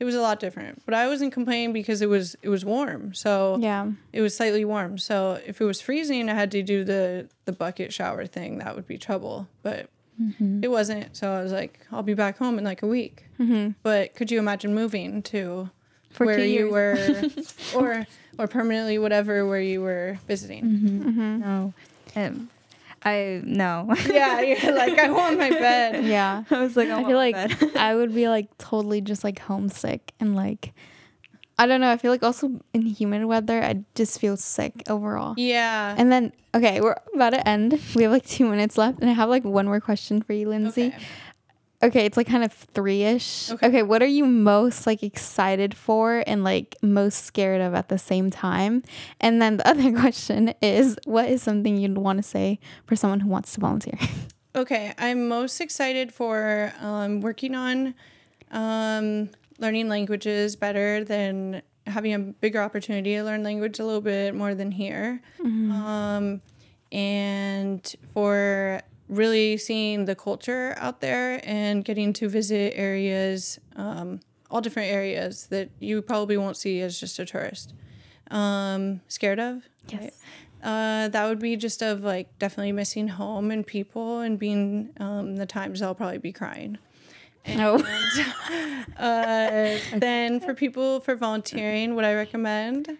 It 0.00 0.04
was 0.04 0.14
a 0.14 0.20
lot 0.20 0.38
different, 0.38 0.82
but 0.84 0.94
I 0.94 1.08
wasn't 1.08 1.32
complaining 1.32 1.72
because 1.72 2.02
it 2.02 2.08
was 2.08 2.36
it 2.42 2.48
was 2.48 2.64
warm. 2.64 3.14
So 3.14 3.58
Yeah. 3.60 3.90
it 4.12 4.20
was 4.20 4.36
slightly 4.36 4.64
warm. 4.64 4.98
So 4.98 5.40
if 5.44 5.60
it 5.60 5.64
was 5.64 5.80
freezing, 5.80 6.28
I 6.30 6.34
had 6.34 6.50
to 6.52 6.62
do 6.62 6.84
the 6.84 7.28
the 7.46 7.52
bucket 7.52 7.92
shower 7.92 8.26
thing. 8.26 8.58
That 8.58 8.76
would 8.76 8.86
be 8.86 8.96
trouble. 8.96 9.48
But 9.62 9.90
mm-hmm. 10.20 10.62
it 10.62 10.70
wasn't. 10.70 11.16
So 11.16 11.32
I 11.32 11.42
was 11.42 11.52
like, 11.52 11.80
I'll 11.90 12.04
be 12.04 12.14
back 12.14 12.38
home 12.38 12.58
in 12.58 12.64
like 12.64 12.82
a 12.82 12.86
week. 12.86 13.24
Mm-hmm. 13.40 13.72
But 13.82 14.14
could 14.14 14.30
you 14.30 14.38
imagine 14.38 14.74
moving 14.74 15.22
to 15.24 15.70
For 16.10 16.26
where 16.26 16.44
you 16.44 16.70
were, 16.70 16.96
or 17.74 18.06
or 18.38 18.46
permanently 18.46 18.98
whatever 18.98 19.46
where 19.46 19.60
you 19.60 19.82
were 19.82 20.18
visiting? 20.28 20.64
Mm-hmm. 20.64 21.40
no, 21.40 21.74
um, 22.14 22.50
I 23.02 23.40
no. 23.44 23.94
Yeah, 24.06 24.40
you're 24.40 24.74
like 24.74 24.98
I 24.98 25.10
want 25.10 25.38
my 25.38 25.50
bed. 25.50 26.04
Yeah. 26.04 26.44
I 26.50 26.60
was 26.60 26.76
like, 26.76 26.88
I 26.88 27.04
feel 27.04 27.16
like 27.16 27.36
I 27.76 27.94
would 27.94 28.14
be 28.14 28.28
like 28.28 28.56
totally 28.58 29.00
just 29.00 29.24
like 29.24 29.38
homesick 29.38 30.12
and 30.20 30.34
like 30.34 30.72
I 31.60 31.66
don't 31.66 31.80
know. 31.80 31.90
I 31.90 31.96
feel 31.96 32.12
like 32.12 32.22
also 32.22 32.60
in 32.72 32.82
humid 32.82 33.24
weather, 33.24 33.62
I 33.62 33.84
just 33.96 34.20
feel 34.20 34.36
sick 34.36 34.84
overall. 34.88 35.34
Yeah. 35.36 35.94
And 35.98 36.10
then 36.12 36.32
okay, 36.54 36.80
we're 36.80 36.96
about 37.14 37.30
to 37.30 37.48
end. 37.48 37.80
We 37.94 38.04
have 38.04 38.12
like 38.12 38.26
two 38.26 38.48
minutes 38.48 38.78
left, 38.78 39.00
and 39.00 39.10
I 39.10 39.12
have 39.12 39.28
like 39.28 39.44
one 39.44 39.66
more 39.66 39.80
question 39.80 40.22
for 40.22 40.32
you, 40.34 40.48
Lindsey. 40.48 40.88
Okay. 40.88 41.04
Okay, 41.80 42.06
it's 42.06 42.16
like 42.16 42.26
kind 42.26 42.42
of 42.42 42.52
three 42.52 43.04
ish. 43.04 43.50
Okay. 43.52 43.66
Okay. 43.68 43.82
what 43.82 44.02
are 44.02 44.06
you 44.06 44.24
most 44.24 44.86
like 44.86 45.02
excited 45.04 45.76
for 45.76 46.24
and 46.26 46.42
like 46.42 46.74
most 46.82 47.24
scared 47.24 47.60
of 47.60 47.74
at 47.74 47.88
the 47.88 47.98
same 47.98 48.30
time? 48.30 48.82
And 49.20 49.40
then 49.40 49.58
the 49.58 49.68
other 49.70 49.92
question 49.92 50.54
is, 50.60 50.98
what 51.04 51.28
is 51.28 51.42
something 51.42 51.76
you'd 51.76 51.96
want 51.96 52.18
to 52.18 52.22
say 52.24 52.58
for 52.86 52.96
someone 52.96 53.20
who 53.20 53.28
wants 53.28 53.54
to 53.54 53.60
volunteer? 53.60 53.98
Okay, 54.56 54.92
I'm 54.98 55.28
most 55.28 55.60
excited 55.60 56.12
for 56.12 56.72
um, 56.80 57.20
working 57.20 57.54
on 57.54 57.94
um, 58.50 59.28
learning 59.60 59.88
languages 59.88 60.56
better 60.56 61.04
than 61.04 61.62
having 61.86 62.12
a 62.12 62.18
bigger 62.18 62.60
opportunity 62.60 63.14
to 63.14 63.22
learn 63.22 63.44
language 63.44 63.78
a 63.78 63.84
little 63.84 64.00
bit 64.00 64.34
more 64.34 64.56
than 64.56 64.72
here. 64.72 65.20
Um, 65.44 66.40
and 66.90 67.94
for 68.14 68.80
really 69.08 69.56
seeing 69.56 70.04
the 70.04 70.14
culture 70.14 70.74
out 70.78 71.00
there 71.00 71.40
and 71.44 71.84
getting 71.84 72.12
to 72.14 72.28
visit 72.28 72.74
areas, 72.76 73.58
um, 73.76 74.20
all 74.50 74.60
different 74.60 74.90
areas 74.90 75.46
that 75.48 75.70
you 75.78 76.02
probably 76.02 76.36
won't 76.36 76.56
see 76.56 76.80
as 76.80 76.98
just 76.98 77.18
a 77.18 77.24
tourist. 77.24 77.74
Um, 78.30 79.00
scared 79.08 79.38
of? 79.40 79.68
Yes. 79.88 80.20
Uh, 80.62 81.08
that 81.08 81.26
would 81.28 81.38
be 81.38 81.56
just 81.56 81.82
of 81.82 82.02
like 82.02 82.36
definitely 82.38 82.72
missing 82.72 83.08
home 83.08 83.50
and 83.50 83.66
people 83.66 84.20
and 84.20 84.38
being 84.38 84.90
um, 84.98 85.36
the 85.36 85.46
times 85.46 85.80
I'll 85.80 85.94
probably 85.94 86.18
be 86.18 86.32
crying. 86.32 86.78
No. 87.46 87.76
uh, 88.98 89.78
then 89.94 90.40
for 90.40 90.54
people 90.54 91.00
for 91.00 91.14
volunteering, 91.14 91.94
what 91.94 92.04
I 92.04 92.14
recommend, 92.14 92.98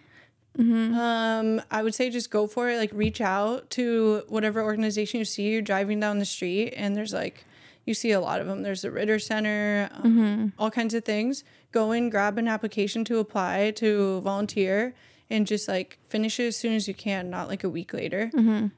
um, 0.59 1.61
I 1.71 1.81
would 1.83 1.95
say 1.95 2.09
just 2.09 2.29
go 2.31 2.47
for 2.47 2.69
it. 2.69 2.77
Like 2.77 2.91
reach 2.93 3.21
out 3.21 3.69
to 3.71 4.23
whatever 4.27 4.61
organization 4.61 5.19
you 5.19 5.25
see. 5.25 5.49
You're 5.51 5.61
driving 5.61 5.99
down 5.99 6.19
the 6.19 6.25
street 6.25 6.73
and 6.75 6.95
there's 6.95 7.13
like, 7.13 7.45
you 7.85 7.93
see 7.93 8.11
a 8.11 8.19
lot 8.19 8.41
of 8.41 8.47
them. 8.47 8.61
There's 8.63 8.81
the 8.81 8.91
Ritter 8.91 9.19
Center, 9.19 9.89
um, 9.93 10.53
all 10.59 10.69
kinds 10.69 10.93
of 10.93 11.03
things. 11.05 11.43
Go 11.71 11.91
in, 11.91 12.09
grab 12.09 12.37
an 12.37 12.47
application 12.47 13.03
to 13.05 13.19
apply 13.19 13.71
to 13.77 14.21
volunteer, 14.21 14.93
and 15.29 15.45
just 15.47 15.67
like 15.67 15.97
finish 16.09 16.39
it 16.39 16.47
as 16.47 16.57
soon 16.57 16.73
as 16.73 16.87
you 16.87 16.93
can. 16.93 17.29
Not 17.29 17.47
like 17.47 17.63
a 17.63 17.69
week 17.69 17.93
later. 17.93 18.29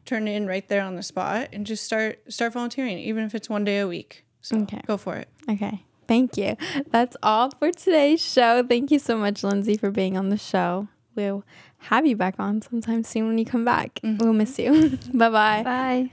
Turn 0.06 0.28
it 0.28 0.32
in 0.36 0.46
right 0.48 0.68
there 0.68 0.82
on 0.82 0.96
the 0.96 1.04
spot 1.04 1.50
and 1.54 1.66
just 1.66 1.84
start 1.84 2.20
start 2.32 2.54
volunteering, 2.54 2.98
even 3.00 3.24
if 3.24 3.34
it's 3.36 3.50
one 3.50 3.64
day 3.64 3.80
a 3.80 3.88
week. 3.88 4.24
So 4.42 4.58
Okay. 4.62 4.82
go 4.88 4.98
for 4.98 5.16
it. 5.16 5.28
Okay. 5.50 5.84
Thank 6.08 6.36
you. 6.38 6.58
That's 6.90 7.16
all 7.24 7.52
for 7.52 7.72
today's 7.72 8.22
show. 8.22 8.64
Thank 8.68 8.92
you 8.92 9.00
so 9.00 9.18
much, 9.18 9.44
Lindsey, 9.44 9.78
for 9.78 9.92
being 9.92 10.18
on 10.18 10.28
the 10.30 10.38
show. 10.38 10.90
We'll 11.16 11.44
have 11.82 12.06
you 12.06 12.16
back 12.16 12.36
on 12.40 12.62
sometime 12.62 13.04
soon 13.04 13.28
when 13.28 13.38
you 13.38 13.46
come 13.46 13.66
back. 13.66 14.00
Mm-hmm. 14.04 14.24
We'll 14.24 14.34
miss 14.34 14.58
you. 14.60 14.98
Bye-bye. 15.14 15.64
Bye. 15.64 16.10